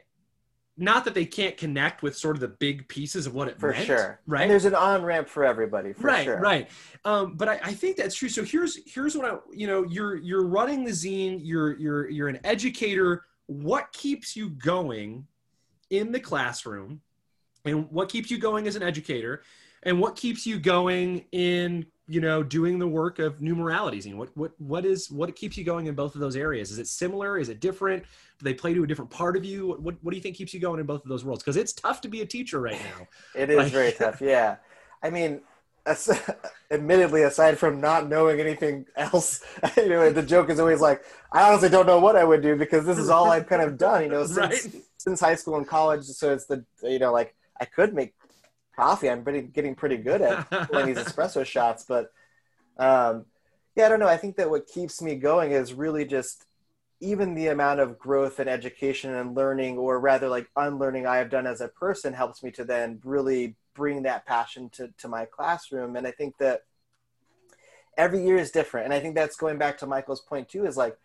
not 0.77 1.05
that 1.05 1.13
they 1.13 1.25
can't 1.25 1.55
connect 1.55 2.03
with 2.03 2.17
sort 2.17 2.35
of 2.35 2.41
the 2.41 2.47
big 2.47 2.87
pieces 2.87 3.25
of 3.25 3.33
what 3.33 3.47
it 3.47 3.59
for 3.59 3.71
meant, 3.71 3.85
sure. 3.85 4.19
right? 4.27 4.43
And 4.43 4.51
there's 4.51 4.65
an 4.65 4.75
on 4.75 5.03
ramp 5.03 5.29
for 5.29 5.45
everybody. 5.45 5.93
For 5.93 6.07
right 6.07 6.25
sure. 6.25 6.39
right 6.39 6.69
um, 7.05 7.35
but 7.35 7.47
I, 7.47 7.59
I 7.63 7.73
think 7.73 7.97
that's 7.97 8.15
true 8.15 8.29
so 8.29 8.43
here's 8.43 8.79
here's 8.85 9.15
what 9.15 9.25
i 9.25 9.37
you 9.53 9.67
know 9.67 9.83
you're 9.83 10.15
you're 10.15 10.45
running 10.45 10.83
the 10.83 10.91
zine 10.91 11.39
you're 11.41 11.77
you're 11.77 12.09
you're 12.09 12.27
an 12.27 12.39
educator 12.43 13.25
what 13.47 13.91
keeps 13.91 14.35
you 14.35 14.49
going 14.49 15.27
in 15.89 16.11
the 16.11 16.19
classroom 16.19 17.01
and 17.63 17.89
what 17.91 18.09
keeps 18.09 18.29
you 18.31 18.37
going 18.37 18.67
as 18.67 18.75
an 18.75 18.83
educator 18.83 19.43
and 19.83 19.99
what 19.99 20.15
keeps 20.15 20.45
you 20.45 20.59
going 20.59 21.25
in 21.31 21.85
you 22.07 22.21
know 22.21 22.43
doing 22.43 22.77
the 22.77 22.87
work 22.87 23.17
of 23.19 23.41
New 23.41 23.55
Morality 23.55 23.97
Zine 23.99 24.15
what 24.15 24.29
what 24.37 24.51
what 24.59 24.85
is 24.85 25.09
what 25.09 25.35
keeps 25.35 25.57
you 25.57 25.63
going 25.63 25.87
in 25.87 25.95
both 25.95 26.13
of 26.15 26.21
those 26.21 26.35
areas 26.35 26.69
is 26.71 26.77
it 26.77 26.87
similar 26.87 27.37
is 27.39 27.49
it 27.49 27.59
different 27.59 28.03
do 28.37 28.43
they 28.43 28.53
play 28.53 28.73
to 28.75 28.83
a 28.83 28.87
different 28.87 29.09
part 29.09 29.35
of 29.35 29.43
you 29.43 29.69
what 29.79 29.95
what 30.03 30.11
do 30.11 30.15
you 30.15 30.21
think 30.21 30.35
keeps 30.35 30.53
you 30.53 30.59
going 30.59 30.79
in 30.79 30.85
both 30.85 31.01
of 31.03 31.09
those 31.09 31.25
worlds 31.25 31.41
because 31.43 31.57
it's 31.57 31.73
tough 31.73 32.01
to 32.01 32.07
be 32.07 32.21
a 32.21 32.25
teacher 32.25 32.59
right 32.61 32.79
now 32.79 33.07
It 33.41 33.49
is 33.49 33.57
Like- 33.57 33.71
very 33.71 33.91
tough. 33.91 34.21
Yeah, 34.33 34.57
I 35.01 35.09
mean, 35.09 35.41
as, 35.87 36.09
admittedly, 36.71 37.23
aside 37.23 37.57
from 37.59 37.79
not 37.81 38.07
knowing 38.09 38.39
anything 38.39 38.85
else, 38.95 39.43
you 39.77 39.89
know, 39.89 40.09
the 40.11 40.23
joke 40.23 40.49
is 40.49 40.59
always 40.59 40.81
like, 40.81 41.03
I 41.31 41.47
honestly 41.47 41.69
don't 41.69 41.85
know 41.85 41.99
what 41.99 42.15
I 42.15 42.23
would 42.23 42.41
do 42.41 42.55
because 42.55 42.85
this 42.87 42.97
is 42.97 43.09
all 43.09 43.29
I've 43.29 43.45
kind 43.47 43.61
of 43.61 43.77
done, 43.77 44.01
you 44.03 44.09
know, 44.09 44.25
since 44.25 44.37
Right. 44.37 44.75
since 44.97 45.19
high 45.19 45.35
school 45.35 45.57
and 45.57 45.67
college. 45.67 46.03
So 46.05 46.33
it's 46.33 46.45
the 46.45 46.65
you 46.81 46.97
know, 46.99 47.11
like 47.13 47.35
I 47.61 47.65
could 47.65 47.93
make 47.93 48.13
coffee. 48.75 49.09
I'm 49.09 49.23
pretty 49.23 49.41
getting 49.41 49.75
pretty 49.75 49.97
good 49.97 50.21
at 50.21 50.49
pulling 50.67 50.87
these 50.87 50.97
espresso 51.05 51.45
shots, 51.45 51.85
but 51.87 52.11
um, 52.77 53.25
yeah, 53.75 53.85
I 53.85 53.89
don't 53.89 53.99
know. 53.99 54.07
I 54.07 54.17
think 54.17 54.37
that 54.37 54.49
what 54.49 54.67
keeps 54.67 55.01
me 55.01 55.15
going 55.15 55.51
is 55.51 55.73
really 55.73 56.05
just 56.05 56.45
even 57.01 57.35
the 57.35 57.47
amount 57.47 57.79
of 57.79 57.99
growth 57.99 58.39
and 58.39 58.49
education 58.49 59.13
and 59.13 59.35
learning, 59.35 59.77
or 59.77 59.99
rather 59.99 60.29
like 60.29 60.49
unlearning 60.55 61.05
I 61.05 61.17
have 61.17 61.29
done 61.29 61.45
as 61.45 61.61
a 61.61 61.67
person 61.67 62.13
helps 62.13 62.41
me 62.41 62.51
to 62.51 62.63
then 62.63 62.99
really 63.03 63.55
bring 63.73 64.03
that 64.03 64.25
passion 64.25 64.69
to, 64.69 64.89
to 64.97 65.07
my 65.07 65.25
classroom. 65.25 65.95
And 65.95 66.07
I 66.07 66.11
think 66.11 66.37
that 66.39 66.61
every 67.97 68.23
year 68.25 68.37
is 68.37 68.51
different. 68.51 68.85
And 68.85 68.93
I 68.93 68.99
think 68.99 69.15
that's 69.15 69.35
going 69.35 69.57
back 69.57 69.77
to 69.79 69.87
Michael's 69.87 70.21
point 70.21 70.47
too, 70.47 70.65
is 70.65 70.77
like, 70.77 70.97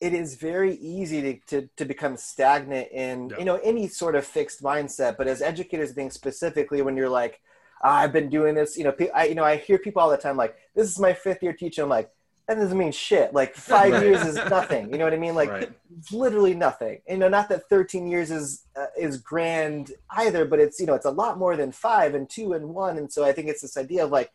it 0.00 0.14
is 0.14 0.36
very 0.36 0.74
easy 0.76 1.20
to, 1.22 1.34
to, 1.60 1.68
to 1.76 1.84
become 1.84 2.16
stagnant 2.16 2.88
in, 2.92 3.30
Yeah. 3.30 3.38
you 3.38 3.44
know, 3.44 3.56
any 3.64 3.88
sort 3.88 4.14
of 4.14 4.24
fixed 4.24 4.62
mindset. 4.62 5.16
But 5.16 5.26
as 5.26 5.42
educators, 5.42 5.92
think 5.92 6.12
specifically 6.12 6.82
when 6.82 6.96
you're 6.96 7.08
like, 7.08 7.40
"Ah, 7.82 7.98
I've 7.98 8.12
been 8.12 8.28
doing 8.28 8.54
this, 8.54 8.76
you 8.78 8.84
know, 8.84 8.94
I, 9.14 9.26
you 9.26 9.34
know, 9.34 9.44
I 9.44 9.56
hear 9.56 9.78
people 9.78 10.00
all 10.00 10.10
the 10.10 10.16
time 10.16 10.36
like, 10.36 10.56
this 10.74 10.88
is 10.88 10.98
my 11.00 11.12
fifth 11.12 11.42
year 11.42 11.52
teaching. 11.52 11.82
I'm 11.82 11.90
like, 11.90 12.10
that 12.46 12.54
doesn't 12.54 12.78
mean 12.78 12.92
shit. 12.92 13.34
Like 13.34 13.54
five 13.72 13.92
Right. 13.92 14.02
years 14.04 14.22
is 14.24 14.36
nothing. 14.36 14.90
You 14.92 14.98
know 14.98 15.04
what 15.04 15.12
I 15.12 15.18
mean? 15.18 15.34
Like 15.34 15.50
Right. 15.50 15.72
literally 16.12 16.54
nothing. 16.54 17.00
You 17.08 17.18
know, 17.18 17.28
not 17.28 17.48
that 17.48 17.68
13 17.68 18.06
years 18.08 18.30
is 18.30 18.64
uh, 18.76 18.86
is 18.96 19.18
grand 19.18 19.92
either, 20.10 20.44
but 20.44 20.60
it's 20.60 20.78
you 20.80 20.86
know 20.86 20.94
it's 20.94 21.06
a 21.06 21.10
lot 21.10 21.38
more 21.38 21.56
than 21.56 21.72
five 21.72 22.14
and 22.14 22.30
two 22.30 22.52
and 22.52 22.68
one. 22.70 22.98
And 22.98 23.12
so 23.12 23.24
I 23.24 23.32
think 23.32 23.48
it's 23.48 23.62
this 23.62 23.76
idea 23.76 24.04
of 24.04 24.10
like 24.12 24.30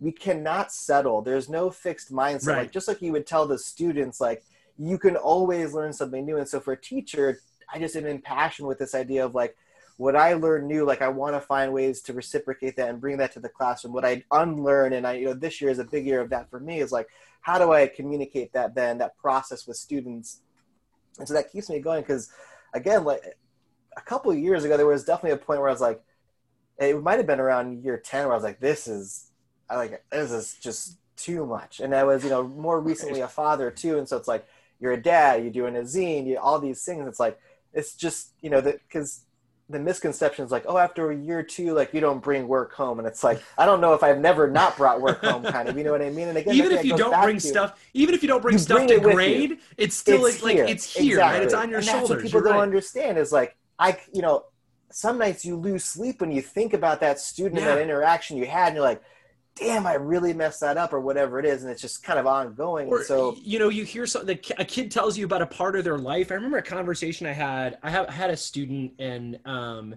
we 0.00 0.12
cannot 0.12 0.72
settle. 0.72 1.22
There's 1.22 1.48
no 1.48 1.70
fixed 1.70 2.12
mindset. 2.12 2.46
Right. 2.46 2.58
Like 2.58 2.72
just 2.72 2.86
like 2.86 3.02
you 3.02 3.10
would 3.12 3.26
tell 3.26 3.46
the 3.48 3.58
students, 3.58 4.20
like 4.20 4.44
you 4.78 4.98
can 4.98 5.16
always 5.16 5.74
learn 5.74 5.92
something 5.92 6.24
new. 6.24 6.38
And 6.38 6.48
so 6.48 6.60
for 6.60 6.72
a 6.72 6.80
teacher, 6.80 7.40
I 7.72 7.78
just 7.78 7.96
am 7.96 8.06
impassioned 8.06 8.68
with 8.68 8.78
this 8.78 8.94
idea 8.94 9.24
of 9.24 9.34
like 9.34 9.56
what 9.96 10.14
I 10.14 10.34
learn 10.34 10.68
new, 10.68 10.84
like 10.84 11.02
I 11.02 11.08
want 11.08 11.34
to 11.34 11.40
find 11.40 11.72
ways 11.72 12.00
to 12.02 12.12
reciprocate 12.12 12.76
that 12.76 12.88
and 12.88 13.00
bring 13.00 13.18
that 13.18 13.32
to 13.32 13.40
the 13.40 13.48
classroom. 13.48 13.92
What 13.92 14.04
I 14.04 14.22
unlearn, 14.30 14.92
and 14.92 15.04
I, 15.06 15.14
you 15.14 15.26
know, 15.26 15.34
this 15.34 15.60
year 15.60 15.70
is 15.70 15.80
a 15.80 15.84
big 15.84 16.06
year 16.06 16.20
of 16.20 16.30
that 16.30 16.48
for 16.48 16.60
me, 16.60 16.78
is 16.78 16.92
like, 16.92 17.08
how 17.40 17.58
do 17.58 17.72
I 17.72 17.88
communicate 17.88 18.52
that 18.52 18.76
then, 18.76 18.98
that 18.98 19.18
process 19.18 19.66
with 19.66 19.76
students? 19.76 20.40
And 21.18 21.26
so 21.26 21.34
that 21.34 21.50
keeps 21.50 21.68
me 21.68 21.80
going 21.80 22.02
because, 22.02 22.30
again, 22.74 23.02
like 23.02 23.22
a 23.96 24.00
couple 24.00 24.30
of 24.30 24.38
years 24.38 24.62
ago, 24.62 24.76
there 24.76 24.86
was 24.86 25.04
definitely 25.04 25.32
a 25.32 25.44
point 25.44 25.60
where 25.60 25.68
I 25.68 25.72
was 25.72 25.80
like, 25.80 26.00
it 26.78 27.02
might 27.02 27.16
have 27.16 27.26
been 27.26 27.40
around 27.40 27.82
year 27.82 27.98
10 27.98 28.24
where 28.24 28.32
I 28.32 28.36
was 28.36 28.44
like, 28.44 28.60
this 28.60 28.86
is, 28.86 29.32
I 29.68 29.74
like, 29.74 30.04
this 30.12 30.30
is 30.30 30.54
just 30.54 30.96
too 31.16 31.44
much. 31.44 31.80
And 31.80 31.92
I 31.92 32.04
was, 32.04 32.22
you 32.22 32.30
know, 32.30 32.44
more 32.44 32.80
recently 32.80 33.20
a 33.20 33.26
father 33.26 33.72
too. 33.72 33.98
And 33.98 34.08
so 34.08 34.16
it's 34.16 34.28
like, 34.28 34.46
you're 34.80 34.92
a 34.92 35.02
dad, 35.02 35.42
you're 35.42 35.52
doing 35.52 35.76
a 35.76 35.80
zine, 35.80 36.26
you 36.26 36.38
all 36.38 36.58
these 36.58 36.82
things. 36.84 37.06
It's 37.06 37.20
like, 37.20 37.38
it's 37.72 37.94
just, 37.94 38.32
you 38.40 38.50
know, 38.50 38.60
because 38.60 39.22
the 39.70 39.78
misconception 39.78 40.44
is 40.46 40.50
like, 40.50 40.64
oh, 40.66 40.78
after 40.78 41.10
a 41.10 41.16
year 41.16 41.40
or 41.40 41.42
two, 41.42 41.74
like 41.74 41.92
you 41.92 42.00
don't 42.00 42.22
bring 42.22 42.48
work 42.48 42.72
home, 42.72 42.98
and 42.98 43.06
it's 43.06 43.22
like 43.22 43.42
I 43.58 43.66
don't 43.66 43.82
know 43.82 43.92
if 43.92 44.02
I've 44.02 44.18
never 44.18 44.48
not 44.50 44.78
brought 44.78 45.00
work 45.02 45.22
home, 45.22 45.42
kind 45.56 45.68
of. 45.68 45.76
You 45.76 45.84
know 45.84 45.92
what 45.92 46.00
I 46.00 46.08
mean? 46.08 46.28
And 46.28 46.38
again, 46.38 46.54
even 46.54 46.72
if 46.72 46.84
you 46.86 46.96
don't 46.96 47.22
bring 47.22 47.36
to- 47.36 47.40
stuff 47.46 47.78
even 47.92 48.14
if 48.14 48.22
you 48.22 48.28
don't 48.28 48.40
bring 48.40 48.54
You 48.54 48.58
stuff 48.60 48.78
bring 48.78 48.88
to 48.88 48.94
you. 48.94 49.00
grade 49.00 49.58
it's 49.76 49.94
still 49.94 50.24
it's 50.24 50.42
like 50.42 50.56
it's 50.56 50.94
here 50.96 51.18
right 51.18 51.42
it's 51.42 51.52
Exactly. 51.52 51.62
on 51.64 51.70
your 51.70 51.78
and 51.80 51.88
that's 51.88 52.08
what 52.08 52.20
people 52.22 52.40
You're 52.40 52.44
don't 52.48 52.54
right. 52.54 52.62
understand 52.62 53.18
is 53.18 53.30
like 53.30 53.56
I, 53.78 53.98
you 54.14 54.22
know, 54.22 54.44
some 54.90 55.18
nights 55.18 55.44
you 55.44 55.54
lose 55.56 55.84
sleep 55.84 56.22
when 56.22 56.32
you 56.32 56.40
think 56.40 56.72
about 56.72 57.00
that 57.00 57.20
student 57.20 57.56
Yeah. 57.60 57.68
and 57.68 57.78
that 57.78 57.82
interaction 57.82 58.38
you 58.38 58.46
had, 58.46 58.68
and 58.68 58.76
you're 58.76 58.84
like, 58.84 59.02
damn, 59.58 59.86
I 59.86 59.94
really 59.94 60.32
messed 60.32 60.60
that 60.60 60.76
up, 60.76 60.92
or 60.92 61.00
whatever 61.00 61.38
it 61.38 61.44
is, 61.46 61.62
and 61.62 61.70
it's 61.72 61.82
just 61.82 62.02
kind 62.02 62.18
of 62.18 62.26
ongoing. 62.26 62.88
or 62.88 63.02
so 63.02 63.36
you 63.42 63.58
know 63.58 63.68
you 63.68 63.84
hear 63.84 64.06
something 64.06 64.38
a 64.58 64.64
kid 64.64 64.90
tells 64.90 65.18
you 65.18 65.24
about 65.24 65.42
a 65.42 65.46
part 65.46 65.76
of 65.76 65.84
their 65.84 65.98
life. 65.98 66.30
I 66.30 66.34
remember 66.34 66.58
a 66.58 66.62
conversation 66.62 67.26
i 67.26 67.32
had 67.32 67.78
i 67.82 67.90
have 67.90 68.08
I 68.08 68.12
had 68.12 68.30
a 68.30 68.36
student 68.36 68.92
and 68.98 69.38
um 69.44 69.94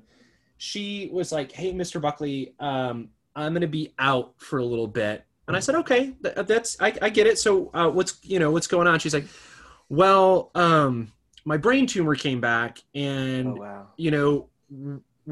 she 0.58 1.10
was 1.12 1.32
like 1.32 1.52
hey 1.52 1.74
mr 1.74 2.00
buckley 2.00 2.54
um 2.60 3.10
i'm 3.36 3.54
gonna 3.54 3.68
be 3.68 3.94
out 4.00 4.34
for 4.38 4.60
a 4.60 4.66
little 4.66 4.88
bit. 4.88 5.24
And 5.48 5.58
i 5.58 5.60
said 5.60 5.76
okay 5.76 6.14
th- 6.24 6.46
that's 6.48 6.78
i, 6.80 6.94
I 7.02 7.10
get 7.10 7.28
it. 7.28 7.38
So 7.40 7.70
uh, 7.74 7.90
what's 7.90 8.18
you 8.24 8.40
know 8.40 8.52
what's 8.52 8.68
going 8.68 8.88
on? 8.88 9.00
She's 9.00 9.14
like 9.14 9.26
well 9.90 10.52
um 10.56 11.12
my 11.46 11.58
brain 11.58 11.88
tumor 11.88 12.16
came 12.16 12.40
back 12.40 12.80
and 12.96 13.48
oh 13.48 13.56
wow, 13.56 13.88
you 13.98 14.12
know 14.12 14.50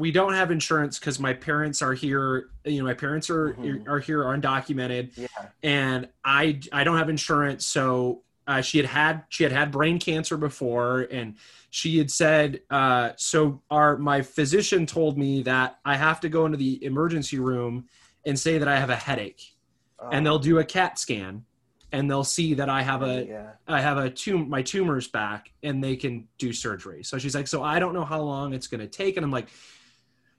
we 0.00 0.10
don't 0.10 0.32
have 0.34 0.50
insurance 0.50 0.98
because 0.98 1.20
my 1.20 1.32
parents 1.32 1.82
are 1.82 1.92
here 1.94 2.48
you 2.64 2.78
know 2.78 2.84
my 2.84 2.94
parents 2.94 3.28
are 3.30 3.54
Mhm. 3.54 3.86
are 3.88 4.00
here 4.00 4.26
are 4.26 4.36
undocumented 4.36 5.10
yeah, 5.16 5.26
and 5.62 6.08
i 6.24 6.58
i 6.72 6.82
don't 6.84 6.96
have 6.98 7.08
insurance 7.10 7.66
so 7.66 8.22
uh, 8.46 8.60
she 8.60 8.78
had 8.78 8.86
had 8.86 9.22
she 9.28 9.42
had 9.44 9.52
had 9.52 9.70
brain 9.70 9.98
cancer 10.00 10.36
before 10.36 11.02
and 11.12 11.36
she 11.68 11.98
had 11.98 12.10
said 12.10 12.60
uh, 12.70 13.10
so 13.16 13.62
our 13.70 13.96
my 13.96 14.22
physician 14.22 14.86
told 14.86 15.16
me 15.18 15.42
that 15.42 15.78
i 15.84 15.94
have 15.96 16.18
to 16.20 16.28
go 16.28 16.46
into 16.46 16.56
the 16.56 16.82
emergency 16.84 17.38
room 17.38 17.86
and 18.26 18.38
say 18.38 18.58
that 18.58 18.66
i 18.68 18.76
have 18.76 18.90
a 18.90 18.96
headache 18.96 19.42
and 20.12 20.24
they'll 20.24 20.38
do 20.38 20.58
a 20.58 20.64
cat 20.64 20.98
scan 20.98 21.44
and 21.92 22.10
they'll 22.10 22.24
see 22.24 22.54
that 22.54 22.68
i 22.68 22.82
have 22.82 23.02
Oh, 23.02 23.06
a 23.06 23.24
yeah, 23.24 23.50
I 23.68 23.80
have 23.80 23.98
a 23.98 24.08
tum 24.10 24.48
my 24.48 24.62
tumor's 24.62 25.06
back 25.08 25.52
and 25.62 25.84
they 25.84 25.94
can 25.94 26.26
do 26.38 26.52
surgery. 26.52 27.04
So 27.04 27.18
she's 27.18 27.34
like, 27.36 27.46
so 27.46 27.62
I 27.62 27.78
don't 27.78 27.94
know 27.94 28.04
how 28.04 28.20
long 28.20 28.52
it's 28.52 28.66
going 28.66 28.80
to 28.80 28.88
take. 28.88 29.16
And 29.16 29.24
I'm 29.24 29.30
like, 29.30 29.48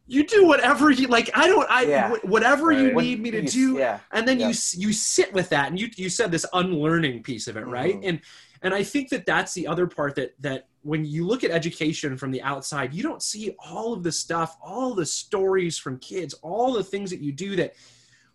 you 0.07 0.25
do 0.25 0.45
whatever 0.45 0.89
you 0.91 1.07
like. 1.07 1.29
I 1.33 1.47
don't, 1.47 1.69
I, 1.69 1.83
Yeah. 1.83 2.09
wh- 2.15 2.25
whatever 2.25 2.71
you 2.71 2.87
Right. 2.87 2.95
What 2.95 3.05
need 3.05 3.21
me 3.21 3.31
to 3.31 3.41
do. 3.43 3.77
yeah, 3.77 3.99
And 4.11 4.27
then 4.27 4.39
you, 4.39 4.47
you 4.47 4.91
sit 4.93 5.31
with 5.33 5.49
that 5.49 5.69
and 5.69 5.79
you, 5.79 5.89
you 5.95 6.09
said 6.09 6.31
this 6.31 6.45
unlearning 6.53 7.23
piece 7.23 7.47
of 7.47 7.55
it. 7.57 7.65
Right. 7.65 7.95
Mhm. 7.95 8.07
And, 8.09 8.21
and 8.61 8.73
I 8.73 8.83
think 8.83 9.09
that 9.09 9.25
that's 9.25 9.53
the 9.53 9.67
other 9.67 9.87
part 9.87 10.15
that, 10.15 10.35
that 10.41 10.67
when 10.83 11.05
you 11.05 11.25
look 11.25 11.43
at 11.43 11.51
education 11.51 12.17
from 12.17 12.31
the 12.31 12.41
outside, 12.41 12.93
you 12.93 13.03
don't 13.03 13.23
see 13.23 13.55
all 13.63 13.93
of 13.93 14.03
the 14.03 14.11
stuff, 14.11 14.57
all 14.61 14.93
the 14.93 15.05
stories 15.05 15.77
from 15.77 15.97
kids, 15.99 16.33
all 16.41 16.73
the 16.73 16.83
things 16.83 17.09
that 17.11 17.21
you 17.21 17.31
do 17.31 17.55
that 17.55 17.73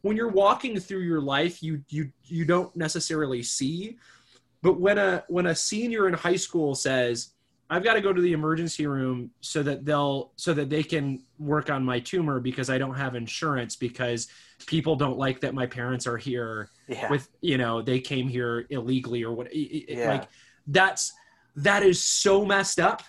when 0.03 0.17
you're 0.17 0.31
walking 0.31 0.79
through 0.79 1.01
your 1.01 1.21
life, 1.21 1.63
you, 1.63 1.83
you, 1.89 2.11
you 2.25 2.45
don't 2.45 2.75
necessarily 2.77 3.43
see, 3.43 3.99
but 4.63 4.81
when 4.81 4.99
a 4.99 5.25
when 5.29 5.47
a 5.47 5.55
senior 5.55 6.09
in 6.09 6.15
high 6.15 6.37
school 6.37 6.75
says 6.75 7.31
I've 7.69 7.83
got 7.83 7.95
to 7.95 8.01
go 8.01 8.13
to 8.13 8.21
the 8.21 8.33
emergency 8.33 8.87
room 8.87 9.31
so 9.41 9.63
that 9.63 9.85
they'll 9.85 10.33
so 10.37 10.55
that 10.55 10.71
they 10.71 10.83
can 10.83 11.23
work 11.39 11.69
on 11.71 11.85
my 11.85 11.99
tumor 11.99 12.39
because 12.39 12.71
I 12.71 12.79
don't 12.79 12.95
have 12.95 13.15
insurance 13.15 13.75
because 13.77 14.29
people 14.67 14.95
don't 14.97 15.19
like 15.19 15.41
that 15.41 15.53
my 15.55 15.67
parents 15.67 16.07
are 16.07 16.17
here 16.17 16.71
Yeah. 16.89 17.11
with 17.11 17.29
you 17.41 17.59
know 17.59 17.83
they 17.83 17.99
came 18.01 18.29
here 18.29 18.67
illegally 18.71 19.25
or 19.25 19.33
what 19.35 19.49
it- 19.53 19.59
it- 19.59 19.99
Yeah. 19.99 20.09
like 20.11 20.29
that's 20.69 21.13
that 21.57 21.83
is 21.83 22.03
so 22.03 22.45
messed 22.45 22.79
up 22.79 23.03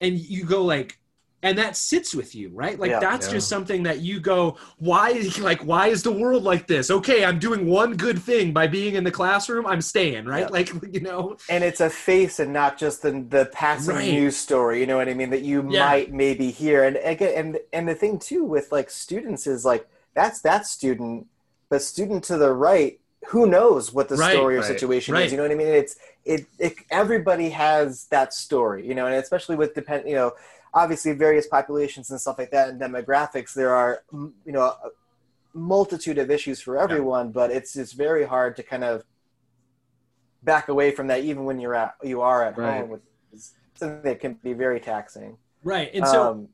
and 0.00 0.18
you 0.18 0.44
go 0.44 0.64
like 0.64 0.98
and 1.42 1.56
that 1.56 1.76
sits 1.76 2.14
with 2.14 2.34
you 2.34 2.50
right 2.52 2.78
like 2.80 2.90
Yeah. 2.90 2.98
that's 3.00 3.26
Yeah. 3.26 3.34
just 3.34 3.48
something 3.48 3.82
that 3.84 4.00
you 4.00 4.20
go 4.20 4.56
why 4.78 5.12
like 5.40 5.60
why 5.64 5.88
is 5.88 6.02
the 6.02 6.12
world 6.12 6.42
like 6.42 6.66
this 6.66 6.90
okay 6.90 7.24
i'm 7.24 7.38
doing 7.38 7.66
one 7.66 7.96
good 7.96 8.20
thing 8.20 8.52
by 8.52 8.66
being 8.66 8.94
in 8.96 9.04
the 9.04 9.10
classroom 9.10 9.66
i'm 9.66 9.80
staying 9.80 10.24
right 10.26 10.40
Yeah. 10.40 10.48
like 10.48 10.72
you 10.92 11.00
know 11.00 11.36
and 11.48 11.62
it's 11.62 11.80
a 11.80 11.90
face 11.90 12.38
and 12.40 12.52
not 12.52 12.78
just 12.78 13.02
the 13.02 13.24
the 13.28 13.46
passing 13.52 13.94
Right. 13.94 14.12
news 14.12 14.36
story. 14.36 14.80
You 14.80 14.86
know 14.86 14.96
what 14.96 15.08
I 15.08 15.14
mean? 15.14 15.30
That 15.30 15.42
you 15.42 15.58
Yeah. 15.68 15.80
might 15.86 16.12
maybe 16.12 16.50
hear. 16.50 16.84
And 16.84 16.96
again, 17.02 17.32
and 17.36 17.58
and 17.72 17.88
the 17.88 17.94
thing 17.94 18.18
too 18.18 18.44
with 18.44 18.70
like 18.72 18.90
students 18.90 19.46
is 19.46 19.64
like 19.64 19.88
that's 20.14 20.40
that 20.42 20.66
student, 20.66 21.26
but 21.70 21.82
student 21.82 22.24
to 22.24 22.36
the 22.36 22.52
right, 22.52 22.98
who 23.28 23.46
knows 23.46 23.92
what 23.92 24.08
the 24.08 24.16
Right, 24.16 24.32
story 24.32 24.56
or 24.56 24.58
right, 24.60 24.66
situation 24.66 25.14
right. 25.14 25.24
is? 25.26 25.32
You 25.32 25.36
know 25.38 25.44
what 25.44 25.52
I 25.52 25.54
mean? 25.56 25.68
It's 25.68 25.96
it, 26.24 26.46
it 26.58 26.74
everybody 26.90 27.50
has 27.50 28.06
that 28.10 28.34
story. 28.34 28.86
You 28.86 28.94
know, 28.94 29.06
and 29.06 29.14
especially 29.14 29.56
with 29.56 29.74
depend 29.74 30.08
you 30.08 30.14
know. 30.16 30.32
Obviously, 30.82 31.12
various 31.12 31.46
populations 31.56 32.10
and 32.10 32.20
stuff 32.20 32.38
like 32.38 32.52
that, 32.56 32.68
and 32.70 32.80
demographics. 32.80 33.52
There 33.52 33.74
are, 33.82 33.92
you 34.48 34.52
know, 34.56 34.62
a 34.62 34.90
multitude 35.54 36.18
of 36.18 36.30
issues 36.30 36.58
for 36.60 36.74
everyone, 36.78 37.26
but 37.38 37.50
it's 37.50 37.76
it's 37.82 37.94
very 38.06 38.24
hard 38.34 38.56
to 38.58 38.62
kind 38.62 38.84
of 38.90 39.02
back 40.42 40.68
away 40.68 40.88
from 40.96 41.06
that 41.08 41.20
even 41.24 41.44
when 41.44 41.58
you're 41.62 41.74
at 41.74 41.94
you 42.02 42.20
are 42.20 42.44
at 42.48 42.56
Right. 42.56 42.80
home 42.80 42.90
with 42.90 43.02
something 43.74 44.02
that 44.02 44.20
can 44.20 44.34
be 44.34 44.52
very 44.52 44.80
taxing 44.80 45.36
right 45.62 45.90
and 45.94 46.06
so 46.06 46.30
um, 46.30 46.48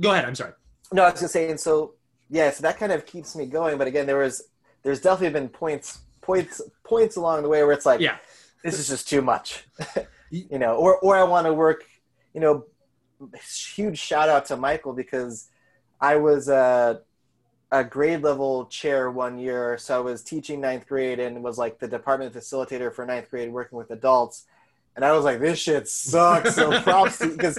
go 0.00 0.12
ahead 0.12 0.24
i'm 0.28 0.34
sorry 0.34 0.52
no 0.92 1.02
i 1.02 1.10
was 1.10 1.20
gonna 1.20 1.28
say 1.28 1.50
and 1.50 1.58
so 1.58 1.94
yeah 2.30 2.50
so 2.50 2.62
that 2.62 2.78
kind 2.78 2.92
of 2.92 3.06
keeps 3.06 3.34
me 3.34 3.46
going 3.46 3.78
but 3.78 3.86
again 3.86 4.06
there 4.06 4.18
was 4.18 4.42
there's 4.84 5.00
definitely 5.00 5.32
been 5.38 5.48
points 5.48 6.00
points 6.20 6.60
points 6.84 7.16
along 7.16 7.42
the 7.42 7.48
way 7.48 7.62
where 7.62 7.72
it's 7.72 7.86
like 7.86 8.00
yeah 8.00 8.16
this 8.64 8.78
is 8.78 8.86
just 8.88 9.08
too 9.08 9.22
much 9.22 9.64
you 10.30 10.58
know 10.58 10.74
or 10.76 10.98
or 10.98 11.16
i 11.16 11.24
want 11.24 11.46
to 11.46 11.54
work 11.54 11.80
you 12.34 12.40
know 12.40 12.54
huge 13.74 13.98
shout 13.98 14.28
out 14.28 14.44
to 14.46 14.56
michael 14.56 14.92
because 14.92 15.48
i 16.00 16.16
was 16.16 16.48
a, 16.48 17.00
a 17.72 17.82
grade 17.82 18.22
level 18.22 18.66
chair 18.66 19.10
one 19.10 19.38
year. 19.38 19.78
So 19.78 19.96
i 19.96 20.00
was 20.00 20.22
teaching 20.22 20.60
ninth 20.60 20.86
grade 20.86 21.18
and 21.18 21.42
was 21.42 21.56
like 21.56 21.78
the 21.78 21.88
department 21.88 22.34
facilitator 22.34 22.94
for 22.94 23.04
ninth 23.06 23.30
grade 23.30 23.50
working 23.50 23.78
with 23.78 23.90
adults. 23.90 24.44
And 24.94 25.04
i 25.04 25.12
was 25.12 25.24
like 25.24 25.40
this 25.40 25.58
shit 25.58 25.88
sucks. 25.88 26.54
So 26.54 26.80
props 26.82 27.18
to 27.18 27.28
because 27.28 27.58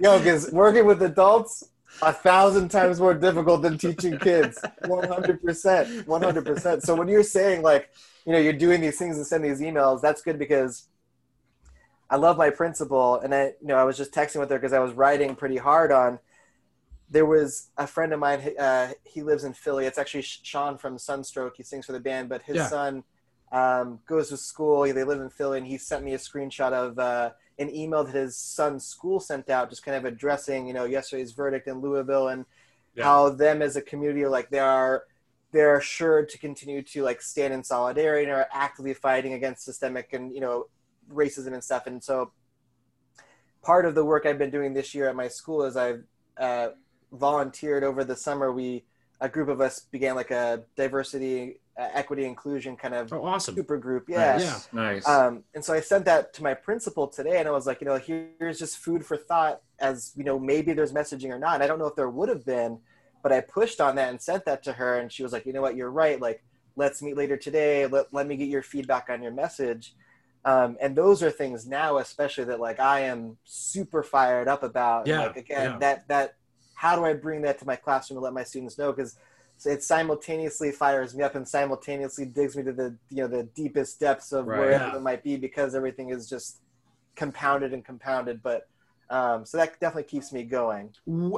yo, 0.00 0.18
because 0.18 0.52
working 0.52 0.86
with 0.86 1.02
adults 1.02 1.64
a 2.00 2.12
thousand 2.12 2.68
times 2.68 3.00
more 3.00 3.12
difficult 3.12 3.62
than 3.62 3.76
teaching 3.76 4.16
kids. 4.18 4.56
100% 4.84 6.04
100% 6.04 6.82
so 6.82 6.94
when 6.94 7.08
you're 7.08 7.24
saying 7.24 7.62
like 7.62 7.90
you 8.24 8.32
know 8.32 8.38
you're 8.38 8.52
doing 8.52 8.80
these 8.80 8.98
things 8.98 9.16
and 9.16 9.26
send 9.26 9.44
these 9.44 9.60
emails 9.60 10.00
that's 10.00 10.22
good 10.22 10.38
because 10.38 10.86
i 12.10 12.16
love 12.16 12.36
my 12.36 12.50
principal 12.50 13.20
and 13.20 13.34
i 13.34 13.46
you 13.60 13.66
know 13.68 13.76
i 13.76 13.84
was 13.84 13.96
just 13.96 14.12
texting 14.12 14.40
with 14.40 14.50
her 14.50 14.58
because 14.58 14.72
i 14.72 14.78
was 14.78 14.92
writing 14.92 15.34
pretty 15.34 15.56
hard 15.56 15.92
on 15.92 16.18
there 17.08 17.26
was 17.26 17.70
a 17.76 17.86
friend 17.86 18.12
of 18.12 18.20
mine 18.20 18.40
uh, 18.58 18.88
he 19.04 19.22
lives 19.22 19.44
in 19.44 19.52
philly 19.52 19.86
it's 19.86 19.98
actually 19.98 20.22
sean 20.22 20.78
from 20.78 20.98
sunstroke 20.98 21.54
he 21.56 21.62
sings 21.62 21.86
for 21.86 21.92
the 21.92 22.00
band 22.00 22.28
but 22.28 22.42
his 22.42 22.56
Yeah. 22.56 22.68
son 22.68 23.04
um, 23.52 23.98
goes 24.06 24.28
to 24.28 24.36
school 24.36 24.82
they 24.82 25.04
live 25.04 25.20
in 25.20 25.30
philly 25.30 25.58
and 25.58 25.66
he 25.66 25.76
sent 25.78 26.04
me 26.04 26.14
a 26.14 26.18
screenshot 26.18 26.72
of 26.72 26.98
uh, 26.98 27.30
an 27.58 27.74
email 27.74 28.04
that 28.04 28.14
his 28.14 28.38
son's 28.38 28.86
school 28.86 29.18
sent 29.20 29.50
out 29.50 29.70
just 29.70 29.84
kind 29.84 29.96
of 29.96 30.04
addressing 30.04 30.66
you 30.66 30.72
know 30.72 30.84
yesterday's 30.84 31.32
verdict 31.32 31.66
in 31.66 31.80
louisville 31.80 32.28
and 32.28 32.44
Yeah. 32.94 33.04
how 33.04 33.30
them 33.30 33.62
as 33.62 33.76
a 33.76 33.82
community 33.82 34.22
are 34.22 34.30
like 34.30 34.50
they 34.50 34.58
are 34.58 35.04
they're 35.52 35.80
sure 35.80 36.24
to 36.24 36.38
continue 36.38 36.82
to 36.82 37.02
like 37.02 37.20
stand 37.20 37.52
in 37.52 37.64
solidarity 37.64 38.24
and 38.24 38.32
are 38.32 38.46
actively 38.52 38.94
fighting 38.94 39.32
against 39.32 39.64
systemic 39.64 40.12
and 40.12 40.32
you 40.32 40.40
know 40.40 40.66
racism 41.12 41.52
and 41.52 41.62
stuff 41.64 41.86
and 41.86 42.02
so 42.02 42.32
part 43.62 43.84
of 43.84 43.94
the 43.94 44.04
work 44.04 44.26
i've 44.26 44.38
been 44.38 44.50
doing 44.50 44.72
this 44.74 44.94
year 44.94 45.08
at 45.08 45.16
my 45.16 45.28
school 45.28 45.64
is 45.64 45.76
i've 45.76 46.02
uh, 46.38 46.68
volunteered 47.12 47.84
over 47.84 48.04
the 48.04 48.16
summer 48.16 48.52
we 48.52 48.84
a 49.20 49.28
group 49.28 49.48
of 49.48 49.60
us 49.60 49.80
began 49.90 50.14
like 50.14 50.30
a 50.30 50.62
diversity 50.76 51.60
uh, 51.78 51.88
equity 51.92 52.24
inclusion 52.24 52.76
kind 52.76 52.94
of 52.94 53.12
oh 53.12 53.24
awesome 53.24 53.54
super 53.54 53.76
group 53.76 54.04
yeah 54.08 54.38
Yeah. 54.38 54.58
Nice. 54.72 55.06
um, 55.08 55.44
and 55.54 55.64
so 55.64 55.74
I 55.74 55.80
sent 55.80 56.04
that 56.06 56.32
to 56.34 56.42
my 56.42 56.54
principal 56.54 57.06
today, 57.06 57.38
and 57.38 57.48
I 57.48 57.52
was 57.52 57.66
like, 57.66 57.80
you 57.80 57.86
know, 57.86 57.96
here's 57.96 58.58
just 58.58 58.78
food 58.78 59.04
for 59.04 59.16
thought. 59.16 59.62
As 59.78 60.12
you 60.16 60.24
know, 60.24 60.38
maybe 60.38 60.72
there's 60.74 60.92
messaging 60.92 61.30
or 61.30 61.38
not. 61.38 61.54
And 61.54 61.62
I 61.62 61.66
don't 61.66 61.78
know 61.78 61.86
if 61.86 61.96
there 61.96 62.10
would 62.10 62.28
have 62.28 62.44
been, 62.44 62.78
but 63.22 63.32
I 63.32 63.40
pushed 63.40 63.80
on 63.80 63.94
that 63.96 64.10
and 64.10 64.20
sent 64.20 64.44
that 64.44 64.62
to 64.64 64.72
her, 64.74 64.98
and 64.98 65.10
she 65.10 65.22
was 65.22 65.32
like, 65.32 65.46
you 65.46 65.52
know 65.54 65.62
what, 65.62 65.74
you're 65.76 65.90
right. 65.90 66.20
Like, 66.20 66.42
let's 66.76 67.00
meet 67.02 67.16
later 67.16 67.36
today. 67.36 67.86
Let 67.86 68.12
let 68.12 68.26
me 68.26 68.36
get 68.36 68.48
your 68.48 68.62
feedback 68.62 69.08
on 69.08 69.22
your 69.22 69.32
message. 69.32 69.94
Um, 70.44 70.76
and 70.80 70.96
those 70.96 71.22
are 71.22 71.30
things 71.30 71.66
now, 71.66 71.98
especially 71.98 72.44
that 72.44 72.60
like 72.60 72.80
I 72.80 73.00
am 73.00 73.36
super 73.44 74.02
fired 74.02 74.48
up 74.48 74.62
about. 74.62 75.06
Yeah, 75.06 75.20
Like 75.26 75.36
again, 75.36 75.72
yeah. 75.72 75.78
that 75.78 76.08
that 76.08 76.34
how 76.74 76.96
do 76.96 77.04
I 77.04 77.12
bring 77.12 77.42
that 77.42 77.58
to 77.58 77.66
my 77.66 77.76
classroom 77.76 78.16
and 78.16 78.24
let 78.24 78.32
my 78.32 78.44
students 78.44 78.78
know? 78.78 78.90
Because 78.92 79.16
it 79.66 79.82
simultaneously 79.82 80.72
fires 80.72 81.14
me 81.14 81.22
up 81.22 81.34
and 81.34 81.46
simultaneously 81.46 82.24
digs 82.24 82.56
me 82.56 82.62
to 82.62 82.72
the 82.72 82.96
you 83.10 83.18
know 83.18 83.28
the 83.28 83.42
deepest 83.54 84.00
depths 84.00 84.32
of 84.32 84.46
Right. 84.46 84.58
wherever 84.60 84.84
Yeah. 84.88 84.96
it 84.96 85.02
might 85.02 85.22
be 85.22 85.36
because 85.36 85.74
everything 85.74 86.08
is 86.08 86.28
just 86.28 86.60
compounded 87.16 87.74
and 87.74 87.84
compounded. 87.84 88.42
But 88.42 88.66
um, 89.10 89.44
so 89.44 89.58
that 89.58 89.78
definitely 89.80 90.04
keeps 90.04 90.32
me 90.32 90.44
going. 90.44 90.90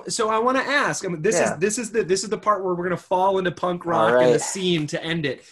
So 0.09 0.28
I 0.28 0.38
want 0.38 0.59
to 0.59 0.62
ask. 0.62 1.05
I 1.05 1.09
mean, 1.09 1.22
this 1.22 1.40
Yeah. 1.40 1.55
is 1.55 1.59
this 1.59 1.78
is 1.78 1.90
the 1.90 2.05
this 2.05 2.22
is 2.22 2.30
the 2.30 2.38
part 2.38 2.62
where 2.62 2.74
we're 2.74 2.84
gonna 2.84 2.96
fall 2.96 3.38
into 3.38 3.50
punk 3.50 3.84
rock 3.84 4.12
All 4.12 4.20
and 4.20 4.34
the 4.34 4.38
scene 4.38 4.86
to 4.88 5.03
end 5.03 5.26
it. 5.26 5.44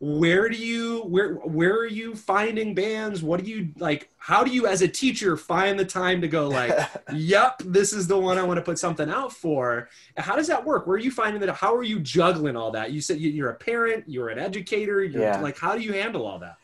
Where 0.00 0.48
do 0.48 0.56
you 0.56 1.00
where 1.08 1.34
where 1.34 1.74
are 1.74 1.86
you 1.86 2.14
finding 2.14 2.72
bands? 2.72 3.20
What 3.20 3.42
do 3.42 3.50
you 3.50 3.70
like? 3.78 4.08
How 4.18 4.44
do 4.44 4.50
you, 4.52 4.68
as 4.68 4.80
a 4.80 4.86
teacher, 4.86 5.36
find 5.36 5.76
the 5.76 5.84
time 5.84 6.20
to 6.20 6.28
go 6.28 6.46
like, 6.48 6.72
"Yep, 7.12 7.62
this 7.64 7.92
is 7.92 8.06
the 8.06 8.16
one 8.16 8.38
I 8.38 8.44
want 8.44 8.58
to 8.58 8.62
put 8.62 8.78
something 8.78 9.10
out 9.10 9.32
for"? 9.32 9.88
How 10.16 10.36
does 10.36 10.46
that 10.46 10.64
work? 10.64 10.86
Where 10.86 10.94
are 10.94 11.00
you 11.00 11.10
finding 11.10 11.40
that? 11.40 11.52
How 11.56 11.74
are 11.74 11.82
you 11.82 11.98
juggling 11.98 12.54
all 12.54 12.70
that? 12.72 12.92
You 12.92 13.00
said 13.00 13.18
you- 13.18 13.30
you're 13.30 13.50
a 13.50 13.56
parent, 13.56 14.04
you're 14.06 14.28
an 14.28 14.38
educator. 14.38 15.02
You're 15.02 15.22
Yeah. 15.22 15.40
like, 15.40 15.58
how 15.58 15.74
do 15.74 15.80
you 15.82 15.92
handle 15.94 16.26
all 16.26 16.38
that? 16.38 16.58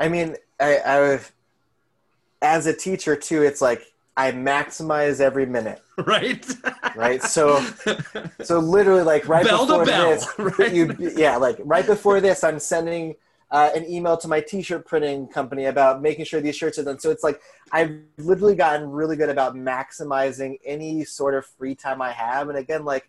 I 0.00 0.08
mean, 0.08 0.36
I, 0.58 0.78
I 0.86 1.20
as 2.40 2.64
a 2.66 2.72
teacher 2.74 3.14
too, 3.14 3.42
it's 3.42 3.60
like 3.60 3.82
I 4.16 4.32
maximize 4.32 5.20
every 5.20 5.46
minute, 5.46 5.82
right? 6.06 6.46
right? 6.94 7.22
So 7.22 7.70
so 8.40 8.58
literally 8.58 9.02
like 9.02 9.26
right 9.28 9.44
Bell 9.44 9.66
before 9.66 9.84
bell, 9.84 10.10
this, 10.10 10.26
right? 10.38 10.72
you 10.72 10.96
yeah, 10.98 11.36
like 11.36 11.58
right 11.64 11.86
before 11.86 12.20
this, 12.20 12.44
I'm 12.44 12.58
sending 12.58 13.14
uh, 13.50 13.70
an 13.74 13.84
email 13.90 14.16
to 14.18 14.28
my 14.28 14.40
t-shirt 14.40 14.86
printing 14.86 15.28
company 15.28 15.66
about 15.66 16.02
making 16.02 16.24
sure 16.24 16.40
these 16.40 16.56
shirts 16.56 16.78
are 16.78 16.84
done. 16.84 16.98
So 16.98 17.10
it's 17.10 17.24
like 17.24 17.40
I've 17.72 18.00
literally 18.18 18.54
gotten 18.56 18.90
really 18.90 19.16
good 19.16 19.30
about 19.30 19.54
maximizing 19.56 20.58
any 20.64 21.04
sort 21.04 21.34
of 21.34 21.46
free 21.46 21.74
time 21.74 22.02
I 22.02 22.12
have. 22.12 22.48
And 22.48 22.58
again, 22.58 22.84
like 22.84 23.08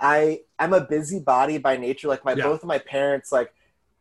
I 0.00 0.40
I'm 0.58 0.72
a 0.72 0.80
busybody 0.82 1.58
by 1.58 1.76
nature. 1.76 2.08
Like 2.08 2.24
my 2.24 2.34
Yeah. 2.34 2.42
both 2.42 2.62
of 2.62 2.68
my 2.68 2.78
parents, 2.78 3.32
like 3.32 3.52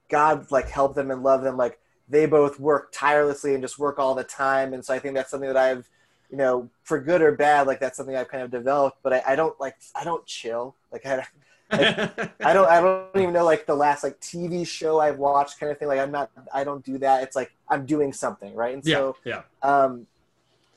God, 0.10 0.52
like 0.52 0.70
help 0.70 0.96
them 0.96 1.12
and 1.12 1.24
love 1.24 1.44
them. 1.44 1.58
Like 1.58 1.80
they 2.08 2.26
both 2.26 2.60
work 2.60 2.92
tirelessly 2.94 3.54
and 3.54 3.64
just 3.64 3.80
work 3.80 4.00
all 4.00 4.16
the 4.16 4.24
time. 4.24 4.74
And 4.74 4.84
so 4.86 4.94
I 4.94 5.00
think 5.00 5.16
that's 5.16 5.32
something 5.32 5.50
that 5.50 5.58
I've 5.58 5.90
you 6.34 6.38
know, 6.38 6.68
for 6.82 7.00
good 7.00 7.22
or 7.22 7.32
bad, 7.32 7.68
like 7.68 7.80
that's 7.80 7.96
something 7.96 8.16
I've 8.16 8.28
kind 8.28 8.42
of 8.42 8.50
developed. 8.50 8.98
But 9.04 9.14
I, 9.14 9.24
I 9.28 9.36
don't 9.36 9.58
like 9.60 9.76
I 9.94 10.04
don't 10.04 10.26
chill. 10.26 10.76
Like 10.92 11.06
I, 11.06 11.28
I 11.70 12.54
don't 12.54 12.68
I 12.68 12.82
don't 12.82 13.06
even 13.16 13.34
know 13.34 13.46
like 13.46 13.68
the 13.68 13.76
last 13.76 14.04
like 14.04 14.20
TV 14.20 14.66
show 14.66 15.00
I've 15.00 15.20
watched 15.20 15.60
kind 15.60 15.72
of 15.72 15.78
thing. 15.78 15.90
Like 15.90 16.00
I'm 16.00 16.10
not 16.10 16.32
I 16.52 16.64
don't 16.64 16.84
do 16.84 16.98
that. 16.98 17.22
It's 17.22 17.36
like 17.36 17.54
I'm 17.70 17.86
doing 17.86 18.12
something, 18.12 18.56
right? 18.56 18.74
And 18.74 18.84
yeah, 18.84 18.96
so 18.96 19.16
yeah. 19.24 19.42
um 19.62 20.08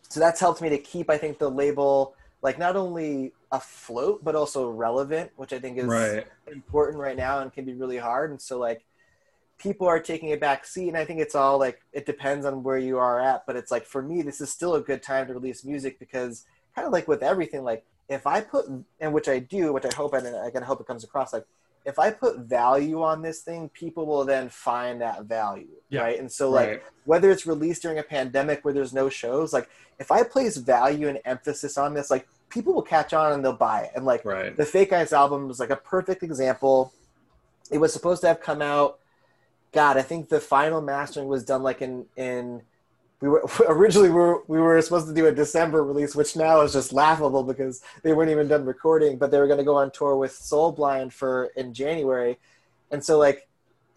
so 0.03 0.21
that's 0.21 0.41
helped 0.41 0.61
me 0.61 0.69
to 0.69 0.77
keep 0.77 1.09
I 1.09 1.17
think 1.17 1.39
the 1.39 1.51
label 1.51 2.15
like 2.43 2.59
not 2.59 2.77
only 2.77 3.33
afloat 3.51 4.23
but 4.23 4.35
also 4.35 4.69
relevant, 4.69 5.31
which 5.37 5.55
I 5.55 5.59
think 5.59 5.79
is 5.79 5.87
right. 5.87 6.27
important 6.53 6.99
right 6.99 7.17
now 7.17 7.39
and 7.39 7.51
can 7.51 7.65
be 7.65 7.73
really 7.73 7.97
hard. 7.97 8.31
And 8.31 8.39
so 8.39 8.59
like 8.59 8.85
people 9.59 9.87
are 9.87 10.01
taking 10.01 10.33
a 10.33 10.37
back 10.37 10.67
seat 10.67 10.89
and 10.89 10.97
I 10.97 11.05
think 11.05 11.21
it's 11.21 11.35
all 11.35 11.59
like 11.59 11.81
it 11.93 12.07
depends 12.07 12.45
on 12.45 12.63
where 12.63 12.79
you 12.79 12.99
are 12.99 13.21
at. 13.21 13.47
But 13.47 13.57
it's 13.57 13.71
like 13.71 13.85
for 13.85 14.03
me 14.03 14.23
this 14.23 14.41
is 14.41 14.51
still 14.51 14.75
a 14.75 14.81
good 14.81 15.03
time 15.03 15.27
to 15.27 15.35
release 15.35 15.65
music 15.65 15.99
because 15.99 16.45
kind 16.75 16.87
of 16.87 16.93
like 16.93 17.09
with 17.09 17.23
everything, 17.23 17.65
like 17.65 17.85
if 18.09 18.27
I 18.27 18.41
put 18.41 18.67
and 19.01 19.13
which 19.13 19.29
I 19.29 19.39
do, 19.39 19.73
which 19.73 19.85
I 19.85 19.95
hope 19.95 20.15
and 20.15 20.27
I 20.37 20.51
can 20.51 20.63
hope 20.63 20.81
it 20.81 20.87
comes 20.87 21.05
across 21.05 21.33
like 21.33 21.45
if 21.87 22.01
I 22.01 22.11
put 22.11 22.41
value 22.41 23.03
on 23.03 23.23
this 23.23 23.43
thing, 23.43 23.69
people 23.69 24.07
will 24.07 24.25
then 24.25 24.49
find 24.49 25.01
that 25.01 25.25
value. 25.25 25.69
Yeah. 25.89 26.03
Right. 26.03 26.19
And 26.19 26.31
so 26.31 26.51
like 26.51 26.69
right. 26.69 26.83
whether 27.05 27.31
it's 27.31 27.47
released 27.47 27.83
during 27.83 27.99
a 27.99 28.03
pandemic 28.03 28.65
where 28.65 28.75
there's 28.75 28.93
no 28.93 29.09
shows, 29.09 29.53
like 29.53 29.69
if 30.01 30.11
I 30.11 30.25
place 30.25 30.57
value 30.57 31.09
and 31.09 31.21
emphasis 31.25 31.79
on 31.79 31.95
this, 31.95 32.11
like 32.11 32.27
people 32.51 32.75
will 32.75 32.83
catch 32.83 33.15
on 33.15 33.33
and 33.33 33.45
they'll 33.45 33.53
buy 33.53 33.83
it. 33.83 33.93
And 33.95 34.05
like 34.05 34.25
Right. 34.25 34.57
the 34.57 34.65
Fake 34.65 34.93
Eyes 34.93 35.13
album 35.13 35.47
was 35.47 35.61
like 35.61 35.71
a 35.71 35.77
perfect 35.77 36.25
example. 36.25 36.93
It 37.71 37.79
was 37.79 37.93
supposed 37.93 38.21
to 38.23 38.29
have 38.29 38.41
come 38.41 38.61
out. 38.61 38.99
God, 39.73 39.97
I 39.97 40.03
think 40.03 40.29
the 40.29 40.41
final 40.41 40.81
mastering 40.81 41.29
was 41.29 41.45
done 41.45 41.63
like 41.63 41.83
in 41.83 42.07
in 42.17 42.63
we 43.21 43.29
were 43.29 43.45
originally 43.69 44.09
we 44.09 44.15
were, 44.15 44.43
we 44.47 44.59
were 44.61 44.81
supposed 44.83 45.09
to 45.09 45.15
do 45.15 45.27
a 45.27 45.33
December 45.33 45.83
release, 45.83 46.15
which 46.15 46.37
now 46.37 46.61
is 46.63 46.73
just 46.73 46.93
laughable 46.93 47.43
because 47.43 47.83
they 48.03 48.13
weren't 48.13 48.31
even 48.31 48.49
done 48.49 48.65
recording, 48.65 49.19
but 49.19 49.31
they 49.31 49.39
were 49.39 49.47
going 49.47 49.59
to 49.59 49.65
go 49.65 49.77
on 49.77 49.91
tour 49.91 50.17
with 50.17 50.33
Soul 50.33 50.73
Blind 50.73 51.13
for 51.13 51.47
in 51.57 51.73
January, 51.75 52.39
and 52.91 53.03
so 53.05 53.19
like 53.19 53.49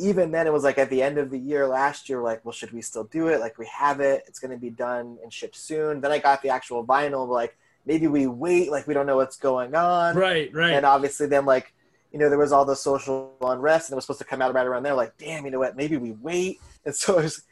even 0.01 0.32
then 0.32 0.47
it 0.47 0.53
was 0.53 0.63
like 0.63 0.78
at 0.78 0.89
the 0.89 1.01
end 1.01 1.17
of 1.17 1.30
the 1.30 1.38
year 1.38 1.67
last 1.67 2.07
year, 2.07 2.22
like 2.22 2.43
well 2.45 2.53
should 2.53 2.72
we 2.72 2.82
still 2.82 3.03
do 3.05 3.28
it? 3.28 3.39
Like 3.39 3.57
we 3.57 3.67
have 3.67 3.99
it, 3.99 4.24
it's 4.28 4.39
going 4.39 4.51
to 4.51 4.57
be 4.57 4.70
done 4.70 5.17
and 5.22 5.32
shipped 5.34 5.57
soon. 5.57 5.99
Then 6.01 6.11
I 6.11 6.20
got 6.20 6.41
the 6.41 6.49
actual 6.49 6.86
vinyl, 6.86 7.28
like 7.28 7.57
maybe 7.86 8.07
we 8.07 8.26
wait, 8.28 8.72
like 8.72 8.88
we 8.88 8.93
don't 8.93 9.05
know 9.05 9.17
what's 9.17 9.38
going 9.38 9.76
on, 9.76 10.15
Right, 10.15 10.53
right. 10.53 10.72
and 10.74 10.86
obviously 10.86 11.28
then 11.28 11.45
like 11.45 11.74
you 12.12 12.20
know 12.20 12.30
there 12.30 12.38
was 12.39 12.51
all 12.51 12.66
the 12.66 12.76
social 12.76 13.36
unrest 13.41 13.89
and 13.89 13.93
it 13.93 13.97
was 13.97 14.05
supposed 14.05 14.20
to 14.20 14.26
come 14.26 14.41
out 14.41 14.53
right 14.53 14.66
around 14.66 14.84
there 14.84 14.93
like 14.95 15.16
damn 15.18 15.45
you 15.45 15.51
know 15.51 15.60
what? 15.60 15.76
Maybe 15.76 15.97
we 15.97 16.12
wait. 16.12 16.60
And 16.86 16.95
so 16.95 17.18
it 17.20 17.24
was 17.24 17.43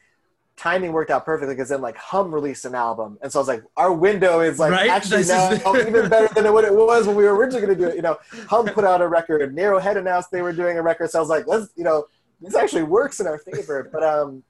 timing 0.56 0.92
worked 0.92 1.12
out 1.12 1.24
perfectly 1.24 1.54
because 1.54 1.70
then 1.70 1.82
like 1.82 1.96
hum 1.96 2.34
released 2.34 2.66
an 2.66 2.74
album. 2.74 3.20
And 3.22 3.32
so 3.32 3.40
i 3.40 3.42
was 3.42 3.48
like 3.48 3.64
our 3.78 3.94
window 3.94 4.40
is 4.40 4.58
like 4.58 4.72
Right? 4.72 4.90
actually 4.90 5.18
This 5.24 5.30
now 5.30 5.50
the- 5.72 5.88
even 5.88 6.10
better 6.10 6.34
than 6.34 6.52
what 6.52 6.64
it 6.66 6.74
was 6.74 7.06
when 7.06 7.16
we 7.16 7.24
were 7.24 7.36
originally 7.36 7.66
going 7.66 7.78
to 7.78 7.84
do 7.86 7.90
it 7.90 7.96
you 7.96 8.02
know. 8.02 8.18
Hum 8.50 8.66
put 8.68 8.84
out 8.84 9.02
a 9.02 9.08
record. 9.08 9.56
Narrowhead 9.56 9.98
announced 9.98 10.32
they 10.32 10.42
were 10.42 10.54
doing 10.54 10.78
a 10.78 10.82
record. 10.82 11.12
So 11.12 11.20
i 11.20 11.22
was 11.22 11.30
like 11.30 11.46
let's 11.48 11.70
you 11.76 11.84
know 11.84 12.06
this 12.42 12.56
actually 12.56 12.84
works 12.84 13.20
in 13.20 13.28
our 13.28 13.38
favor. 13.38 13.90
But 13.92 14.04
um 14.04 14.44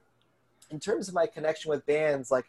in 0.71 0.79
terms 0.79 1.07
of 1.07 1.13
my 1.13 1.25
connection 1.27 1.69
with 1.69 1.85
bands 1.85 2.31
like 2.31 2.45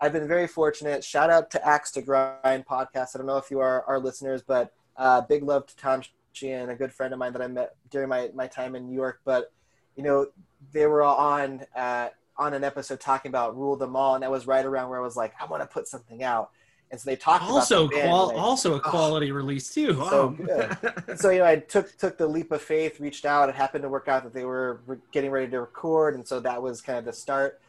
I've 0.00 0.12
been 0.12 0.28
very 0.28 0.46
fortunate. 0.46 1.02
Shout 1.02 1.30
out 1.30 1.50
to 1.52 1.66
Axe 1.66 1.90
to 1.92 2.02
Grind 2.02 2.66
podcast. 2.66 3.14
I 3.14 3.18
don't 3.18 3.26
know 3.26 3.38
if 3.38 3.50
you 3.50 3.60
are 3.60 3.82
our 3.86 3.98
listeners, 3.98 4.42
but 4.42 4.70
uh, 4.98 5.22
big 5.22 5.42
love 5.42 5.66
to 5.68 5.76
Tom 5.78 6.02
Sheehan, 6.36 6.68
a 6.68 6.74
good 6.74 6.92
friend 6.92 7.12
of 7.12 7.18
mine 7.18 7.32
that 7.32 7.40
I 7.42 7.46
met 7.46 7.74
during 7.90 8.08
my, 8.08 8.30
my 8.34 8.46
time 8.46 8.74
in 8.76 8.86
New 8.86 8.94
York. 8.94 9.20
But 9.24 9.52
you 9.96 10.02
know, 10.02 10.26
they 10.72 10.86
were 10.86 11.02
on 11.02 11.64
uh, 11.74 12.08
on 12.36 12.52
an 12.52 12.62
episode 12.64 13.00
talking 13.00 13.30
about 13.30 13.56
Rule 13.56 13.76
Them 13.76 13.96
All, 13.96 14.14
and 14.14 14.22
that 14.22 14.30
was 14.30 14.46
right 14.46 14.64
around 14.64 14.90
where 14.90 14.98
I 14.98 15.02
was 15.02 15.16
like, 15.16 15.32
I 15.40 15.46
want 15.46 15.62
to 15.62 15.66
put 15.66 15.88
something 15.88 16.22
out. 16.22 16.50
And 16.90 17.00
so 17.00 17.10
they 17.10 17.16
talked 17.16 17.42
also 17.42 17.86
about 17.88 18.02
qual- 18.04 18.28
and 18.30 18.38
I- 18.38 18.42
also 18.42 18.74
a 18.74 18.80
quality 18.80 19.32
release 19.32 19.72
too. 19.74 19.94
So 19.94 20.36
Wow. 20.38 20.92
so 21.16 21.30
you 21.30 21.38
know, 21.40 21.46
I 21.46 21.56
took 21.56 21.96
took 21.96 22.18
the 22.18 22.26
leap 22.26 22.52
of 22.52 22.60
faith, 22.62 23.00
reached 23.00 23.24
out. 23.24 23.48
It 23.48 23.54
happened 23.54 23.82
to 23.82 23.88
work 23.88 24.06
out 24.06 24.22
that 24.24 24.34
they 24.34 24.44
were 24.44 24.82
re- 24.86 24.98
getting 25.12 25.30
ready 25.30 25.50
to 25.50 25.60
record, 25.60 26.14
and 26.14 26.28
so 26.28 26.38
that 26.40 26.62
was 26.62 26.82
kind 26.82 26.98
of 26.98 27.04
the 27.06 27.12
start. 27.12 27.60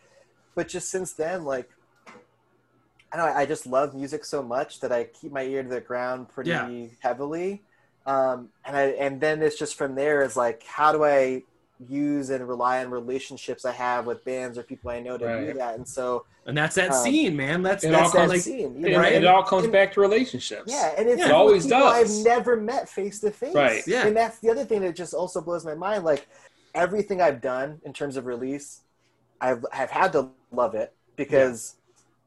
But 0.53 0.67
just 0.67 0.89
since 0.89 1.13
then, 1.13 1.45
like 1.45 1.69
I 3.11 3.15
don't 3.17 3.25
know, 3.27 3.33
I 3.33 3.45
just 3.45 3.65
love 3.65 3.95
music 3.95 4.25
so 4.25 4.43
much 4.43 4.81
that 4.81 4.91
I 4.91 5.05
keep 5.05 5.31
my 5.31 5.43
ear 5.43 5.63
to 5.63 5.69
the 5.69 5.79
ground 5.81 6.27
pretty 6.29 6.49
Yeah. 6.49 6.87
heavily. 6.99 7.63
Um, 8.07 8.49
and 8.65 8.75
I 8.75 8.81
and 8.91 9.19
then 9.21 9.43
it's 9.43 9.57
just 9.59 9.75
from 9.75 9.93
there 9.93 10.23
is 10.23 10.35
like 10.37 10.63
how 10.63 10.91
do 10.91 11.03
I 11.03 11.43
use 11.87 12.31
and 12.31 12.47
rely 12.47 12.83
on 12.83 12.89
relationships 12.89 13.63
I 13.65 13.71
have 13.73 14.07
with 14.07 14.23
bands 14.25 14.57
or 14.57 14.63
people 14.63 14.89
I 14.89 14.99
know 14.99 15.15
to 15.17 15.45
do 15.45 15.53
that. 15.59 15.75
And 15.75 15.87
so 15.87 16.25
and 16.47 16.57
that's 16.57 16.75
that 16.75 16.91
Um, 16.91 17.03
scene, 17.03 17.35
man. 17.35 17.61
That's 17.61 17.83
it 17.83 17.91
that's 17.91 18.05
all 18.05 18.09
that 18.11 18.17
comes- 18.17 18.31
like 18.31 18.41
scene, 18.41 18.79
you 18.79 18.87
It, 18.87 18.91
know, 18.93 18.99
Right. 18.99 19.13
it 19.13 19.25
all 19.25 19.43
comes 19.43 19.65
and- 19.65 19.73
back 19.73 19.93
to 19.93 19.99
relationships. 20.01 20.71
Yeah, 20.71 20.95
and 20.97 21.07
it's 21.09 21.21
It 21.21 21.31
always 21.31 21.67
does. 21.67 22.19
I've 22.19 22.25
never 22.25 22.55
met 22.55 22.87
face 22.89 23.19
to 23.19 23.29
face. 23.31 23.53
Right. 23.53 23.85
Yeah. 23.85 24.07
And 24.07 24.15
that's 24.15 24.39
the 24.39 24.49
other 24.49 24.63
thing 24.65 24.81
that 24.81 24.95
just 24.95 25.13
also 25.13 25.41
blows 25.41 25.65
my 25.65 25.75
mind. 25.75 26.03
Like 26.05 26.27
everything 26.73 27.21
I've 27.21 27.41
done 27.41 27.79
in 27.83 27.91
terms 27.93 28.15
of 28.17 28.25
release, 28.25 28.81
I've 29.41 29.63
I've 29.73 29.91
had 29.91 30.13
to 30.13 30.29
love 30.51 30.73
it 30.75 30.93
because 31.17 31.75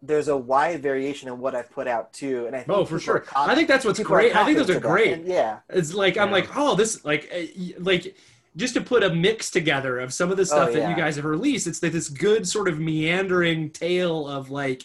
there's 0.02 0.28
a 0.28 0.36
wide 0.36 0.82
variation 0.82 1.28
in 1.28 1.38
what 1.38 1.54
I've 1.54 1.70
put 1.70 1.86
out 1.86 2.12
too. 2.12 2.46
And 2.46 2.56
I 2.56 2.60
think 2.60 2.76
Oh, 2.78 2.84
for 2.84 2.98
sure. 2.98 3.24
I 3.36 3.54
think 3.54 3.68
that's 3.68 3.84
what's 3.84 4.00
great. 4.00 4.34
I 4.34 4.44
think 4.44 4.56
those 4.56 4.70
are 4.70 4.80
great. 4.80 5.12
And 5.12 5.26
yeah. 5.26 5.58
It's 5.68 5.92
like 5.94 6.16
I'm 6.16 6.28
Yeah. 6.28 6.34
like, 6.34 6.48
oh, 6.56 6.74
this 6.74 7.04
like 7.04 7.30
uh, 7.34 7.42
like 7.78 8.16
just 8.56 8.74
to 8.74 8.80
put 8.80 9.02
a 9.02 9.10
mix 9.14 9.50
together 9.50 10.00
of 10.00 10.12
some 10.12 10.30
of 10.30 10.36
the 10.36 10.44
stuff 10.46 10.72
that 10.72 10.78
Oh, 10.78 10.80
yeah. 10.82 10.90
you 10.90 10.96
guys 10.96 11.16
have 11.16 11.24
released. 11.24 11.66
It's 11.66 11.82
like 11.82 11.92
this 11.92 12.08
good 12.08 12.48
sort 12.48 12.66
of 12.68 12.78
meandering 12.80 13.70
tale 13.70 14.26
of 14.26 14.50
like 14.50 14.82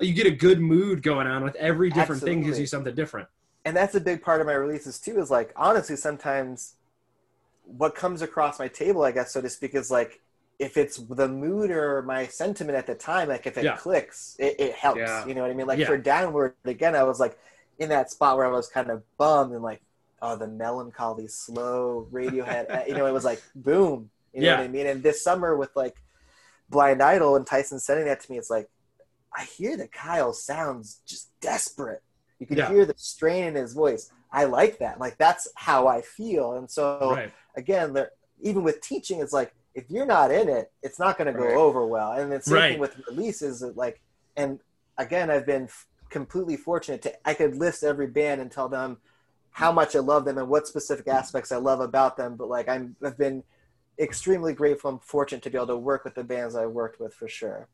you 0.00 0.12
get 0.14 0.26
a 0.26 0.30
good 0.30 0.60
mood 0.60 1.02
going 1.02 1.26
on 1.26 1.42
with 1.44 1.54
every 1.56 1.90
different 1.90 2.22
thing 2.22 2.42
gives 2.42 2.58
you 2.58 2.66
something 2.66 2.94
different. 2.94 3.28
and 3.64 3.76
that's 3.76 3.94
a 3.94 4.00
big 4.00 4.22
part 4.22 4.40
of 4.40 4.46
my 4.46 4.52
releases 4.54 4.98
too 4.98 5.20
is 5.20 5.30
like 5.30 5.52
honestly 5.54 5.94
sometimes 5.94 6.74
what 7.64 7.94
comes 7.94 8.20
across 8.22 8.58
my 8.58 8.66
table 8.66 9.04
i 9.04 9.12
guess 9.12 9.32
so 9.32 9.40
to 9.40 9.48
speak 9.48 9.74
is 9.76 9.88
like 9.90 10.20
if 10.58 10.76
it's 10.76 10.98
the 10.98 11.28
mood 11.28 11.70
or 11.70 12.02
my 12.02 12.26
sentiment 12.26 12.76
at 12.78 12.86
the 12.86 12.94
time 12.94 13.28
like 13.28 13.46
if 13.46 13.58
it 13.58 13.64
Yeah. 13.64 13.76
clicks 13.76 14.36
it, 14.38 14.56
it 14.60 14.74
helps 14.74 15.00
Yeah. 15.00 15.26
you 15.26 15.34
know 15.34 15.42
what 15.42 15.50
i 15.50 15.54
mean 15.54 15.66
like 15.66 15.78
Yeah. 15.78 15.86
for 15.86 15.98
downward 15.98 16.54
again 16.64 16.94
i 16.94 17.02
was 17.02 17.18
like 17.20 17.38
in 17.78 17.88
that 17.88 18.10
spot 18.10 18.36
where 18.36 18.46
i 18.46 18.50
was 18.50 18.68
kind 18.68 18.90
of 18.90 19.02
bummed 19.18 19.52
and 19.52 19.62
like 19.62 19.82
oh 20.20 20.36
the 20.36 20.46
melancholy 20.46 21.26
slow 21.28 22.06
radiohead 22.12 22.70
uh, 22.74 22.84
you 22.86 22.94
know 22.94 23.06
it 23.06 23.12
was 23.12 23.24
like 23.24 23.42
boom 23.54 24.10
you 24.32 24.42
know 24.42 24.50
what 24.50 24.60
i 24.60 24.68
mean 24.68 24.86
and 24.86 25.02
this 25.02 25.22
summer 25.22 25.56
with 25.56 25.70
like 25.74 25.96
blind 26.68 27.02
idol 27.02 27.36
and 27.36 27.46
tyson 27.46 27.78
sending 27.78 28.06
that 28.06 28.20
to 28.20 28.30
me 28.30 28.38
it's 28.38 28.50
like 28.50 28.68
i 29.36 29.44
hear 29.44 29.76
that 29.76 29.92
kyle 29.92 30.32
sounds 30.32 31.02
just 31.06 31.30
desperate 31.40 32.02
you 32.38 32.46
can 32.46 32.58
hear 32.58 32.84
the 32.84 32.94
strain 32.96 33.44
in 33.44 33.54
his 33.54 33.72
voice. 33.72 34.10
I 34.32 34.46
like 34.46 34.78
that. 34.80 34.98
Like 34.98 35.16
that's 35.16 35.46
how 35.54 35.86
I 35.86 36.00
feel. 36.02 36.54
And 36.54 36.68
so 36.68 37.12
Right. 37.14 37.32
again, 37.56 37.92
there, 37.92 38.10
even 38.40 38.64
with 38.64 38.80
teaching, 38.80 39.20
it's 39.20 39.32
like 39.32 39.54
if 39.74 39.84
you're 39.90 40.06
not 40.06 40.30
in 40.30 40.48
it, 40.48 40.70
it's 40.82 40.98
not 40.98 41.16
going 41.18 41.32
to 41.32 41.38
go 41.38 41.46
Right. 41.46 41.56
over 41.56 41.86
well. 41.86 42.12
And 42.12 42.30
the 42.30 42.42
same 42.42 42.54
Right. 42.54 42.70
thing 42.72 42.80
with 42.80 42.96
releases. 43.08 43.62
Like, 43.62 44.00
and 44.36 44.60
again, 44.98 45.30
I've 45.30 45.46
been 45.46 45.64
f- 45.64 45.86
completely 46.10 46.56
fortunate 46.56 47.00
to 47.02 47.28
I 47.28 47.34
could 47.34 47.56
list 47.56 47.82
every 47.82 48.06
band 48.06 48.40
and 48.40 48.50
tell 48.50 48.68
them 48.68 48.98
how 49.50 49.72
much 49.72 49.94
I 49.96 50.00
love 50.00 50.24
them 50.24 50.38
and 50.38 50.48
what 50.48 50.66
specific 50.66 51.08
aspects 51.08 51.52
I 51.52 51.56
love 51.56 51.80
about 51.80 52.16
them. 52.16 52.36
But 52.36 52.48
like 52.48 52.68
I'm, 52.68 52.96
I've 53.04 53.18
been 53.18 53.42
extremely 53.98 54.52
grateful 54.54 54.90
and 54.90 55.02
fortunate 55.02 55.42
to 55.42 55.50
be 55.50 55.56
able 55.56 55.66
to 55.68 55.76
work 55.76 56.04
with 56.04 56.14
the 56.14 56.24
bands 56.24 56.54
I 56.54 56.66
worked 56.66 57.00
with 57.00 57.14
for 57.14 57.28
sure. 57.28 57.68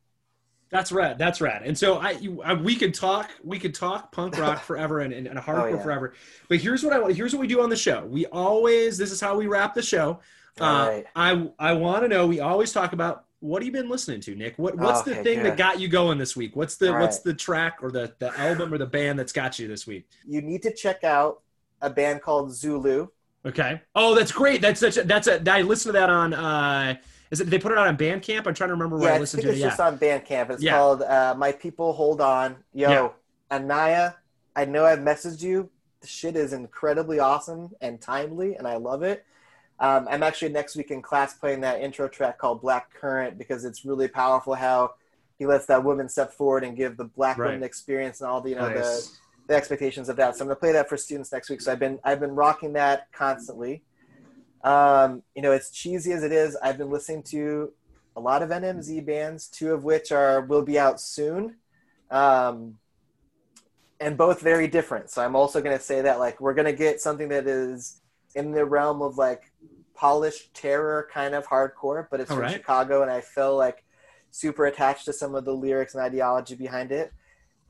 That's 0.71 0.93
rad. 0.93 1.17
That's 1.19 1.41
rad. 1.41 1.63
And 1.65 1.79
so 1.79 1.97
I, 1.97 2.11
you, 2.11 2.43
I 2.43 2.53
we 2.53 2.77
could 2.77 2.93
talk, 2.95 3.31
we 3.43 3.59
could 3.59 3.75
talk 3.75 4.13
punk 4.13 4.37
rock 4.39 4.61
forever 4.65 5.01
and, 5.01 5.15
and, 5.15 5.27
and 5.27 5.39
hardcore 5.39 5.73
Oh, 5.73 5.77
yeah. 5.77 5.83
forever. 5.83 6.15
But 6.49 6.59
here's 6.59 6.85
what 6.85 6.93
I 6.93 6.99
want. 6.99 7.17
Here's 7.17 7.33
what 7.33 7.41
we 7.41 7.47
do 7.47 7.63
on 7.63 7.71
the 7.71 7.77
show. 7.77 8.05
We 8.07 8.27
always, 8.27 8.99
this 8.99 9.11
is 9.11 9.21
how 9.21 9.37
we 9.37 9.47
wrap 9.47 9.73
the 9.75 9.81
show. 9.83 10.21
Uh, 10.61 11.03
I, 11.15 11.49
I 11.59 11.73
want 11.75 12.03
to 12.03 12.09
know. 12.09 12.27
We 12.27 12.41
always 12.41 12.73
talk 12.73 12.93
about 12.93 13.25
what 13.41 13.63
have 13.63 13.67
you 13.67 13.73
been 13.73 13.89
listening 13.89 14.21
to, 14.23 14.35
Nick? 14.35 14.59
What, 14.59 14.77
what's 14.77 15.03
the 15.03 15.15
thing 15.17 15.43
that 15.45 15.57
got 15.57 15.79
you 15.79 15.89
going 15.89 16.19
this 16.19 16.35
week? 16.35 16.57
What's 16.57 16.77
the, 16.77 16.93
what's 16.93 17.21
the 17.21 17.35
track 17.35 17.79
or 17.83 17.91
the, 17.91 18.13
the 18.19 18.37
album 18.39 18.75
or 18.75 18.79
the 18.79 18.87
band 18.87 19.19
that's 19.19 19.33
got 19.33 19.59
you 19.59 19.69
this 19.69 19.87
week? 19.87 20.09
You 20.27 20.43
need 20.43 20.63
to 20.63 20.75
check 20.75 21.05
out 21.05 21.43
a 21.81 21.89
band 21.89 22.23
called 22.23 22.53
Zulu. 22.53 23.09
Okay. 23.47 23.81
Oh, 23.95 24.15
that's 24.15 24.33
great. 24.33 24.61
That's 24.61 24.81
such 24.81 24.97
a, 24.97 25.05
that's 25.05 25.29
a, 25.29 25.41
I 25.51 25.63
listened 25.63 25.95
to 25.95 26.01
that 26.01 26.11
on, 26.11 26.35
uh, 26.35 26.97
is 27.31 27.41
it, 27.41 27.51
they 27.51 27.59
put 27.59 27.73
it 27.73 27.79
out 27.79 27.87
on 27.87 27.97
Bandcamp? 27.97 28.47
I'm 28.47 28.55
trying 28.55 28.69
to 28.69 28.75
remember 28.75 28.97
where 28.97 29.11
yeah, 29.11 29.17
I 29.17 29.19
listened 29.19 29.43
to 29.43 29.51
it's 29.51 29.59
it. 29.59 29.61
Yeah. 29.61 29.69
just 29.69 29.81
on 29.81 29.99
Bandcamp. 29.99 30.51
It's 30.51 30.63
Yeah. 30.63 30.73
called 30.73 31.03
uh, 31.03 31.35
"My 31.37 31.53
People 31.53 31.93
Hold 31.93 32.21
On." 32.21 32.57
Yo, 32.73 32.91
Yeah. 32.91 33.09
Anaya, 33.51 34.15
I 34.57 34.65
know 34.65 34.85
I've 34.87 35.01
messaged 35.01 35.43
you. 35.43 35.69
The 36.01 36.07
shit 36.07 36.37
is 36.37 36.53
incredibly 36.53 37.19
awesome 37.19 37.71
and 37.81 38.01
timely, 38.01 38.57
and 38.57 38.67
I 38.67 38.77
love 38.77 39.03
it. 39.03 39.25
Um, 39.81 40.09
I'm 40.11 40.23
actually 40.23 40.51
next 40.51 40.75
week 40.77 40.91
in 40.91 41.03
class 41.03 41.35
playing 41.35 41.61
that 41.61 41.81
intro 41.81 42.09
track 42.09 42.39
called 42.39 42.61
"Black 42.61 42.93
Current" 42.95 43.39
because 43.39 43.65
it's 43.65 43.85
really 43.85 44.09
powerful 44.09 44.55
how 44.55 44.95
he 45.39 45.47
lets 45.47 45.67
that 45.67 45.85
woman 45.85 46.09
step 46.09 46.33
forward 46.33 46.65
and 46.65 46.77
give 46.77 46.97
the 46.97 47.05
black 47.05 47.39
Right. 47.39 47.47
woman 47.47 47.63
experience 47.63 48.21
and 48.21 48.29
all 48.29 48.41
the 48.41 48.51
you 48.51 48.57
know 48.57 48.69
the, 48.69 48.75
Nice. 48.81 49.21
the 49.47 49.55
expectations 49.55 50.09
of 50.09 50.17
that. 50.17 50.37
So 50.37 50.43
I'm 50.43 50.49
gonna 50.49 50.57
play 50.59 50.73
that 50.73 50.89
for 50.89 50.97
students 50.97 51.31
next 51.33 51.49
week. 51.49 51.61
So 51.61 51.71
I've 51.71 51.79
been 51.79 52.01
I've 52.05 52.19
been 52.21 52.35
rocking 52.35 52.73
that 52.73 53.13
constantly. 53.13 53.83
Um, 54.65 55.23
you 55.37 55.43
know, 55.43 55.53
as 55.53 55.71
cheesy 55.71 56.13
as 56.13 56.25
it 56.25 56.33
is, 56.33 56.57
I've 56.57 56.77
been 56.79 56.91
listening 56.91 57.23
to 57.25 57.73
a 58.17 58.21
lot 58.21 58.43
of 58.43 58.51
NMZ 58.51 59.07
bands, 59.07 59.47
two 59.47 59.73
of 59.73 59.85
which 59.85 60.11
are 60.11 60.41
will 60.41 60.63
be 60.63 60.77
out 60.77 61.01
soon, 61.01 61.55
um, 62.11 62.79
and 64.01 64.17
both 64.17 64.41
very 64.41 64.67
different. 64.67 65.09
So 65.11 65.25
I'm 65.25 65.37
also 65.37 65.61
gonna 65.61 65.79
say 65.79 66.01
that 66.03 66.19
like 66.19 66.41
we're 66.41 66.55
gonna 66.55 66.73
get 66.73 67.01
something 67.01 67.29
that 67.29 67.47
is 67.47 68.01
in 68.35 68.51
the 68.51 68.65
realm 68.65 69.03
of 69.03 69.17
like 69.19 69.48
polished 69.99 70.55
terror 70.55 71.09
kind 71.13 71.35
of 71.35 71.45
hardcore, 71.47 72.07
but 72.11 72.21
it's 72.21 72.31
All 72.31 72.37
from 72.37 72.45
right. 72.45 72.53
Chicago, 72.53 73.03
and 73.03 73.11
I 73.11 73.21
feel 73.21 73.57
like 73.57 73.85
super 74.31 74.67
attached 74.67 75.05
to 75.07 75.13
some 75.13 75.35
of 75.35 75.45
the 75.45 75.53
lyrics 75.53 75.95
and 75.95 76.03
ideology 76.03 76.55
behind 76.55 76.93
it. 76.93 77.13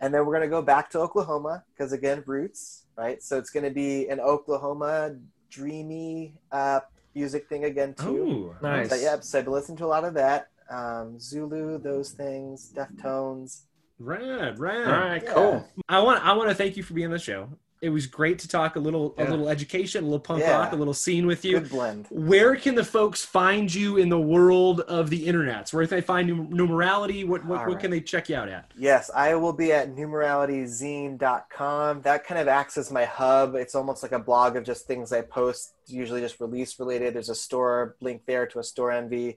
And 0.01 0.13
then 0.13 0.27
we're 0.27 0.35
gonna 0.35 0.47
go 0.49 0.61
back 0.63 0.91
to 0.91 0.99
Oklahoma 1.01 1.65
because 1.73 1.93
again, 1.93 2.23
roots, 2.27 2.85
right? 2.97 3.23
So 3.23 3.39
it's 3.39 3.51
gonna 3.51 3.71
be 3.71 4.09
an 4.09 4.21
Oklahoma 4.21 5.17
dreamy 5.51 6.35
uh, 6.53 6.81
music 7.15 7.49
thing 7.49 7.65
again 7.65 7.95
too. 7.95 8.17
Ooh, 8.17 8.55
Nice. 8.63 8.91
So, 8.91 8.97
yeah, 8.97 9.19
so 9.21 9.39
I've 9.39 9.45
been 9.47 9.55
listening 9.55 9.79
to 9.79 9.87
a 9.87 9.93
lot 9.97 10.05
of 10.05 10.15
that. 10.15 10.49
Um, 10.71 11.19
Zulu, 11.19 11.79
those 11.79 12.11
things, 12.13 12.71
Deftones. 12.77 13.63
Rad, 13.99 14.59
rad. 14.61 14.87
All 14.87 14.93
right, 15.09 15.23
Yeah. 15.25 15.33
cool. 15.33 15.69
I 15.89 16.01
want 16.01 16.23
I 16.25 16.35
want 16.37 16.51
to 16.51 16.55
thank 16.55 16.77
you 16.77 16.83
for 16.83 16.93
being 16.95 17.07
on 17.07 17.13
the 17.13 17.19
show. 17.19 17.49
It 17.81 17.91
was 17.91 18.07
great 18.07 18.39
to 18.41 18.49
talk 18.49 18.75
a 18.77 18.81
little 18.81 19.15
a 19.19 19.25
little 19.25 19.49
education, 19.49 20.03
a 20.03 20.07
little 20.07 20.19
punk 20.19 20.41
Yeah. 20.41 20.59
rock, 20.59 20.73
a 20.73 20.77
little 20.77 20.95
scene 20.95 21.27
with 21.27 21.45
you. 21.45 21.61
Good 21.61 21.71
blend. 21.71 22.07
Where 22.11 22.57
can 22.57 22.75
the 22.75 22.85
folks 22.85 23.25
find 23.25 23.73
you 23.73 23.99
in 23.99 24.09
the 24.09 24.19
world 24.19 24.81
of 24.81 25.11
the 25.11 25.27
internets? 25.29 25.73
Where 25.73 25.87
can 25.87 25.97
they 25.99 26.03
find 26.03 26.29
num- 26.29 26.49
New 26.51 26.67
Morality? 26.67 27.25
What 27.25 27.45
what, 27.45 27.61
All 27.61 27.67
what 27.69 27.81
can 27.81 27.91
they 27.91 28.01
check 28.01 28.29
you 28.29 28.37
out 28.37 28.49
at? 28.49 28.71
Yes, 28.77 29.11
I 29.15 29.35
will 29.37 29.53
be 29.53 29.73
at 29.73 29.95
newmoralityzine.com. 29.95 32.03
That 32.03 32.25
kind 32.27 32.41
of 32.41 32.49
acts 32.49 32.77
as 32.77 32.91
my 32.91 33.05
hub. 33.05 33.55
It's 33.55 33.75
almost 33.75 34.03
like 34.03 34.13
a 34.13 34.19
blog 34.19 34.57
of 34.57 34.65
just 34.65 34.87
things 34.87 35.13
I 35.13 35.23
post, 35.23 35.75
usually 35.87 36.21
just 36.21 36.41
release 36.41 36.79
related. 36.79 37.15
There's 37.15 37.29
a 37.29 37.35
store 37.35 37.97
link 38.01 38.23
there 38.27 38.47
to 38.47 38.59
a 38.59 38.63
Storenvy. 38.63 39.37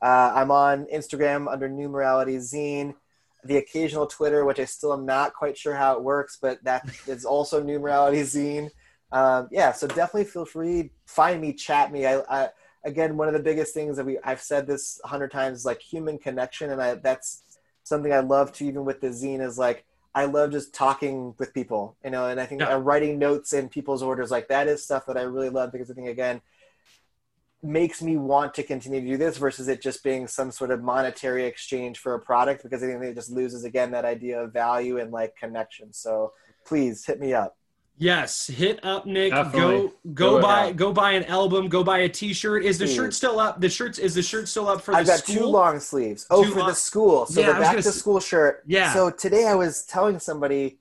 Uh, 0.00 0.32
I'm 0.34 0.50
on 0.50 0.86
Instagram 0.94 1.50
under 1.50 1.68
newmoralityzine. 1.68 2.94
The 3.44 3.56
occasional 3.58 4.06
Twitter, 4.06 4.44
which 4.44 4.58
I 4.58 4.64
still 4.64 4.92
am 4.92 5.06
not 5.06 5.34
quite 5.34 5.56
sure 5.56 5.74
how 5.74 5.94
it 5.94 6.02
works, 6.02 6.38
but 6.40 6.62
that 6.64 6.86
is 7.06 7.24
also 7.24 7.62
New 7.62 7.78
Morality 7.78 8.22
Zine. 8.22 8.70
Um, 9.12 9.48
yeah, 9.50 9.72
so 9.72 9.86
definitely 9.86 10.24
feel 10.24 10.44
free, 10.44 10.90
find 11.06 11.40
me, 11.40 11.52
chat 11.54 11.90
me. 11.92 12.06
I, 12.06 12.18
I 12.28 12.48
again, 12.84 13.16
one 13.16 13.28
of 13.28 13.34
the 13.34 13.40
biggest 13.40 13.74
things 13.74 13.96
that 13.96 14.06
we 14.06 14.18
I've 14.24 14.40
said 14.40 14.66
this 14.66 15.00
a 15.04 15.08
hundred 15.08 15.30
times 15.30 15.58
is 15.60 15.64
like 15.64 15.80
human 15.80 16.18
connection, 16.18 16.70
and 16.70 16.82
I 16.82 16.94
that's 16.94 17.42
something 17.84 18.12
I 18.12 18.20
love 18.20 18.52
to 18.54 18.66
even 18.66 18.84
with 18.84 19.00
the 19.00 19.08
zine 19.08 19.40
is 19.40 19.58
like 19.58 19.84
I 20.14 20.24
love 20.24 20.50
just 20.50 20.74
talking 20.74 21.34
with 21.38 21.54
people, 21.54 21.96
you 22.04 22.10
know, 22.10 22.26
and 22.28 22.40
I 22.40 22.46
think 22.46 22.60
Yeah. 22.60 22.72
uh, 22.72 22.78
writing 22.78 23.18
notes 23.18 23.52
in 23.52 23.68
people's 23.68 24.02
orders 24.02 24.30
like 24.30 24.48
that 24.48 24.68
is 24.68 24.84
stuff 24.84 25.06
that 25.06 25.16
I 25.16 25.22
really 25.22 25.48
love 25.50 25.72
because 25.72 25.90
I 25.90 25.94
think 25.94 26.08
again 26.08 26.40
makes 27.62 28.00
me 28.02 28.16
want 28.16 28.54
to 28.54 28.62
continue 28.62 29.00
to 29.00 29.06
do 29.06 29.16
this 29.16 29.36
versus 29.36 29.66
it 29.68 29.82
just 29.82 30.04
being 30.04 30.28
some 30.28 30.50
sort 30.52 30.70
of 30.70 30.82
monetary 30.82 31.44
exchange 31.44 31.98
for 31.98 32.14
a 32.14 32.20
product 32.20 32.62
because 32.62 32.82
I 32.82 32.86
think 32.86 33.02
it 33.02 33.14
just 33.14 33.30
loses 33.30 33.64
again 33.64 33.90
that 33.90 34.04
idea 34.04 34.40
of 34.40 34.52
value 34.52 34.98
and 34.98 35.10
like 35.10 35.34
connection. 35.36 35.92
So 35.92 36.32
please 36.64 37.04
hit 37.04 37.18
me 37.18 37.32
up. 37.34 37.56
Yes, 38.00 38.46
hit 38.46 38.78
up 38.84 39.06
Nick. 39.06 39.32
Definitely. 39.32 39.88
Go 39.88 39.92
go 40.14 40.36
Do 40.36 40.42
buy 40.42 40.66
now. 40.66 40.72
go 40.72 40.92
buy 40.92 41.12
an 41.14 41.24
album. 41.24 41.68
Go 41.68 41.82
buy 41.82 41.98
a 41.98 42.08
T-shirt. 42.08 42.64
Is 42.64 42.78
the 42.78 42.84
Please. 42.84 42.94
shirt 42.94 43.12
still 43.14 43.40
up? 43.40 43.60
The 43.60 43.68
shirts 43.68 43.98
is 43.98 44.14
the 44.14 44.22
shirt 44.22 44.46
still 44.46 44.68
up 44.68 44.80
for 44.82 44.94
I've 44.94 45.04
the 45.06 45.12
got 45.14 45.18
school? 45.18 45.34
two 45.34 45.44
long 45.46 45.80
sleeves. 45.80 46.24
Oh, 46.30 46.44
Two 46.44 46.52
for 46.52 46.60
long- 46.60 46.68
the 46.68 46.74
school. 46.76 47.26
So 47.26 47.40
Yeah, 47.40 47.48
the 47.48 47.52
back 47.54 47.62
gonna... 47.72 47.82
to 47.82 47.90
school 47.90 48.20
shirt. 48.20 48.62
Yeah. 48.68 48.92
So 48.92 49.10
today 49.10 49.48
I 49.48 49.56
was 49.56 49.82
telling 49.82 50.20
somebody 50.20 50.78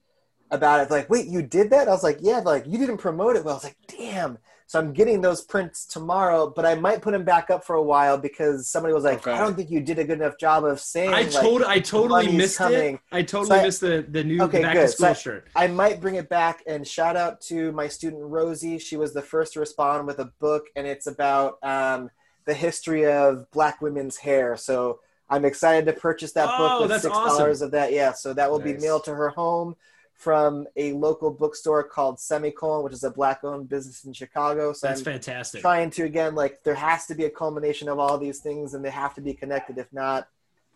about 0.52 0.80
it. 0.82 0.92
Like, 0.92 1.10
wait, 1.10 1.26
you 1.26 1.42
did 1.42 1.72
that? 1.72 1.88
I 1.88 1.92
was 1.92 2.04
like, 2.04 2.20
yeah. 2.22 2.38
Like, 2.38 2.68
you 2.68 2.78
didn't 2.78 3.00
promote 3.00 3.36
it 3.36 3.44
well. 3.44 3.56
I 3.56 3.58
was 3.58 3.64
like, 3.64 3.78
damn. 3.88 4.38
So 4.70 4.78
I'm 4.80 4.92
getting 4.92 5.22
those 5.22 5.42
prints 5.42 5.86
tomorrow, 5.86 6.52
but 6.54 6.66
I 6.66 6.76
might 6.76 7.02
put 7.02 7.14
them 7.14 7.24
back 7.24 7.50
up 7.50 7.64
for 7.64 7.78
a 7.78 7.82
while 7.82 8.18
because 8.18 8.68
somebody 8.68 8.94
was 8.94 9.06
like, 9.06 9.20
Okay. 9.20 9.32
I 9.32 9.38
don't 9.40 9.56
think 9.56 9.72
you 9.72 9.80
did 9.80 9.98
a 9.98 10.04
good 10.04 10.20
enough 10.20 10.38
job 10.38 10.66
of 10.66 10.82
saying. 10.82 11.14
I 11.14 11.22
like, 11.22 11.32
told 11.32 11.64
I 11.64 11.80
totally 11.80 12.30
missed 12.36 12.60
it. 12.60 13.00
I 13.10 13.22
totally 13.22 13.48
So 13.48 13.56
I- 13.56 13.64
missed 13.64 13.80
the 13.82 14.06
the 14.10 14.26
new 14.26 14.42
Okay, 14.44 14.62
back 14.62 14.74
good. 14.74 14.82
to 14.82 14.88
school 14.90 15.06
I- 15.08 15.14
shirt. 15.14 15.48
I 15.56 15.68
might 15.68 16.02
bring 16.02 16.16
it 16.16 16.28
back 16.28 16.64
and 16.68 16.86
shout 16.86 17.16
out 17.16 17.40
to 17.44 17.72
my 17.72 17.88
student 17.88 18.22
Rosie. 18.24 18.78
She 18.78 18.98
was 18.98 19.14
the 19.14 19.22
first 19.22 19.54
to 19.54 19.62
respond 19.62 20.06
with 20.06 20.20
a 20.20 20.34
book, 20.40 20.66
and 20.76 20.86
it's 20.86 21.08
about 21.08 21.64
um, 21.64 22.12
the 22.44 22.54
history 22.54 23.06
of 23.10 23.50
Black 23.52 23.82
women's 23.82 24.18
hair. 24.18 24.58
So 24.58 25.00
I'm 25.30 25.46
excited 25.46 25.86
to 25.86 25.94
purchase 25.94 26.34
that 26.34 26.50
Oh, 26.52 26.58
book 26.80 26.90
with 26.90 27.02
six 27.02 27.14
dollars 27.14 27.62
of 27.62 27.72
that. 27.72 27.94
Yeah, 27.94 28.12
so 28.12 28.34
that 28.34 28.52
will 28.52 28.60
be 28.60 28.74
mailed 28.74 29.06
to 29.06 29.16
her 29.16 29.30
home 29.30 29.78
from 30.18 30.66
a 30.76 30.94
local 30.94 31.30
bookstore 31.30 31.84
called 31.84 32.20
Semicolon, 32.20 32.84
which 32.84 32.94
is 32.94 33.04
a 33.04 33.12
black-owned 33.12 33.70
business 33.70 34.04
in 34.04 34.14
Chicago. 34.14 34.74
So 34.74 34.88
That's 34.88 35.02
I'm 35.02 35.06
fantastic. 35.06 35.62
trying 35.62 35.92
to 35.92 36.04
again 36.04 36.34
like 36.34 36.64
there 36.64 36.76
has 36.76 37.06
to 37.06 37.16
be 37.16 37.26
a 37.26 37.30
culmination 37.30 37.88
of 37.88 38.00
all 38.00 38.18
these 38.18 38.40
things, 38.40 38.74
and 38.74 38.84
they 38.84 38.90
have 38.90 39.14
to 39.16 39.22
be 39.22 39.34
connected. 39.34 39.78
If 39.78 39.94
not, 39.94 40.28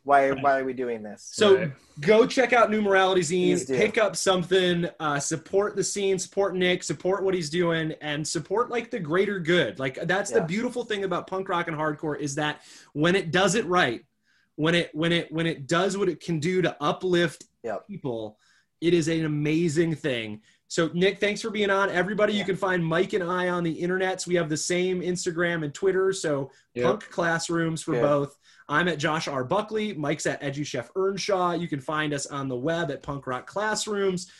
why 0.03 0.29
why 0.29 0.59
are 0.59 0.63
we 0.63 0.73
doing 0.73 1.01
this? 1.01 1.27
So 1.33 1.55
Right. 1.57 1.71
go 1.99 2.27
check 2.27 2.53
out 2.53 2.69
New 2.69 2.83
Morality 2.83 3.21
Zine, 3.21 3.67
pick 3.67 3.97
up 3.97 4.15
something, 4.15 4.87
uh, 4.99 5.19
support 5.19 5.75
the 5.75 5.83
scene, 5.83 6.19
support 6.19 6.55
Nick, 6.55 6.83
support 6.83 7.23
what 7.23 7.33
he's 7.33 7.49
doing, 7.49 7.93
and 7.99 8.27
support 8.27 8.69
like 8.69 8.91
the 8.91 8.99
greater 8.99 9.39
good. 9.39 9.79
Like 9.79 9.95
that's 10.03 10.29
the 10.29 10.41
beautiful 10.41 10.83
thing 10.83 11.03
about 11.03 11.25
punk 11.25 11.49
rock 11.49 11.67
and 11.67 11.75
hardcore 11.75 12.19
is 12.19 12.35
that 12.35 12.61
when 12.93 13.15
it 13.15 13.31
does 13.31 13.55
it 13.55 13.65
right, 13.65 14.05
when 14.55 14.75
it 14.75 14.93
when 14.93 15.11
it 15.11 15.31
when 15.31 15.47
it 15.47 15.67
does 15.67 15.97
what 15.97 16.09
it 16.09 16.19
can 16.19 16.39
do 16.39 16.61
to 16.61 16.77
uplift 16.79 17.45
Yep. 17.63 17.87
people, 17.87 18.37
it 18.81 18.93
is 18.93 19.07
an 19.07 19.25
amazing 19.25 19.95
thing. 19.95 20.41
So 20.67 20.89
Nick, 20.93 21.19
thanks 21.19 21.41
for 21.41 21.49
being 21.49 21.69
on. 21.69 21.89
Everybody, 21.89 22.33
you 22.33 22.45
can 22.45 22.55
find 22.55 22.83
Mike 22.85 23.13
and 23.13 23.23
I 23.23 23.49
on 23.49 23.63
the 23.63 23.81
internets. 23.81 24.25
We 24.25 24.35
have 24.35 24.49
the 24.49 24.55
same 24.57 25.01
Instagram 25.01 25.63
and 25.63 25.73
Twitter. 25.73 26.13
So 26.13 26.51
Yep. 26.75 26.85
Punk 26.85 27.09
Classrooms 27.09 27.83
for 27.83 27.91
Good. 27.91 28.01
both. 28.01 28.37
I'm 28.69 28.87
at 28.87 28.97
Josh 28.97 29.27
R. 29.27 29.43
Buckley. 29.43 29.93
Mike's 29.93 30.25
at 30.25 30.41
EduChef 30.41 30.89
Earnshaw. 30.95 31.51
You 31.53 31.67
can 31.67 31.81
find 31.81 32.13
us 32.13 32.25
on 32.25 32.47
the 32.47 32.55
web 32.55 32.89
at 32.89 33.03
Punk 33.03 33.27
Rock 33.27 33.45
Classrooms. 33.47 34.31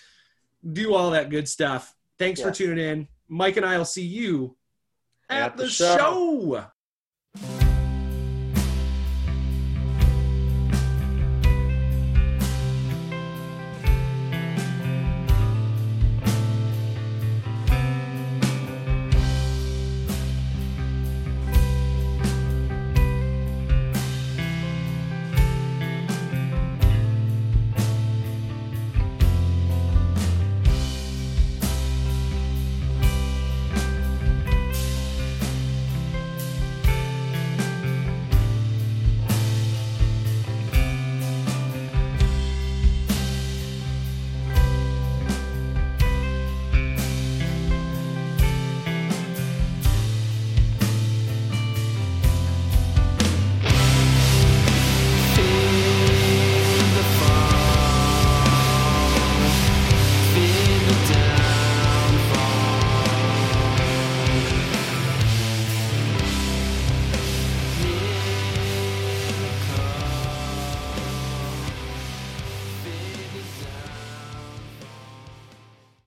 Do 0.72 0.94
all 0.94 1.12
that 1.12 1.30
good 1.30 1.50
stuff. 1.50 1.94
Thanks 2.18 2.40
for 2.42 2.52
tuning 2.52 2.84
in. 2.86 3.08
Mike 3.28 3.58
and 3.58 3.66
I 3.66 3.78
will 3.78 3.84
see 3.86 4.06
you 4.06 4.56
at, 5.30 5.42
At 5.44 5.58
the 5.58 5.64
the 5.64 5.70
show. 5.70 5.98
show. 5.98 6.66